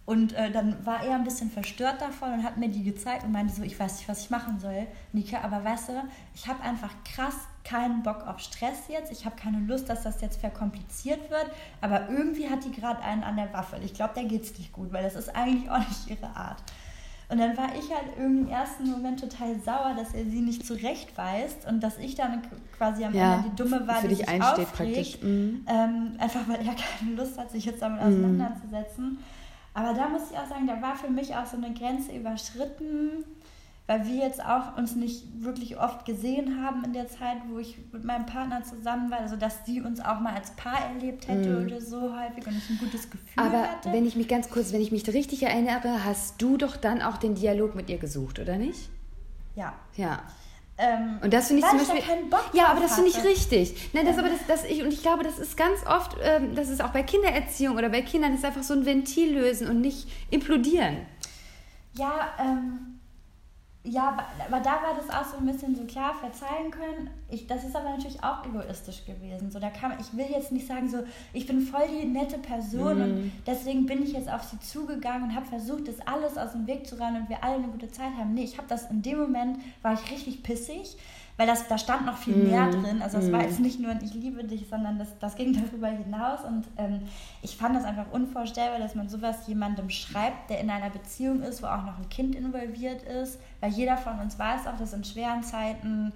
Und 0.04 0.32
äh, 0.32 0.50
dann 0.50 0.84
war 0.84 1.04
er 1.04 1.14
ein 1.14 1.24
bisschen 1.24 1.50
verstört 1.50 2.00
davon 2.00 2.32
und 2.32 2.42
hat 2.42 2.56
mir 2.56 2.68
die 2.68 2.82
gezeigt 2.82 3.22
und 3.24 3.30
meinte 3.30 3.54
so, 3.54 3.62
ich 3.62 3.78
weiß 3.78 3.98
nicht, 3.98 4.08
was 4.08 4.24
ich 4.24 4.30
machen 4.30 4.58
soll, 4.58 4.86
Nika, 5.12 5.40
aber 5.42 5.62
weißt 5.64 5.90
du, 5.90 5.92
ich 6.34 6.48
habe 6.48 6.60
einfach 6.62 6.90
krass 7.04 7.36
keinen 7.64 8.02
Bock 8.02 8.26
auf 8.26 8.40
Stress 8.40 8.88
jetzt. 8.88 9.12
Ich 9.12 9.24
habe 9.24 9.36
keine 9.36 9.60
Lust, 9.60 9.88
dass 9.88 10.02
das 10.02 10.20
jetzt 10.20 10.40
verkompliziert 10.40 11.30
wird. 11.30 11.46
Aber 11.80 12.08
irgendwie 12.08 12.50
hat 12.50 12.64
die 12.64 12.72
gerade 12.72 13.00
einen 13.02 13.22
an 13.22 13.36
der 13.36 13.52
Waffe. 13.52 13.78
Ich 13.84 13.94
glaube, 13.94 14.14
der 14.14 14.24
geht 14.24 14.42
es 14.42 14.58
nicht 14.58 14.72
gut, 14.72 14.92
weil 14.92 15.04
das 15.04 15.14
ist 15.14 15.34
eigentlich 15.34 15.70
auch 15.70 15.78
nicht 15.78 16.10
ihre 16.10 16.34
Art. 16.34 16.62
Und 17.28 17.38
dann 17.38 17.56
war 17.56 17.68
ich 17.74 17.88
halt 17.90 18.18
im 18.18 18.46
ersten 18.48 18.90
Moment 18.90 19.20
total 19.20 19.58
sauer, 19.64 19.94
dass 19.96 20.12
er 20.12 20.24
sie 20.24 20.40
nicht 20.40 20.66
zurechtweist 20.66 21.66
und 21.66 21.80
dass 21.80 21.96
ich 21.96 22.14
dann 22.14 22.42
quasi 22.76 23.04
am 23.04 23.14
ja, 23.14 23.36
Ende 23.36 23.48
die 23.48 23.56
Dumme 23.56 23.86
war, 23.86 24.02
die 24.02 24.16
sich 24.16 24.28
einsteht 24.28 24.66
aufregt. 24.66 25.22
Mhm. 25.22 25.64
Ähm, 25.66 26.12
einfach 26.18 26.46
weil 26.46 26.58
er 26.58 26.74
keine 26.74 27.14
Lust 27.16 27.38
hat, 27.38 27.50
sich 27.50 27.64
jetzt 27.64 27.80
damit 27.80 28.04
mhm. 28.04 28.44
Aber 29.74 29.94
da 29.94 30.08
muss 30.08 30.30
ich 30.30 30.38
auch 30.38 30.46
sagen, 30.46 30.66
da 30.66 30.82
war 30.82 30.96
für 30.96 31.08
mich 31.08 31.34
auch 31.34 31.46
so 31.46 31.56
eine 31.56 31.72
Grenze 31.72 32.12
überschritten, 32.12 33.24
weil 33.86 34.06
wir 34.06 34.16
jetzt 34.16 34.44
auch 34.44 34.76
uns 34.76 34.94
nicht 34.94 35.24
wirklich 35.42 35.78
oft 35.78 36.04
gesehen 36.04 36.62
haben 36.62 36.84
in 36.84 36.92
der 36.92 37.08
Zeit, 37.08 37.38
wo 37.48 37.58
ich 37.58 37.78
mit 37.90 38.04
meinem 38.04 38.26
Partner 38.26 38.62
zusammen 38.62 39.10
war, 39.10 39.20
also 39.20 39.36
dass 39.36 39.64
sie 39.66 39.80
uns 39.80 40.00
auch 40.00 40.20
mal 40.20 40.34
als 40.34 40.52
Paar 40.52 40.78
erlebt 40.94 41.26
hätte 41.26 41.48
mm. 41.48 41.66
oder 41.66 41.80
so 41.80 42.14
häufig 42.16 42.46
und 42.46 42.56
ich 42.56 42.70
ein 42.70 42.78
gutes 42.78 43.10
Gefühl 43.10 43.44
Aber 43.44 43.62
hatte. 43.62 43.92
wenn 43.92 44.06
ich 44.06 44.14
mich 44.14 44.28
ganz 44.28 44.50
kurz, 44.50 44.72
wenn 44.72 44.80
ich 44.80 44.92
mich 44.92 45.06
richtig 45.08 45.42
erinnere, 45.42 46.04
hast 46.04 46.40
du 46.40 46.56
doch 46.56 46.76
dann 46.76 47.02
auch 47.02 47.16
den 47.16 47.34
Dialog 47.34 47.74
mit 47.74 47.90
ihr 47.90 47.98
gesucht, 47.98 48.38
oder 48.38 48.56
nicht? 48.56 48.88
Ja. 49.56 49.72
Ja. 49.96 50.22
Ähm, 50.78 51.18
und 51.22 51.32
das 51.32 51.48
finde 51.48 51.62
ich 51.62 51.68
zum 51.68 51.78
Beispiel. 51.78 51.98
Ich 51.98 52.06
keinen 52.06 52.30
Bock 52.30 52.50
ja, 52.54 52.66
aber 52.68 52.80
das 52.80 52.94
finde 52.94 53.10
ich 53.10 53.22
richtig. 53.22 53.90
Nein, 53.92 54.06
das, 54.06 54.18
aber 54.18 54.28
das, 54.28 54.40
das 54.48 54.64
ich, 54.64 54.82
und 54.82 54.92
ich 54.92 55.02
glaube, 55.02 55.22
das 55.22 55.38
ist 55.38 55.56
ganz 55.56 55.86
oft, 55.86 56.16
ähm, 56.22 56.54
das 56.54 56.70
ist 56.70 56.82
auch 56.82 56.90
bei 56.90 57.02
Kindererziehung 57.02 57.76
oder 57.76 57.90
bei 57.90 58.02
Kindern, 58.02 58.34
ist 58.34 58.44
einfach 58.44 58.62
so 58.62 58.74
ein 58.74 58.86
Ventil 58.86 59.34
lösen 59.34 59.68
und 59.68 59.80
nicht 59.80 60.08
implodieren. 60.30 60.98
Ja, 61.94 62.30
ähm, 62.40 62.91
ja, 63.84 64.16
aber 64.46 64.60
da 64.60 64.74
war 64.74 64.94
das 64.96 65.10
auch 65.10 65.28
so 65.28 65.38
ein 65.38 65.46
bisschen 65.46 65.74
so 65.74 65.82
klar 65.84 66.14
verzeihen 66.14 66.70
können. 66.70 67.10
Ich, 67.28 67.48
das 67.48 67.64
ist 67.64 67.74
aber 67.74 67.90
natürlich 67.90 68.22
auch 68.22 68.46
egoistisch 68.46 69.04
gewesen. 69.04 69.50
So, 69.50 69.58
da 69.58 69.70
kam, 69.70 69.92
ich 69.98 70.16
will 70.16 70.26
jetzt 70.30 70.52
nicht 70.52 70.68
sagen, 70.68 70.88
so, 70.88 70.98
ich 71.32 71.48
bin 71.48 71.60
voll 71.60 71.88
die 71.88 72.06
nette 72.06 72.38
Person 72.38 72.96
mhm. 72.96 73.02
und 73.02 73.32
deswegen 73.44 73.86
bin 73.86 74.04
ich 74.04 74.12
jetzt 74.12 74.30
auf 74.30 74.44
sie 74.44 74.60
zugegangen 74.60 75.30
und 75.30 75.34
habe 75.34 75.46
versucht, 75.46 75.88
das 75.88 76.00
alles 76.06 76.38
aus 76.38 76.52
dem 76.52 76.68
Weg 76.68 76.86
zu 76.86 76.96
räumen 76.96 77.22
und 77.22 77.28
wir 77.28 77.42
alle 77.42 77.56
eine 77.56 77.68
gute 77.68 77.90
Zeit 77.90 78.12
haben. 78.16 78.34
Nee, 78.34 78.44
ich 78.44 78.56
habe 78.56 78.68
das 78.68 78.88
in 78.88 79.02
dem 79.02 79.18
Moment, 79.18 79.58
war 79.82 79.94
ich 79.94 80.10
richtig 80.12 80.44
pissig 80.44 80.96
weil 81.36 81.46
das, 81.46 81.66
da 81.66 81.78
stand 81.78 82.06
noch 82.06 82.16
viel 82.16 82.36
mehr 82.36 82.66
mm. 82.66 82.70
drin. 82.70 83.02
Also 83.02 83.18
es 83.18 83.28
mm. 83.28 83.32
war 83.32 83.42
jetzt 83.42 83.60
nicht 83.60 83.80
nur 83.80 83.90
ein 83.90 84.00
Ich 84.02 84.14
liebe 84.14 84.44
dich, 84.44 84.68
sondern 84.68 84.98
das, 84.98 85.18
das 85.18 85.34
ging 85.34 85.52
darüber 85.70 85.88
hinaus. 85.88 86.44
Und 86.44 86.66
ähm, 86.76 87.02
ich 87.40 87.56
fand 87.56 87.74
das 87.74 87.84
einfach 87.84 88.10
unvorstellbar, 88.12 88.78
dass 88.78 88.94
man 88.94 89.08
sowas 89.08 89.46
jemandem 89.46 89.88
schreibt, 89.90 90.50
der 90.50 90.60
in 90.60 90.70
einer 90.70 90.90
Beziehung 90.90 91.42
ist, 91.42 91.62
wo 91.62 91.66
auch 91.66 91.84
noch 91.84 91.98
ein 91.98 92.08
Kind 92.10 92.34
involviert 92.34 93.02
ist. 93.02 93.38
Weil 93.60 93.72
jeder 93.72 93.96
von 93.96 94.18
uns 94.18 94.38
weiß 94.38 94.66
auch, 94.66 94.76
dass 94.78 94.92
in 94.92 95.04
schweren 95.04 95.42
Zeiten 95.42 96.12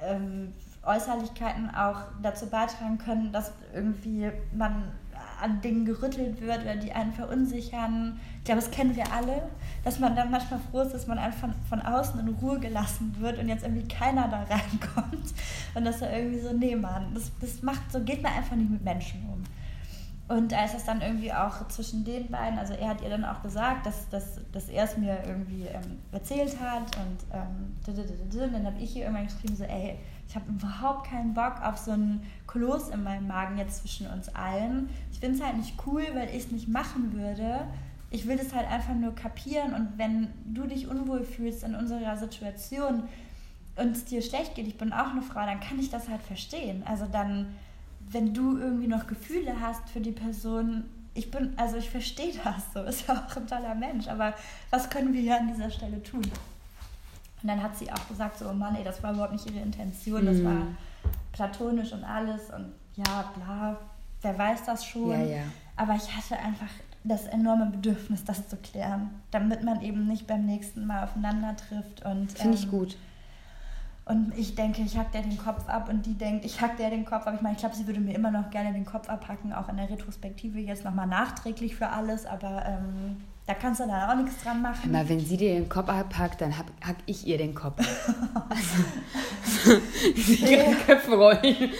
ähm, 0.00 0.52
Äußerlichkeiten 0.84 1.74
auch 1.74 2.00
dazu 2.22 2.46
beitragen 2.46 2.98
können, 2.98 3.32
dass 3.32 3.52
irgendwie 3.72 4.30
man 4.54 4.92
an 5.40 5.60
Dingen 5.60 5.84
gerüttelt 5.84 6.40
wird 6.40 6.62
oder 6.62 6.76
die 6.76 6.92
einen 6.92 7.12
verunsichern. 7.12 8.18
Ich 8.38 8.44
glaube, 8.44 8.60
das 8.60 8.70
kennen 8.70 8.94
wir 8.96 9.12
alle, 9.12 9.42
dass 9.84 9.98
man 9.98 10.14
dann 10.14 10.30
manchmal 10.30 10.60
froh 10.70 10.80
ist, 10.82 10.92
dass 10.92 11.06
man 11.06 11.18
einfach 11.18 11.48
von, 11.68 11.80
außen 11.80 12.20
in 12.20 12.28
Ruhe 12.28 12.58
gelassen 12.58 13.14
wird 13.18 13.38
und 13.38 13.48
jetzt 13.48 13.64
irgendwie 13.64 13.88
keiner 13.88 14.28
da 14.28 14.42
reinkommt. 14.50 15.34
Und 15.74 15.84
dass 15.84 16.00
er 16.02 16.16
irgendwie 16.16 16.40
so, 16.40 16.52
nee, 16.52 16.76
Mann, 16.76 17.12
das, 17.14 17.30
das 17.40 17.62
macht, 17.62 17.90
so 17.92 18.00
geht 18.00 18.22
man 18.22 18.32
einfach 18.32 18.56
nicht 18.56 18.70
mit 18.70 18.82
Menschen 18.82 19.28
um. 19.28 19.44
Und 20.26 20.54
als 20.54 20.72
es 20.72 20.84
dann 20.84 21.02
irgendwie 21.02 21.32
auch 21.32 21.68
zwischen 21.68 22.02
den 22.02 22.30
beiden, 22.30 22.58
also 22.58 22.72
er 22.72 22.88
hat 22.88 23.02
ihr 23.02 23.10
dann 23.10 23.26
auch 23.26 23.42
gesagt, 23.42 23.84
dass, 23.84 24.08
dass, 24.08 24.40
dass 24.52 24.70
er 24.70 24.84
es 24.84 24.96
mir 24.96 25.18
irgendwie 25.26 25.66
ähm, 25.66 25.98
erzählt 26.12 26.58
hat 26.60 26.96
und 26.96 27.18
ähm, 27.30 27.76
dann 28.52 28.66
habe 28.66 28.78
ich 28.80 28.96
ihr 28.96 29.02
irgendwann 29.02 29.26
geschrieben, 29.26 29.54
so, 29.54 29.64
ey, 29.64 29.98
ich 30.28 30.34
habe 30.34 30.50
überhaupt 30.50 31.08
keinen 31.08 31.34
Bock 31.34 31.60
auf 31.62 31.78
so 31.78 31.92
ein 31.92 32.22
Kloß 32.46 32.90
in 32.90 33.02
meinem 33.02 33.28
Magen 33.28 33.58
jetzt 33.58 33.82
zwischen 33.82 34.06
uns 34.08 34.28
allen. 34.34 34.88
Ich 35.12 35.20
finde 35.20 35.38
es 35.38 35.44
halt 35.44 35.56
nicht 35.56 35.74
cool, 35.86 36.04
weil 36.14 36.28
ich 36.30 36.44
es 36.44 36.50
nicht 36.50 36.68
machen 36.68 37.12
würde. 37.12 37.66
Ich 38.10 38.26
will 38.26 38.36
das 38.36 38.54
halt 38.54 38.68
einfach 38.68 38.94
nur 38.94 39.14
kapieren 39.14 39.74
und 39.74 39.98
wenn 39.98 40.28
du 40.44 40.66
dich 40.66 40.88
unwohl 40.88 41.24
fühlst 41.24 41.64
in 41.64 41.74
unserer 41.74 42.16
Situation 42.16 43.04
und 43.76 43.90
es 43.92 44.04
dir 44.04 44.22
schlecht 44.22 44.54
geht, 44.54 44.68
ich 44.68 44.78
bin 44.78 44.92
auch 44.92 45.10
eine 45.10 45.22
Frau, 45.22 45.44
dann 45.44 45.60
kann 45.60 45.78
ich 45.80 45.90
das 45.90 46.08
halt 46.08 46.22
verstehen. 46.22 46.84
Also 46.86 47.06
dann, 47.06 47.54
wenn 48.10 48.32
du 48.32 48.56
irgendwie 48.56 48.86
noch 48.86 49.06
Gefühle 49.06 49.60
hast 49.60 49.88
für 49.88 50.00
die 50.00 50.12
Person, 50.12 50.84
ich 51.14 51.30
bin, 51.30 51.54
also 51.56 51.76
ich 51.76 51.90
verstehe 51.90 52.32
das 52.44 52.72
so, 52.72 52.82
ist 52.82 53.08
ja 53.08 53.14
auch 53.28 53.36
ein 53.36 53.46
toller 53.46 53.74
Mensch, 53.74 54.06
aber 54.06 54.34
was 54.70 54.90
können 54.90 55.12
wir 55.12 55.20
hier 55.20 55.40
an 55.40 55.48
dieser 55.48 55.70
Stelle 55.70 56.02
tun? 56.02 56.22
Und 57.44 57.48
dann 57.48 57.62
hat 57.62 57.76
sie 57.76 57.92
auch 57.92 58.08
gesagt, 58.08 58.38
so, 58.38 58.48
oh 58.48 58.54
Mann, 58.54 58.74
ey, 58.74 58.82
das 58.82 59.02
war 59.02 59.12
überhaupt 59.12 59.34
nicht 59.34 59.44
ihre 59.44 59.62
Intention, 59.62 60.24
das 60.24 60.42
war 60.42 60.54
mhm. 60.54 60.76
platonisch 61.30 61.92
und 61.92 62.02
alles 62.02 62.48
und 62.48 62.72
ja, 62.96 63.30
bla, 63.36 63.76
wer 64.22 64.38
weiß 64.38 64.64
das 64.64 64.86
schon. 64.86 65.10
Ja, 65.10 65.18
ja. 65.18 65.42
Aber 65.76 65.94
ich 65.94 66.16
hatte 66.16 66.38
einfach 66.38 66.70
das 67.02 67.26
enorme 67.26 67.66
Bedürfnis, 67.66 68.24
das 68.24 68.48
zu 68.48 68.56
klären, 68.56 69.10
damit 69.30 69.62
man 69.62 69.82
eben 69.82 70.06
nicht 70.06 70.26
beim 70.26 70.46
nächsten 70.46 70.86
Mal 70.86 71.04
aufeinander 71.04 71.54
trifft. 71.54 72.00
Finde 72.00 72.34
ähm, 72.38 72.52
ich 72.54 72.70
gut. 72.70 72.96
Und 74.06 74.32
ich 74.38 74.54
denke, 74.54 74.80
ich 74.80 74.96
hack 74.96 75.12
der 75.12 75.20
den 75.20 75.36
Kopf 75.36 75.68
ab 75.68 75.90
und 75.90 76.06
die 76.06 76.14
denkt, 76.14 76.46
ich 76.46 76.62
hack 76.62 76.78
der 76.78 76.88
den 76.88 77.04
Kopf 77.04 77.26
ab. 77.26 77.34
Ich 77.36 77.42
meine, 77.42 77.56
ich 77.56 77.60
glaube, 77.60 77.74
sie 77.74 77.86
würde 77.86 78.00
mir 78.00 78.14
immer 78.14 78.30
noch 78.30 78.48
gerne 78.48 78.72
den 78.72 78.86
Kopf 78.86 79.10
abhacken, 79.10 79.52
auch 79.52 79.68
in 79.68 79.76
der 79.76 79.90
Retrospektive 79.90 80.60
jetzt 80.60 80.82
nochmal 80.82 81.06
nachträglich 81.06 81.76
für 81.76 81.90
alles, 81.90 82.24
aber 82.24 82.64
ähm, 82.64 83.18
da 83.46 83.54
kannst 83.54 83.80
du 83.80 83.86
dann 83.86 84.10
auch 84.10 84.22
nichts 84.22 84.42
dran 84.42 84.62
machen. 84.62 84.94
Aber 84.94 85.08
wenn 85.08 85.20
sie 85.20 85.36
dir 85.36 85.54
den 85.54 85.68
Kopf 85.68 85.88
abhackt, 85.88 86.40
dann 86.40 86.56
hack, 86.56 86.66
hack 86.82 86.96
ich 87.06 87.26
ihr 87.26 87.36
den 87.36 87.54
Kopf. 87.54 87.78
also, 88.48 89.80
sie 90.16 90.44
nee. 90.44 90.74
Köpfe 90.86 91.14
rollen. 91.14 91.70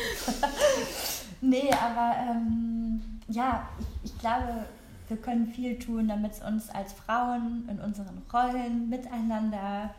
nee, 1.41 1.71
aber 1.73 2.15
ähm, 2.31 3.03
ja, 3.29 3.69
ich, 3.81 4.12
ich 4.12 4.19
glaube, 4.19 4.67
wir 5.09 5.17
können 5.17 5.47
viel 5.47 5.79
tun, 5.79 6.09
damit 6.09 6.33
es 6.33 6.43
uns 6.43 6.69
als 6.71 6.93
Frauen 6.93 7.69
in 7.71 7.79
unseren 7.81 8.23
Rollen 8.33 8.91
miteinander 8.91 9.95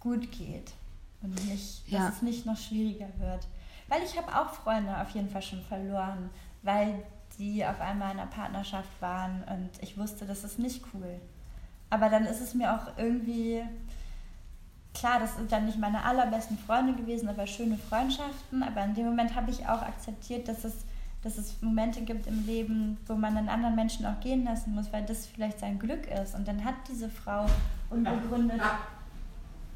gut 0.00 0.32
geht. 0.32 0.72
Und 1.22 1.34
nicht, 1.48 1.84
dass 1.86 1.92
ja. 1.92 2.08
es 2.08 2.22
nicht 2.22 2.46
noch 2.46 2.56
schwieriger 2.56 3.08
wird. 3.18 3.46
Weil 3.88 4.02
ich 4.04 4.16
habe 4.16 4.34
auch 4.34 4.54
Freunde 4.54 4.98
auf 4.98 5.10
jeden 5.10 5.28
Fall 5.28 5.42
schon 5.42 5.60
verloren, 5.62 6.30
weil 6.62 7.02
die 7.40 7.64
auf 7.64 7.80
einmal 7.80 8.12
in 8.12 8.20
einer 8.20 8.30
Partnerschaft 8.30 9.00
waren 9.00 9.42
und 9.50 9.70
ich 9.80 9.98
wusste, 9.98 10.26
das 10.26 10.44
ist 10.44 10.58
nicht 10.58 10.84
cool. 10.92 11.20
Aber 11.88 12.08
dann 12.08 12.24
ist 12.24 12.40
es 12.40 12.54
mir 12.54 12.72
auch 12.72 12.98
irgendwie 12.98 13.62
klar, 14.94 15.18
das 15.18 15.36
sind 15.36 15.50
dann 15.50 15.66
nicht 15.66 15.78
meine 15.78 16.04
allerbesten 16.04 16.58
Freunde 16.58 16.94
gewesen, 16.94 17.28
aber 17.28 17.46
schöne 17.46 17.76
Freundschaften. 17.76 18.62
Aber 18.62 18.84
in 18.84 18.94
dem 18.94 19.06
Moment 19.06 19.34
habe 19.34 19.50
ich 19.50 19.66
auch 19.66 19.82
akzeptiert, 19.82 20.46
dass 20.46 20.64
es, 20.64 20.84
dass 21.22 21.38
es 21.38 21.60
Momente 21.62 22.02
gibt 22.02 22.26
im 22.26 22.46
Leben, 22.46 22.98
wo 23.06 23.14
man 23.14 23.36
einen 23.36 23.48
anderen 23.48 23.74
Menschen 23.74 24.06
auch 24.06 24.20
gehen 24.20 24.44
lassen 24.44 24.74
muss, 24.74 24.92
weil 24.92 25.04
das 25.04 25.26
vielleicht 25.26 25.60
sein 25.60 25.78
Glück 25.78 26.06
ist. 26.06 26.34
Und 26.34 26.46
dann 26.46 26.64
hat 26.64 26.74
diese 26.88 27.08
Frau 27.08 27.46
unbegründet, 27.88 28.60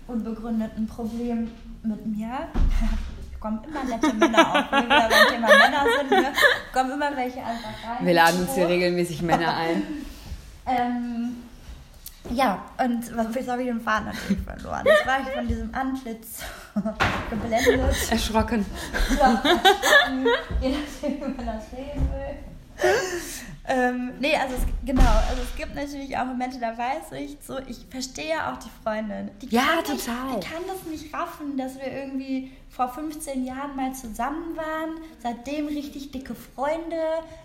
unbegründet 0.07 0.73
ein 0.77 0.87
Problem 0.87 1.51
mit 1.83 2.07
mir 2.07 2.49
kommen 3.45 3.61
immer 3.65 3.85
nette 3.85 4.15
Männer 4.15 4.39
auf, 4.39 4.73
wenn 4.73 4.89
wir 4.89 5.09
beim 5.11 5.29
Thema 5.29 5.49
Männer 5.49 5.85
sind, 5.99 6.11
ne? 6.11 6.33
kommen 6.73 6.93
immer 6.93 7.15
welche 7.15 7.41
einfach 7.41 7.69
rein. 7.87 8.07
Wir 8.07 8.15
laden 8.15 8.41
uns 8.41 8.55
hier 8.55 8.67
regelmäßig 8.67 9.21
Männer 9.21 9.55
ein. 9.55 9.83
ähm, 10.67 11.37
ja, 12.31 12.65
und 12.83 13.15
was 13.15 13.47
habe 13.47 13.63
ich 13.63 13.69
den 13.69 13.83
Faden 13.83 14.07
natürlich 14.07 14.43
verloren? 14.43 14.83
Jetzt 14.87 15.07
war 15.07 15.21
ich 15.21 15.29
von 15.29 15.47
diesem 15.47 15.75
Antlitz 15.75 16.39
geblendet. 17.31 18.11
Erschrocken. 18.11 18.65
Ja, 19.21 19.43
je 20.63 20.71
nachdem, 20.71 21.21
wie 21.21 21.37
man 21.37 21.47
das 21.47 21.71
sehen 21.71 22.01
will. 22.11 22.54
Ähm, 23.67 24.13
nee, 24.21 24.37
also 24.37 24.57
es, 24.57 24.63
genau, 24.85 25.01
also 25.03 25.41
es 25.43 25.57
gibt 25.57 25.75
natürlich 25.75 26.15
auch 26.19 26.27
Momente, 26.27 26.59
da 26.61 26.77
weiß 26.77 27.13
ich 27.19 27.39
so, 27.41 27.59
ich 27.67 27.87
verstehe 27.89 28.37
auch 28.47 28.59
die 28.59 28.69
Freundin. 28.83 29.31
Die 29.41 29.49
ja, 29.49 29.81
total. 29.83 30.35
Nicht, 30.35 30.45
die 30.45 30.51
kann 30.51 30.63
das 30.67 30.85
nicht 30.85 31.15
raffen, 31.15 31.57
dass 31.57 31.77
wir 31.77 31.91
irgendwie 31.91 32.53
vor 32.69 32.89
15 32.89 33.43
Jahren 33.43 33.75
mal 33.75 33.95
zusammen 33.95 34.55
waren, 34.55 35.01
seitdem 35.19 35.69
richtig 35.69 36.11
dicke 36.11 36.35
Freunde, 36.35 37.01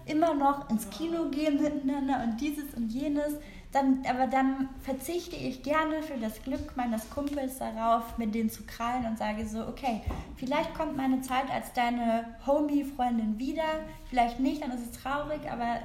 immer 0.07 0.34
noch 0.34 0.69
ins 0.69 0.89
Kino 0.89 1.30
gehen 1.30 1.61
miteinander 1.61 2.21
und 2.23 2.41
dieses 2.41 2.73
und 2.75 2.89
jenes. 2.89 3.36
Dann, 3.72 3.99
aber 4.09 4.26
dann 4.26 4.67
verzichte 4.82 5.36
ich 5.36 5.61
gerne 5.61 6.01
für 6.01 6.17
das 6.17 6.41
Glück 6.41 6.76
meines 6.76 7.07
Kumpels 7.11 7.59
darauf, 7.59 8.17
mit 8.17 8.34
denen 8.34 8.49
zu 8.49 8.63
krallen 8.63 9.05
und 9.05 9.20
sage 9.20 9.47
so, 9.47 9.67
okay, 9.67 10.01
vielleicht 10.38 10.74
kommt 10.74 10.97
meine 10.97 11.22
Zeit 11.22 11.51
als 11.53 11.72
deine 11.74 12.26
Homie-Freundin 12.47 13.38
wieder, 13.38 13.86
vielleicht 14.09 14.39
nicht, 14.39 14.63
dann 14.63 14.72
ist 14.72 14.91
es 14.91 14.99
traurig, 14.99 15.41
aber 15.51 15.82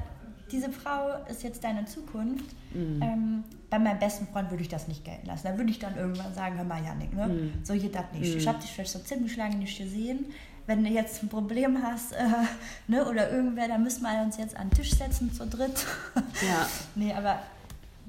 diese 0.50 0.70
Frau 0.70 1.10
ist 1.28 1.42
jetzt 1.42 1.62
deine 1.62 1.84
Zukunft. 1.84 2.46
Mhm. 2.72 3.02
Ähm, 3.02 3.44
bei 3.68 3.78
meinem 3.78 3.98
besten 3.98 4.26
Freund 4.28 4.50
würde 4.50 4.62
ich 4.62 4.68
das 4.68 4.88
nicht 4.88 5.04
gelten 5.04 5.26
lassen. 5.26 5.46
Da 5.46 5.58
würde 5.58 5.70
ich 5.70 5.78
dann 5.78 5.96
irgendwann 5.96 6.32
sagen, 6.32 6.56
hör 6.56 6.64
mal, 6.64 6.82
Janik, 6.82 7.12
ne? 7.14 7.26
Mhm. 7.26 7.52
so 7.64 7.74
geht 7.74 7.94
das 7.94 8.04
nicht. 8.12 8.32
Mhm. 8.32 8.38
Ich 8.38 8.48
habe 8.48 8.60
dich 8.60 8.70
vielleicht 8.70 8.92
so 8.92 9.00
ziemlich 9.00 9.36
lange 9.36 9.56
nicht 9.56 9.76
gesehen. 9.76 10.26
Wenn 10.66 10.82
du 10.82 10.88
jetzt 10.88 11.22
ein 11.22 11.28
Problem 11.28 11.82
hast 11.82 12.12
äh, 12.12 12.24
ne? 12.88 13.06
oder 13.06 13.30
irgendwer, 13.30 13.68
dann 13.68 13.82
müssen 13.82 14.02
wir 14.02 14.22
uns 14.22 14.38
jetzt 14.38 14.56
an 14.56 14.70
den 14.70 14.78
Tisch 14.78 14.94
setzen 14.94 15.30
zu 15.32 15.46
dritt. 15.46 15.86
Ja. 16.14 16.66
nee, 16.94 17.12
aber 17.12 17.40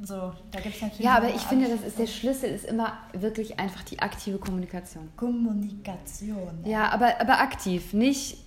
so, 0.03 0.33
da 0.51 0.59
gibt 0.59 0.75
es 0.75 0.81
natürlich. 0.81 1.05
Ja, 1.05 1.17
aber 1.17 1.29
ich 1.29 1.41
finde, 1.41 1.69
das 1.69 1.81
ist 1.81 1.97
der 1.97 2.07
Schlüssel, 2.07 2.49
ist 2.49 2.65
immer 2.65 2.93
wirklich 3.13 3.59
einfach 3.59 3.83
die 3.83 3.99
aktive 3.99 4.37
Kommunikation. 4.37 5.09
Kommunikation. 5.15 6.59
Ja, 6.63 6.69
ja 6.69 6.89
aber, 6.89 7.19
aber 7.21 7.39
aktiv, 7.39 7.93
nicht 7.93 8.37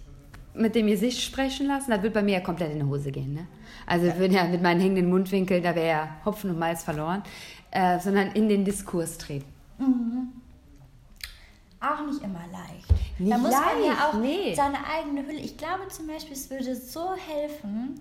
mit 0.55 0.75
dem 0.75 0.89
Gesicht 0.89 1.23
sprechen 1.23 1.67
lassen, 1.67 1.91
da 1.91 2.03
wird 2.03 2.13
bei 2.15 2.23
mir 2.23 2.35
ja 2.35 2.41
komplett 2.41 2.73
in 2.73 2.81
die 2.81 2.85
Hose 2.85 3.11
gehen. 3.11 3.33
Ne? 3.33 3.47
Also 3.87 4.07
ja. 4.07 4.25
ja 4.25 4.45
mit 4.45 4.63
meinen 4.63 4.81
hängenden 4.81 5.09
Mundwinkeln, 5.09 5.63
da 5.63 5.75
wäre 5.75 5.89
ja 5.89 6.09
Hopfen 6.25 6.51
und 6.51 6.59
Malz 6.59 6.83
verloren, 6.85 7.23
äh, 7.71 7.99
sondern 7.99 8.33
in 8.33 8.49
den 8.49 8.65
Diskurs 8.65 9.17
treten. 9.19 9.47
Mhm. 9.79 10.29
Auch 11.81 12.05
nicht 12.05 12.23
immer 12.23 12.45
leicht. 12.51 13.19
Nicht 13.21 13.33
da 13.33 13.39
muss 13.39 13.53
leicht, 13.53 13.65
man 13.65 13.85
ja 13.85 14.09
auch 14.09 14.15
nee. 14.15 14.55
seine 14.55 14.79
eigene 14.85 15.27
Hülle. 15.27 15.39
Ich 15.39 15.57
glaube 15.57 15.87
zum 15.89 16.09
Beispiel, 16.09 16.33
es 16.33 16.51
würde 16.51 16.75
so 16.75 17.15
helfen, 17.15 18.01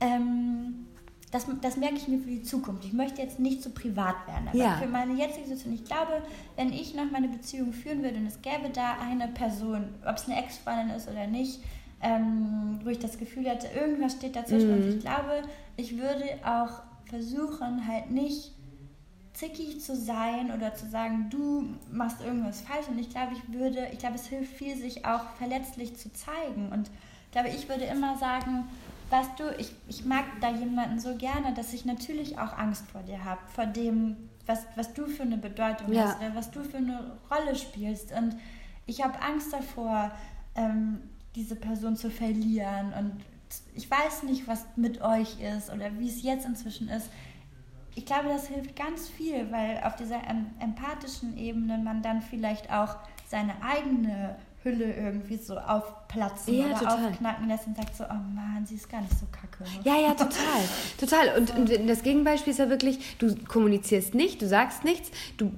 ähm, 0.00 0.86
das, 1.32 1.46
das 1.62 1.78
merke 1.78 1.96
ich 1.96 2.06
mir 2.08 2.18
für 2.18 2.28
die 2.28 2.42
Zukunft. 2.42 2.84
Ich 2.84 2.92
möchte 2.92 3.22
jetzt 3.22 3.40
nicht 3.40 3.62
so 3.62 3.70
privat 3.70 4.14
werden, 4.28 4.48
aber 4.48 4.56
ja. 4.56 4.76
für 4.76 4.86
meine 4.86 5.14
jetzige 5.14 5.44
Situation. 5.44 5.72
Ich 5.72 5.84
glaube, 5.84 6.22
wenn 6.56 6.72
ich 6.72 6.94
noch 6.94 7.10
meine 7.10 7.28
Beziehung 7.28 7.72
führen 7.72 8.02
würde 8.02 8.18
und 8.18 8.26
es 8.26 8.42
gäbe 8.42 8.68
da 8.70 8.98
eine 9.00 9.28
Person, 9.28 9.94
ob 10.06 10.16
es 10.16 10.28
eine 10.28 10.38
Ex-Freundin 10.38 10.94
ist 10.94 11.08
oder 11.08 11.26
nicht, 11.26 11.60
ähm, 12.02 12.80
wo 12.84 12.90
ich 12.90 12.98
das 12.98 13.18
Gefühl 13.18 13.48
hatte, 13.48 13.66
irgendwas 13.68 14.12
steht 14.12 14.36
dazwischen. 14.36 14.76
Mhm. 14.76 14.82
Und 14.82 14.94
ich 14.96 15.00
glaube, 15.00 15.42
ich 15.76 15.96
würde 15.96 16.24
auch 16.44 16.82
versuchen, 17.08 17.88
halt 17.88 18.10
nicht 18.10 18.52
zickig 19.32 19.80
zu 19.80 19.96
sein 19.96 20.50
oder 20.54 20.74
zu 20.74 20.86
sagen, 20.86 21.30
du 21.30 21.64
machst 21.90 22.20
irgendwas 22.20 22.60
falsch. 22.60 22.88
Und 22.88 22.98
ich 22.98 23.08
glaube, 23.08 23.32
ich 23.32 23.54
würde, 23.54 23.88
ich 23.90 23.98
glaube, 23.98 24.16
es 24.16 24.26
hilft 24.26 24.52
viel, 24.52 24.76
sich 24.76 25.06
auch 25.06 25.24
verletzlich 25.38 25.96
zu 25.96 26.12
zeigen. 26.12 26.68
Und 26.70 26.90
ich 27.24 27.32
glaube, 27.32 27.48
ich 27.48 27.70
würde 27.70 27.84
immer 27.84 28.18
sagen, 28.18 28.68
weißt 29.12 29.38
du, 29.38 29.54
ich, 29.58 29.72
ich 29.88 30.04
mag 30.06 30.24
da 30.40 30.50
jemanden 30.50 30.98
so 30.98 31.14
gerne, 31.16 31.52
dass 31.54 31.74
ich 31.74 31.84
natürlich 31.84 32.38
auch 32.38 32.56
Angst 32.56 32.86
vor 32.90 33.02
dir 33.02 33.22
habe, 33.24 33.40
vor 33.54 33.66
dem, 33.66 34.16
was, 34.46 34.64
was 34.74 34.94
du 34.94 35.06
für 35.06 35.22
eine 35.22 35.36
Bedeutung 35.36 35.92
ja. 35.92 36.06
hast, 36.06 36.16
oder 36.18 36.34
was 36.34 36.50
du 36.50 36.64
für 36.64 36.78
eine 36.78 37.18
Rolle 37.30 37.54
spielst. 37.54 38.10
Und 38.12 38.36
ich 38.86 39.04
habe 39.04 39.20
Angst 39.20 39.52
davor, 39.52 40.10
ähm, 40.54 41.02
diese 41.34 41.56
Person 41.56 41.96
zu 41.96 42.10
verlieren. 42.10 42.94
Und 42.98 43.12
ich 43.74 43.90
weiß 43.90 44.22
nicht, 44.22 44.48
was 44.48 44.64
mit 44.76 45.02
euch 45.02 45.40
ist 45.40 45.70
oder 45.70 45.98
wie 45.98 46.08
es 46.08 46.22
jetzt 46.22 46.46
inzwischen 46.46 46.88
ist. 46.88 47.10
Ich 47.94 48.06
glaube, 48.06 48.28
das 48.28 48.48
hilft 48.48 48.74
ganz 48.74 49.10
viel, 49.10 49.52
weil 49.52 49.82
auf 49.84 49.96
dieser 49.96 50.22
empathischen 50.58 51.36
Ebene 51.36 51.76
man 51.76 52.00
dann 52.00 52.22
vielleicht 52.22 52.72
auch 52.72 52.96
seine 53.28 53.62
eigene 53.62 54.36
Hülle 54.62 54.94
irgendwie 54.94 55.36
so 55.36 55.58
aufplatzen 55.58 56.54
ja, 56.54 56.66
oder 56.66 56.78
total. 56.78 57.06
aufknacken 57.06 57.48
lässt 57.48 57.66
und 57.66 57.76
sagt 57.76 57.96
so, 57.96 58.04
oh 58.04 58.34
Mann, 58.34 58.64
sie 58.64 58.76
ist 58.76 58.88
gar 58.88 59.00
nicht 59.00 59.18
so 59.18 59.26
kacke. 59.32 59.64
Ja, 59.82 59.96
ja, 59.96 60.14
total. 60.14 60.62
total. 60.98 61.38
Und, 61.38 61.48
so. 61.48 61.54
und 61.54 61.88
das 61.88 62.02
Gegenbeispiel 62.02 62.52
ist 62.52 62.58
ja 62.58 62.68
wirklich, 62.68 63.16
du 63.18 63.34
kommunizierst 63.44 64.14
nicht, 64.14 64.40
du 64.40 64.46
sagst 64.46 64.84
nichts, 64.84 65.10
du 65.36 65.50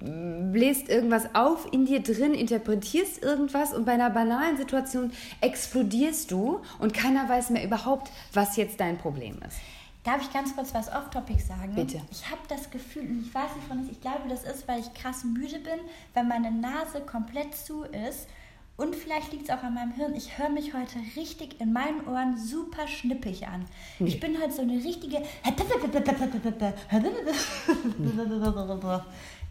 bläst 0.53 0.89
irgendwas 0.89 1.35
auf 1.35 1.71
in 1.73 1.85
dir 1.85 2.03
drin, 2.03 2.33
interpretierst 2.35 3.23
irgendwas 3.23 3.75
und 3.75 3.85
bei 3.85 3.93
einer 3.93 4.11
banalen 4.11 4.57
Situation 4.57 5.13
explodierst 5.41 6.31
du 6.31 6.61
und 6.79 6.95
keiner 6.95 7.29
weiß 7.29 7.51
mehr 7.51 7.65
überhaupt, 7.65 8.11
was 8.33 8.57
jetzt 8.57 8.81
dein 8.81 8.97
Problem 8.97 9.39
ist. 9.47 9.59
Darf 10.05 10.21
ich 10.21 10.31
ganz 10.33 10.55
kurz 10.55 10.75
was 10.75 10.89
off-topic 10.89 11.41
sagen? 11.41 11.75
Bitte. 11.75 12.01
Ich 12.11 12.31
habe 12.31 12.43
das 12.49 12.71
Gefühl, 12.71 13.03
und 13.03 13.27
ich 13.27 13.35
weiß 13.35 13.57
nicht 13.57 13.67
von 13.67 13.81
was, 13.81 13.91
ich 13.91 14.01
glaube, 14.03 14.29
das 14.29 14.45
ist, 14.45 14.69
weil 14.69 14.81
ich 14.81 14.93
krass 14.93 15.25
müde 15.25 15.59
bin, 15.59 15.81
wenn 16.13 16.29
meine 16.29 16.51
Nase 16.51 17.01
komplett 17.01 17.55
zu 17.55 17.85
ist 17.85 18.29
und 18.77 18.97
vielleicht 18.97 19.31
liegt 19.31 19.45
es 19.45 19.51
auch 19.51 19.63
an 19.63 19.75
meinem 19.75 19.93
Hirn. 19.93 20.15
Ich 20.15 20.37
höre 20.37 20.49
mich 20.49 20.75
heute 20.75 20.99
richtig 21.17 21.61
in 21.61 21.73
meinen 21.73 22.09
Ohren 22.09 22.37
super 22.37 22.89
schnippig 22.89 23.47
an. 23.47 23.67
Nee. 24.01 24.09
Ich 24.09 24.19
bin 24.19 24.41
halt 24.41 24.53
so 24.53 24.63
eine 24.63 24.75
richtige. 24.75 25.23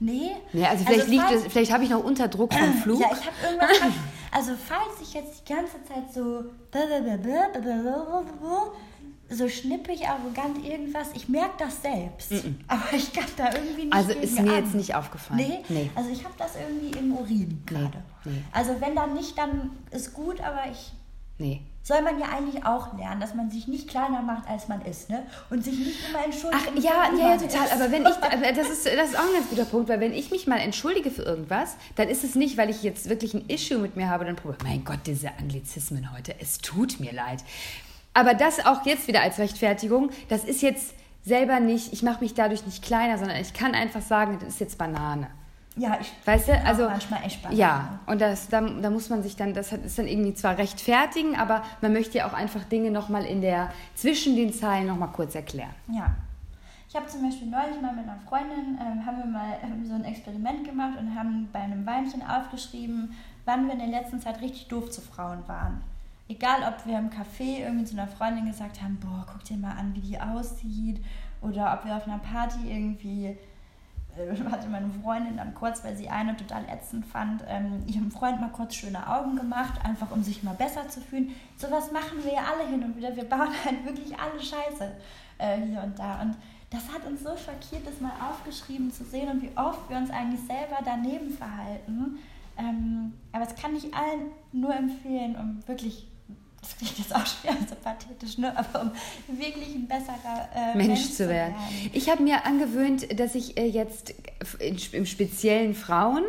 Nee. 0.02 0.32
Nee, 0.52 0.66
also 0.66 0.84
vielleicht, 0.84 1.10
also 1.10 1.50
vielleicht 1.50 1.72
habe 1.72 1.86
ich 1.86 1.90
noch 1.90 2.04
Unterdruck 2.04 2.54
vom 2.54 2.74
Flug. 2.74 3.00
Ja, 3.00 3.08
ich 3.14 3.26
habe 3.26 3.36
irgendwas. 3.44 3.94
also 4.32 4.52
falls 4.68 5.02
ich 5.02 5.14
jetzt 5.14 5.48
die 5.48 5.54
ganze 5.54 5.82
Zeit 5.86 6.14
so 6.14 6.44
so 9.30 9.50
schnippig, 9.50 10.08
arrogant 10.08 10.64
irgendwas. 10.66 11.10
Ich 11.14 11.30
merke 11.30 11.56
das 11.60 11.82
selbst. 11.82 12.32
Mm 12.32 12.36
-mm. 12.36 12.56
Aber 12.68 12.94
ich 12.94 13.12
kann 13.14 13.26
da 13.38 13.54
irgendwie 13.54 13.86
nicht. 13.86 13.94
Also 13.94 14.12
ist 14.12 14.40
mir 14.40 14.54
an. 14.54 14.64
jetzt 14.64 14.76
nicht 14.76 14.96
aufgefallen. 14.96 15.40
Nee. 15.40 15.64
nee. 15.70 15.90
Also 15.96 16.10
ich 16.10 16.24
habe 16.24 16.36
das 16.38 16.52
irgendwie 16.56 16.98
im 16.98 17.14
Urin 17.14 17.64
gerade. 17.66 18.04
Nee. 18.26 18.32
nee. 18.32 18.44
Also 18.52 18.80
wenn 18.80 18.96
dann 18.96 19.14
nicht, 19.14 19.38
dann 19.38 19.72
ist 19.92 20.14
gut, 20.14 20.42
aber 20.42 20.70
ich. 20.72 20.92
Nee. 21.40 21.62
Soll 21.86 22.02
man 22.02 22.18
ja 22.18 22.28
eigentlich 22.28 22.66
auch 22.66 22.98
lernen, 22.98 23.20
dass 23.20 23.36
man 23.36 23.52
sich 23.52 23.68
nicht 23.68 23.90
kleiner 23.90 24.22
macht, 24.22 24.48
als 24.48 24.70
man 24.70 24.82
ist, 24.84 25.10
ne? 25.10 25.26
Und 25.50 25.66
sich 25.66 25.78
nicht 25.78 26.00
immer 26.08 26.24
entschuldigt. 26.24 26.64
Ach 26.72 26.82
ja, 26.82 27.12
ja, 27.14 27.32
ja, 27.32 27.38
total. 27.38 27.66
Ist. 27.66 27.74
Aber 27.74 27.92
wenn 27.92 28.04
ich, 28.04 28.16
das 28.56 28.70
ist, 28.70 28.86
das 28.86 29.10
ist 29.10 29.20
auch 29.20 29.26
ein 29.26 29.34
ganz 29.34 29.50
guter 29.50 29.66
Punkt, 29.66 29.90
weil 29.90 30.00
wenn 30.00 30.14
ich 30.14 30.32
mich 30.32 30.48
mal 30.48 30.60
entschuldige 30.60 31.12
für 31.12 31.24
irgendwas, 31.24 31.76
dann 31.96 32.08
ist 32.08 32.24
es 32.24 32.36
nicht, 32.36 32.56
weil 32.56 32.70
ich 32.70 32.84
jetzt 32.84 33.10
wirklich 33.10 33.34
ein 33.34 33.50
Issue 33.50 33.80
mit 33.80 33.98
mir 33.98 34.08
habe, 34.08 34.24
dann 34.24 34.38
probiere 34.38 34.64
mein 34.64 34.86
Gott, 34.86 35.00
diese 35.06 35.30
Anglizismen 35.38 36.14
heute, 36.14 36.34
es 36.40 36.60
tut 36.60 37.02
mir 37.02 37.12
leid. 37.12 37.44
Aber 38.14 38.34
das 38.34 38.66
auch 38.66 38.86
jetzt 38.86 39.07
wieder 39.07 39.22
als 39.22 39.39
Rechtfertigung, 39.39 40.11
das 40.30 40.43
ist 40.43 40.61
jetzt 40.61 40.93
selber 41.24 41.59
nicht, 41.59 41.93
ich 41.93 42.03
mache 42.03 42.22
mich 42.22 42.34
dadurch 42.34 42.66
nicht 42.66 42.84
kleiner, 42.84 43.18
sondern 43.18 43.38
ich 43.38 43.53
kann 43.53 43.74
einfach 43.74 44.01
sagen, 44.01 44.38
das 44.39 44.49
ist 44.49 44.59
jetzt 44.59 44.78
Banane. 44.78 45.28
Ja, 45.76 45.97
ich 45.99 46.11
weißt 46.26 46.49
du, 46.49 46.66
also 46.66 46.84
manchmal 46.84 47.24
echt 47.24 47.41
Banane. 47.41 47.59
Ja, 47.59 47.99
und 48.05 48.22
das, 48.22 48.47
da, 48.49 48.61
da 48.61 48.91
muss 48.91 49.09
man 49.09 49.24
sich 49.24 49.36
dann, 49.36 49.55
das 49.55 49.72
ist 49.72 49.97
dann 49.97 50.07
irgendwie 50.07 50.36
zwar 50.36 50.57
rechtfertigen, 50.57 51.36
aber 51.36 51.64
man 51.82 51.93
möchte 51.93 52.20
ja 52.20 52.28
auch 52.28 52.34
einfach 52.34 52.64
Dinge 52.66 52.91
nochmal 52.91 53.26
in 53.26 53.41
der, 53.41 53.72
zwischen 53.95 54.36
den 54.36 54.53
Zeilen 54.53 54.86
nochmal 54.86 55.09
kurz 55.09 55.34
erklären. 55.34 55.74
Ja. 55.91 56.14
Ich 56.88 56.95
habe 56.95 57.07
zum 57.07 57.24
Beispiel 57.24 57.47
neulich 57.47 57.82
mal 57.82 57.93
mit 57.93 58.03
einer 58.03 58.20
Freundin, 58.30 58.78
äh, 58.78 59.03
haben 59.03 59.18
wir 59.18 59.26
mal 59.26 59.53
äh, 59.53 59.88
so 59.88 59.95
ein 59.95 60.05
Experiment 60.05 60.64
gemacht 60.64 60.99
und 60.99 61.16
haben 61.16 61.49
bei 61.51 61.61
einem 61.61 61.88
Weinchen 61.88 62.22
aufgeschrieben, 62.22 63.16
wann 63.45 63.66
wir 63.66 63.74
in 63.74 63.80
der 63.80 64.01
letzten 64.01 64.22
Zeit 64.22 64.41
richtig 64.41 64.68
doof 64.68 64.91
zu 64.91 65.01
Frauen 65.01 65.39
waren 65.47 65.82
egal 66.28 66.62
ob 66.68 66.86
wir 66.86 66.98
im 66.98 67.10
Café 67.10 67.60
irgendwie 67.66 67.86
zu 67.86 67.94
einer 67.94 68.08
Freundin 68.08 68.46
gesagt 68.46 68.82
haben, 68.82 69.00
boah, 69.00 69.26
guck 69.32 69.44
dir 69.44 69.58
mal 69.58 69.76
an, 69.78 69.94
wie 69.96 70.02
die 70.02 70.20
aussieht, 70.20 71.04
oder 71.42 71.74
ob 71.74 71.86
wir 71.86 71.96
auf 71.96 72.08
einer 72.08 72.20
Party 72.20 72.60
irgendwie, 72.72 73.38
äh, 74.18 74.38
hatte 74.52 74.70
meine 74.70 74.90
Freundin 75.04 75.38
dann 75.38 75.54
kurz, 75.54 75.84
weil 75.84 75.96
sie 75.96 76.10
eine 76.10 76.36
total 76.38 76.64
ätzend 76.70 77.06
fand, 77.06 77.44
ähm, 77.48 77.84
ihrem 77.86 78.12
Freund 78.12 78.40
mal 78.40 78.52
kurz 78.52 78.76
schöne 78.76 79.08
Augen 79.08 79.36
gemacht, 79.36 79.84
einfach 79.84 80.12
um 80.12 80.24
sich 80.24 80.44
mal 80.44 80.56
besser 80.56 80.88
zu 80.88 81.02
fühlen. 81.02 81.32
Sowas 81.58 81.92
machen 81.92 82.24
wir 82.24 82.34
ja 82.34 82.44
alle 82.52 82.70
hin 82.70 82.84
und 82.84 82.96
wieder. 82.96 83.16
Wir 83.16 83.26
bauen 83.26 83.50
halt 83.66 83.86
wirklich 83.86 84.18
alle 84.18 84.40
Scheiße 84.40 84.92
äh, 85.38 85.62
hier 85.68 85.84
und 85.84 86.00
da. 86.00 86.22
Und 86.22 86.38
das 86.70 86.92
hat 86.92 87.06
uns 87.06 87.22
so 87.22 87.30
schockiert, 87.38 87.86
das 87.86 88.02
mal 88.02 88.14
aufgeschrieben 88.30 88.92
zu 88.92 89.04
sehen 89.04 89.30
und 89.30 89.42
wie 89.44 89.56
oft 89.56 89.90
wir 89.90 89.98
uns 89.98 90.10
eigentlich 90.10 90.42
selber 90.42 90.78
daneben 90.84 91.30
verhalten. 91.30 92.18
Ähm, 92.58 93.14
aber 93.32 93.46
es 93.46 93.56
kann 93.56 93.76
ich 93.76 93.94
allen 93.94 94.32
nur 94.52 94.74
empfehlen, 94.74 95.36
um 95.36 95.68
wirklich 95.68 96.08
das 96.64 96.78
klingt 96.78 96.97
jetzt 96.97 97.14
auch 97.14 97.26
schwer 97.26 97.57
so 97.70 97.76
pathetisch, 97.76 98.38
ne? 98.38 98.57
aber 98.57 98.82
um 98.84 98.91
wirklich 99.38 99.76
ein 99.76 99.88
besserer 99.88 100.49
äh, 100.55 100.78
Mensch, 100.78 100.88
Mensch, 100.88 101.11
zu 101.11 101.28
werden. 101.28 101.53
werden. 101.53 101.91
Ich 101.91 102.09
habe 102.09 102.24
mir 102.24 102.45
angewöhnt, 102.45 103.20
dass 103.20 103.36
ich 103.36 103.57
äh, 103.57 103.66
jetzt 103.68 104.14
im 104.91 105.05
Speziellen 105.05 105.76
Frauen 105.76 106.24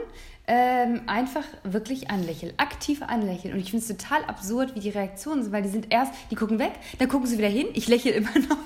ähm, 0.47 1.01
einfach 1.07 1.45
wirklich 1.63 2.11
anlächeln, 2.11 2.53
aktiv 2.59 3.01
anlächeln. 3.03 3.55
Und 3.55 3.61
ich 3.61 3.71
finde 3.71 3.85
es 3.85 3.89
total 3.89 4.25
absurd, 4.25 4.75
wie 4.75 4.81
die 4.81 4.91
Reaktionen 4.91 5.43
sind, 5.43 5.53
weil 5.53 5.63
die 5.63 5.71
sind 5.71 5.87
erst, 5.91 6.13
die 6.31 6.35
gucken 6.35 6.59
weg, 6.59 6.73
dann 6.99 7.09
gucken 7.09 7.27
sie 7.27 7.39
wieder 7.39 7.49
hin, 7.49 7.69
ich 7.73 7.89
lächle 7.89 8.11
immer 8.13 8.39
noch. 8.39 8.59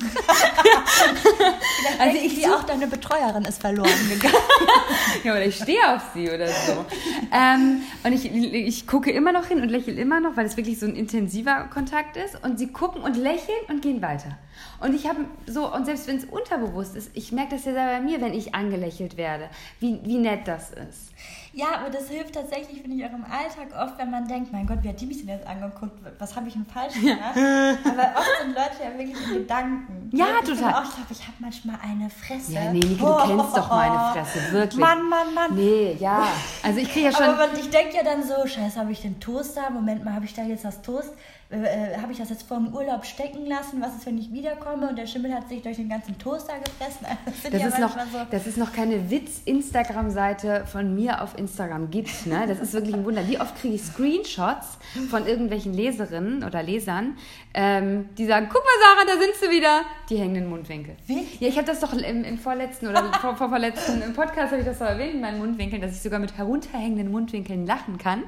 also 2.01 2.19
ich 2.19 2.35
sie 2.35 2.47
auch 2.47 2.65
deine 2.65 2.89
Betreuerin 2.89 3.45
ist 3.45 3.61
verloren 3.61 4.09
gegangen. 4.09 4.35
ja, 5.25 5.33
oder 5.33 5.47
ich 5.47 5.55
stehe 5.55 5.95
auf 5.95 6.03
sie 6.15 6.29
oder 6.29 6.49
so. 6.49 6.85
ähm, 7.33 7.83
und 8.03 8.13
ich, 8.13 8.33
ich 8.33 8.87
gucke 8.89 9.13
immer 9.13 9.31
noch 9.31 9.47
hin 9.47 9.61
und 9.61 9.69
lächle 9.69 9.93
immer 9.93 10.19
noch, 10.19 10.37
weil 10.37 10.47
es 10.47 10.57
wirklich 10.57 10.81
so 10.81 10.87
ein 10.87 10.97
intensiver 10.97 11.69
Kontakt 11.73 12.17
ist. 12.17 12.43
Und 12.43 12.59
sie 12.59 12.73
gucken 12.73 13.03
und 13.03 13.17
lächeln 13.17 13.59
und 13.69 13.83
gehen 13.83 14.03
weiter. 14.03 14.37
Und 14.81 14.95
ich 14.95 15.09
habe 15.09 15.21
so, 15.47 15.73
und 15.73 15.85
selbst 15.87 16.09
wenn 16.09 16.17
es 16.17 16.25
unterbewusst 16.25 16.97
ist, 16.97 17.11
ich 17.15 17.31
merke 17.31 17.55
das 17.55 17.65
ja 17.65 17.73
selber 17.73 17.93
bei 17.93 18.01
mir, 18.01 18.21
wenn 18.21 18.35
ich 18.35 18.55
angelächelt 18.55 19.17
werde, 19.17 19.49
wie, 19.79 20.01
wie 20.03 20.19
nett 20.19 20.47
das 20.47 20.71
ist. 20.71 21.13
Ja, 21.53 21.67
aber 21.81 21.91
das 21.91 22.09
hilft 22.09 22.35
tatsächlich, 22.35 22.83
finde 22.83 22.97
ich, 22.97 23.05
auch 23.05 23.15
im 23.15 23.25
Alltag 23.25 23.69
oft, 23.81 23.99
wenn 23.99 24.11
man 24.11 24.29
denkt, 24.29 24.53
mein 24.53 24.67
Gott, 24.67 24.79
wie 24.83 24.89
hat 24.89 25.01
die 25.01 25.07
mich 25.07 25.19
denn 25.19 25.29
jetzt 25.29 25.47
angeguckt? 25.47 25.93
Was 26.19 26.37
habe 26.37 26.49
ich 26.49 26.55
denn 26.55 26.67
falsch 26.67 26.95
gemacht? 26.95 27.37
aber 27.85 28.19
oft 28.19 28.43
sind 28.43 28.55
Leute 28.55 28.85
ja 28.85 28.99
wirklich 28.99 29.17
in 29.27 29.35
Gedanken. 29.35 30.11
Ja, 30.13 30.27
ich 30.43 30.49
total. 30.49 30.75
Auch, 30.75 30.85
ich 30.85 30.95
glaube, 30.95 31.13
ich 31.13 31.23
habe 31.23 31.37
manchmal 31.39 31.79
eine 31.83 32.11
Fresse. 32.11 32.53
Ja, 32.53 32.73
nee, 32.73 32.81
Nike, 32.81 32.97
du 32.97 33.07
oh, 33.07 33.17
kennst 33.27 33.57
doch 33.57 33.71
meine 33.71 34.13
Fresse, 34.13 34.53
wirklich. 34.53 34.81
Mann, 34.81 35.09
Mann, 35.09 35.35
Mann. 35.35 35.55
Nee, 35.55 35.97
ja. 35.99 36.29
Also 36.63 36.81
ich 36.81 36.91
kriege 36.91 37.07
ja 37.07 37.13
schon... 37.13 37.27
Aber 37.27 37.49
ich 37.59 37.71
denke 37.71 37.97
ja 37.97 38.03
dann 38.03 38.23
so, 38.23 38.47
scheiße, 38.47 38.79
habe 38.79 38.93
ich 38.93 39.01
den 39.01 39.19
Toaster? 39.19 39.71
Moment 39.71 40.05
mal, 40.05 40.15
habe 40.15 40.27
ich 40.27 40.35
da 40.35 40.43
jetzt 40.43 40.65
das 40.65 40.83
Toast? 40.83 41.13
Äh, 41.51 41.97
habe 41.97 42.13
ich 42.13 42.19
das 42.19 42.29
jetzt 42.29 42.43
vor 42.43 42.59
dem 42.59 42.75
Urlaub 42.75 43.07
stecken 43.07 43.47
lassen? 43.47 43.81
Was 43.81 43.97
ist, 43.97 44.05
wenn 44.05 44.19
ich 44.19 44.31
wiederkomme? 44.31 44.91
Und 44.91 44.99
der 44.99 45.07
Schimmel 45.07 45.33
hat 45.35 45.49
sich 45.49 45.63
durch 45.63 45.77
den 45.77 45.89
ganzen 45.89 46.19
Toaster 46.19 46.55
gefressen. 46.59 47.07
Das, 47.29 47.51
das 47.51 47.75
ist, 47.75 47.79
noch, 47.79 47.93
so 47.93 48.19
das 48.31 48.47
ist 48.47 48.59
noch 48.59 48.73
keine 48.73 49.11
Witz-Instagram-Seite 49.11 50.65
von 50.67 50.95
mir 50.95 51.23
auf 51.23 51.39
Instagram 51.39 51.91
gibt. 51.91 52.27
Ne? 52.27 52.45
Das 52.47 52.59
ist 52.59 52.73
wirklich 52.73 52.95
ein 52.95 53.05
Wunder. 53.05 53.27
Wie 53.29 53.41
oft 53.41 53.57
kriege 53.57 53.75
ich 53.75 53.83
Screenshots 53.83 54.79
von 55.09 55.27
irgendwelchen 55.27 55.73
Leserinnen 55.73 56.45
oder 56.45 56.63
Lesern, 56.63 57.17
ähm, 57.55 58.09
die 58.19 58.27
sagen, 58.27 58.49
guck 58.53 58.63
mal 58.63 58.71
Sarah, 58.83 59.07
da 59.07 59.21
sind 59.21 59.35
sie 59.41 59.57
wieder. 59.57 59.83
Die 60.11 60.17
hängenden 60.17 60.49
Mundwinkel. 60.49 60.97
Wie? 61.07 61.27
Ja, 61.41 61.49
ich 61.49 61.57
habe 61.57 61.67
das 61.67 61.81
doch 61.81 61.93
im, 61.93 62.25
im 62.25 62.39
vorletzten 62.39 62.89
oder 62.89 63.13
vor, 63.21 63.37
vor 63.37 63.49
vorletzten 63.49 64.03
im 64.03 64.15
Podcast 64.15 64.53
habe 64.53 64.61
ich 64.61 64.67
das 64.67 64.79
doch 64.79 64.87
erwähnt 64.87 65.15
in 65.15 65.21
meinen 65.21 65.39
Mundwinkeln, 65.39 65.81
dass 65.81 65.93
ich 65.93 66.03
sogar 66.03 66.19
mit 66.19 66.37
herunterhängenden 66.37 67.11
Mundwinkeln 67.11 67.67
lachen 67.67 67.99
kann. 67.99 68.25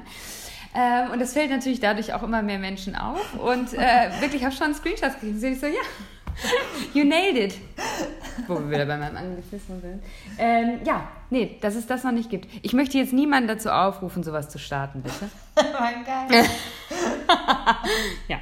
Ähm, 0.73 1.11
und 1.11 1.19
das 1.19 1.33
fällt 1.33 1.49
natürlich 1.49 1.79
dadurch 1.79 2.13
auch 2.13 2.23
immer 2.23 2.41
mehr 2.41 2.59
Menschen 2.59 2.95
auf. 2.95 3.33
Und 3.35 3.73
äh, 3.73 4.09
wirklich, 4.21 4.43
habe 4.43 4.55
schon 4.55 4.73
Screenshots 4.73 5.15
gekriegt. 5.15 5.43
Und 5.43 5.51
ich 5.51 5.59
so, 5.59 5.67
ja, 5.67 5.81
you 6.93 7.03
nailed 7.03 7.37
it. 7.37 7.57
Wo 8.47 8.55
wir 8.55 8.69
wieder 8.69 8.85
bei 8.85 8.97
meinem 8.97 9.17
Anglizismus 9.17 9.81
sind. 9.81 10.01
Ähm, 10.37 10.79
ja, 10.85 11.07
nee, 11.29 11.57
dass 11.61 11.75
es 11.75 11.87
das 11.87 12.03
noch 12.03 12.11
nicht 12.11 12.29
gibt. 12.29 12.47
Ich 12.61 12.73
möchte 12.73 12.97
jetzt 12.97 13.13
niemanden 13.13 13.47
dazu 13.47 13.69
aufrufen, 13.69 14.23
sowas 14.23 14.49
zu 14.49 14.59
starten, 14.59 15.01
bitte. 15.01 15.29
mein 15.79 16.05
Geil. 16.05 16.45
ja. 18.27 18.37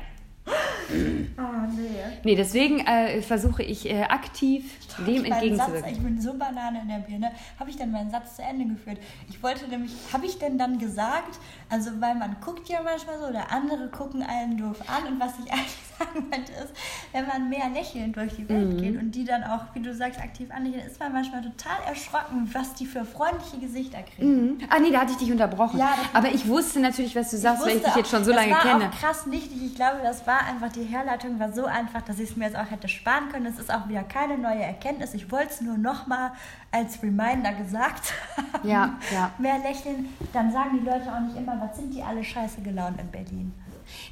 Oh, 1.38 1.72
nee. 1.76 1.90
Nee, 2.24 2.36
deswegen 2.36 2.80
äh, 2.80 3.22
versuche 3.22 3.64
ich 3.64 3.90
äh, 3.90 4.04
aktiv 4.04 4.66
ich 4.82 5.06
dem 5.06 5.26
entgegenzuwirken. 5.26 5.92
ich 5.92 6.00
bin 6.00 6.22
so 6.22 6.34
Banane 6.34 6.82
in 6.82 6.88
der 6.88 6.98
Birne. 6.98 7.32
Habe 7.60 7.70
ich 7.70 7.78
dann 7.78 7.92
meinen 7.92 8.10
Satz 8.10 8.36
zu 8.36 8.42
Ende 8.42 8.66
geführt? 8.66 8.98
Ich 9.30 9.42
wollte 9.42 9.68
nämlich, 9.68 9.92
habe 10.12 10.26
ich 10.26 10.38
denn 10.40 10.58
dann 10.58 10.80
gesagt, 10.80 11.40
also 11.70 11.92
weil 12.00 12.16
man 12.16 12.38
guckt 12.44 12.68
ja 12.70 12.82
manchmal 12.84 13.20
so 13.20 13.28
oder 13.28 13.52
andere 13.52 13.88
gucken 13.90 14.24
einen 14.24 14.58
doof 14.58 14.78
an 14.88 15.14
und 15.14 15.20
was 15.20 15.34
ich 15.44 15.52
eigentlich 15.52 15.78
sagen 15.98 16.26
wollte 16.32 16.52
ist, 16.52 16.74
wenn 17.12 17.28
man 17.28 17.50
mehr 17.50 17.70
lächelnd 17.70 18.16
durch 18.16 18.36
die 18.36 18.50
Welt 18.50 18.74
mhm. 18.74 18.78
geht 18.78 18.98
und 19.00 19.12
die 19.12 19.26
dann 19.26 19.44
auch, 19.44 19.64
wie 19.74 19.82
du 19.82 19.94
sagst, 19.94 20.20
aktiv 20.20 20.50
anlächeln, 20.52 20.86
ist 20.86 21.00
man 21.00 21.14
manchmal 21.14 21.42
total 21.42 21.78
erschrocken, 21.88 22.50
was 22.54 22.74
die 22.74 22.86
für 22.86 23.06
freundliche 23.06 23.58
Gesichter 23.60 24.00
kriegen. 24.04 24.46
Mhm. 24.46 24.58
Ah 24.70 24.80
nee, 24.80 24.92
da 24.92 25.02
hatte 25.02 25.12
ich 25.12 25.18
dich 25.18 25.32
unterbrochen. 25.32 25.80
Ja, 25.80 25.94
Aber 26.14 26.30
ich 26.30 26.48
wusste 26.48 26.80
natürlich, 26.80 27.16
was 27.16 27.32
du 27.32 27.38
sagst, 27.38 27.66
weil 27.66 27.78
ich 27.78 27.84
dich 27.84 27.96
jetzt 27.96 28.10
schon 28.10 28.24
so 28.24 28.32
lange 28.32 28.54
kenne. 28.56 28.90
Das 28.92 29.02
war 29.02 29.10
krass 29.10 29.26
nichtig. 29.26 29.58
Ich 29.66 29.76
glaube, 29.76 30.00
das 30.04 30.26
war 30.26 30.39
einfach, 30.46 30.72
die 30.72 30.84
Herleitung 30.84 31.40
war 31.40 31.52
so 31.52 31.60
so 31.60 31.66
einfach, 31.66 32.02
dass 32.02 32.20
ich 32.20 32.30
es 32.30 32.38
mir 32.38 32.46
jetzt 32.46 32.58
auch 32.58 32.72
hätte 32.72 32.88
sparen 32.88 33.30
können. 33.30 33.46
Es 33.46 33.60
ist 33.60 33.74
auch 33.74 33.88
wieder 33.90 34.04
keine 34.04 34.38
neue 34.38 34.64
Erkenntnis. 34.64 35.14
Ich 35.14 35.30
wollte 35.30 35.50
es 35.50 35.62
nur 35.62 35.78
nochmal 35.78 36.32
als 36.72 37.04
Reminder 37.04 37.54
gesagt 37.54 38.14
haben. 38.38 38.68
Ja, 38.68 38.98
ja. 39.14 39.32
Mehr 39.38 39.58
lächeln, 39.60 40.10
dann 40.32 40.52
sagen 40.52 40.80
die 40.80 40.86
Leute 40.86 41.14
auch 41.14 41.20
nicht 41.20 41.36
immer, 41.36 41.60
was 41.60 41.78
sind 41.78 41.94
die 41.94 42.02
alle 42.02 42.24
scheiße 42.24 42.62
gelaunt 42.62 43.00
in 43.00 43.12
Berlin. 43.12 43.54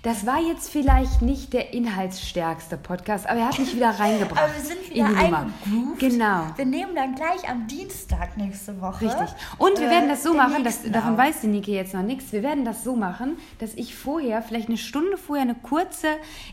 Das 0.03 0.25
war 0.25 0.39
jetzt 0.39 0.69
vielleicht 0.69 1.21
nicht 1.21 1.53
der 1.53 1.73
inhaltsstärkste 1.73 2.77
Podcast, 2.77 3.27
aber 3.27 3.39
er 3.39 3.47
hat 3.49 3.59
mich 3.59 3.75
wieder 3.75 3.89
reingebracht. 3.99 4.41
aber 4.41 4.53
wir 4.53 4.63
sind 4.63 4.89
wieder 4.89 5.05
eingegroovt. 5.05 5.99
Genau. 5.99 6.43
Wir 6.55 6.65
nehmen 6.65 6.95
dann 6.95 7.15
gleich 7.15 7.49
am 7.49 7.67
Dienstag 7.67 8.37
nächste 8.37 8.79
Woche. 8.81 9.05
Richtig. 9.05 9.29
Und 9.57 9.79
wir 9.79 9.87
äh, 9.87 9.91
werden 9.91 10.09
das 10.09 10.23
so 10.23 10.33
machen, 10.33 10.63
dass, 10.63 10.83
davon 10.83 11.17
weiß 11.17 11.41
die 11.41 11.47
Nike 11.47 11.73
jetzt 11.73 11.93
noch 11.93 12.03
nichts. 12.03 12.31
Wir 12.31 12.43
werden 12.43 12.65
das 12.65 12.83
so 12.83 12.95
machen, 12.95 13.37
dass 13.59 13.73
ich 13.73 13.95
vorher, 13.95 14.41
vielleicht 14.41 14.67
eine 14.67 14.77
Stunde 14.77 15.17
vorher, 15.17 15.43
eine 15.43 15.55
kurze 15.55 16.07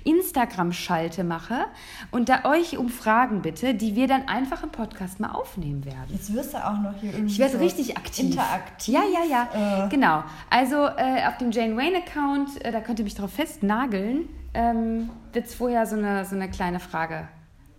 Instagram-Schalte 0.04 1.24
mache 1.24 1.66
und 2.10 2.28
da 2.28 2.44
euch 2.44 2.78
um 2.78 2.88
Fragen 2.88 3.42
bitte, 3.42 3.74
die 3.74 3.94
wir 3.96 4.08
dann 4.08 4.28
einfach 4.28 4.62
im 4.62 4.70
Podcast 4.70 5.20
mal 5.20 5.30
aufnehmen 5.30 5.84
werden. 5.84 6.08
Jetzt 6.08 6.32
wirst 6.34 6.54
du 6.54 6.58
auch 6.58 6.78
noch 6.78 6.94
hier 7.00 7.12
irgendwie. 7.12 7.32
Ich 7.32 7.38
werde 7.38 7.54
so 7.54 7.58
richtig 7.58 7.96
aktiv. 7.96 8.26
Interaktiv. 8.26 8.94
Ja, 8.94 9.02
ja, 9.02 9.24
ja. 9.24 9.86
Äh. 9.86 9.88
Genau. 9.88 10.24
Also 10.50 10.86
äh, 10.86 11.26
auf 11.26 11.38
dem 11.38 11.50
Jane 11.50 11.76
Wayne-Account, 11.76 12.64
äh, 12.64 12.72
da 12.72 12.80
könnt 12.80 12.98
ihr 12.98 13.04
mich 13.04 13.13
mich 13.14 13.16
darauf 13.16 13.32
festnageln, 13.32 14.28
ähm, 14.54 15.10
wird 15.32 15.46
es 15.46 15.54
vorher 15.54 15.86
so 15.86 15.96
eine, 15.96 16.24
so 16.24 16.34
eine 16.34 16.50
kleine 16.50 16.80
Frage, 16.80 17.28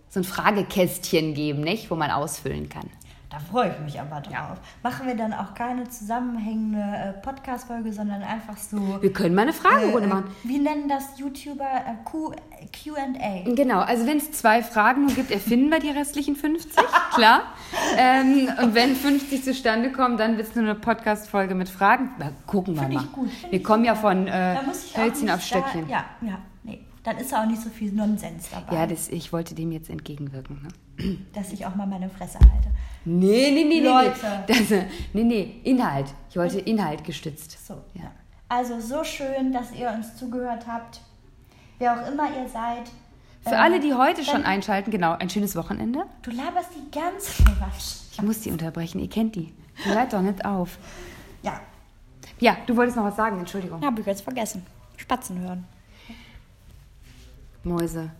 so 0.08 0.20
ein 0.20 0.24
Fragekästchen 0.24 1.34
geben, 1.34 1.60
nicht, 1.60 1.90
wo 1.90 1.94
man 1.94 2.10
ausfüllen 2.10 2.68
kann. 2.68 2.88
Da 3.28 3.38
freue 3.40 3.70
ich 3.70 3.78
mich 3.80 4.00
aber 4.00 4.20
drauf. 4.20 4.32
Ja. 4.32 4.56
Machen 4.82 5.06
wir 5.06 5.14
dann 5.14 5.34
auch 5.34 5.52
keine 5.52 5.88
zusammenhängende 5.88 6.80
äh, 6.80 7.12
Podcast-Folge, 7.20 7.92
sondern 7.92 8.22
einfach 8.22 8.56
so. 8.56 9.02
Wir 9.02 9.12
können 9.12 9.34
mal 9.34 9.42
eine 9.42 9.52
Fragerunde 9.52 10.04
äh, 10.04 10.06
machen. 10.06 10.24
Wie 10.44 10.58
nennen 10.58 10.88
das 10.88 11.18
YouTuber 11.18 11.64
äh, 11.64 12.55
QA? 12.72 13.54
Genau, 13.54 13.80
also 13.80 14.06
wenn 14.06 14.18
es 14.18 14.32
zwei 14.32 14.62
Fragen 14.62 15.06
nur 15.06 15.14
gibt, 15.14 15.30
erfinden 15.30 15.70
wir 15.70 15.78
die 15.78 15.90
restlichen 15.90 16.36
50, 16.36 16.74
klar. 17.14 17.42
Ähm, 17.96 18.48
und 18.62 18.74
wenn 18.74 18.94
50 18.94 19.44
zustande 19.44 19.92
kommen, 19.92 20.16
dann 20.16 20.36
wird 20.36 20.48
es 20.48 20.54
nur 20.54 20.64
eine 20.64 20.74
Podcast-Folge 20.74 21.54
mit 21.54 21.68
Fragen. 21.68 22.10
Na, 22.18 22.32
gucken 22.46 22.74
wir 22.74 22.82
Find 22.82 22.94
mal. 22.94 23.04
Ich 23.04 23.12
gut. 23.12 23.30
Wir 23.50 23.62
kommen 23.62 23.84
ja 23.84 23.94
von 23.94 24.26
äh, 24.26 24.56
Hölzchen 24.96 25.30
auf 25.30 25.42
Stöckchen. 25.42 25.88
Da, 25.88 25.90
ja, 25.90 26.04
ja, 26.22 26.38
nee 26.62 26.80
dann 27.06 27.18
ist 27.18 27.32
auch 27.32 27.46
nicht 27.46 27.62
so 27.62 27.70
viel 27.70 27.92
Nonsens 27.92 28.50
dabei. 28.50 28.74
Ja, 28.74 28.86
das, 28.86 29.08
ich 29.08 29.32
wollte 29.32 29.54
dem 29.54 29.70
jetzt 29.70 29.88
entgegenwirken. 29.88 30.60
Ne? 30.98 31.18
Dass 31.34 31.52
ich 31.52 31.64
auch 31.64 31.76
mal 31.76 31.86
meine 31.86 32.10
Fresse 32.10 32.40
halte. 32.40 32.68
Nee, 33.04 33.52
nee, 33.52 33.62
nee, 33.62 33.80
Leute. 33.80 34.44
nee. 34.48 34.54
Das, 34.54 34.70
nee, 35.12 35.22
nee, 35.22 35.60
Inhalt. 35.62 36.12
Ich 36.28 36.36
wollte 36.36 36.58
Inhalt 36.58 37.04
gestützt. 37.04 37.64
So, 37.64 37.74
ja. 37.94 38.10
Also 38.48 38.80
so 38.80 39.04
schön, 39.04 39.52
dass 39.52 39.72
ihr 39.72 39.90
uns 39.90 40.16
zugehört 40.16 40.66
habt. 40.66 41.00
Wer 41.78 41.92
auch 41.92 42.08
immer 42.08 42.24
ihr 42.24 42.48
seid. 42.48 42.88
Für 43.42 43.54
ähm, 43.54 43.60
alle, 43.60 43.80
die 43.80 43.94
heute 43.94 44.24
schon 44.24 44.44
einschalten, 44.44 44.90
genau, 44.90 45.12
ein 45.12 45.30
schönes 45.30 45.54
Wochenende. 45.56 46.04
Du 46.22 46.30
laberst 46.30 46.70
die 46.74 46.90
ganze 46.90 47.44
Quatsch. 47.44 48.12
Ich 48.12 48.22
muss 48.22 48.40
die 48.40 48.50
unterbrechen, 48.50 49.00
ihr 49.00 49.08
kennt 49.08 49.36
die. 49.36 49.52
Hört 49.84 50.12
doch 50.12 50.22
nicht 50.22 50.44
auf. 50.44 50.78
Ja. 51.42 51.60
Ja, 52.40 52.56
du 52.66 52.76
wolltest 52.76 52.96
noch 52.96 53.04
was 53.04 53.16
sagen, 53.16 53.38
Entschuldigung. 53.38 53.84
Hab 53.84 53.98
ich 53.98 54.06
jetzt 54.06 54.22
vergessen. 54.22 54.66
Spatzen 54.96 55.38
hören. 55.40 55.64
Mäuse. 57.62 58.10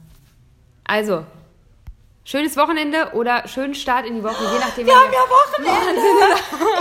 Also, 0.85 1.25
schönes 2.27 2.57
Wochenende 2.57 3.13
oder 3.15 3.47
schönen 3.49 3.75
Start 3.75 4.05
in 4.05 4.17
die 4.17 4.23
Woche, 4.23 4.45
je 4.53 4.59
nachdem. 4.59 4.87
Wir 4.87 4.95
haben 4.95 5.13
ja 5.13 5.19
Wochenende. 5.21 6.03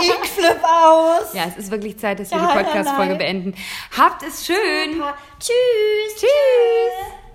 ich 0.02 0.30
flipp 0.30 0.62
aus. 0.62 1.32
Ja, 1.32 1.44
es 1.48 1.56
ist 1.56 1.70
wirklich 1.70 1.98
Zeit, 1.98 2.20
dass 2.20 2.30
wir 2.30 2.38
ja, 2.38 2.52
die 2.52 2.64
Podcast-Folge 2.64 3.14
beenden. 3.14 3.54
Habt 3.96 4.22
es 4.22 4.44
schön. 4.44 4.94
Super. 4.94 5.16
Tschüss. 5.38 6.16
Tschüss. 6.16 6.20
Tschüss. 6.20 7.25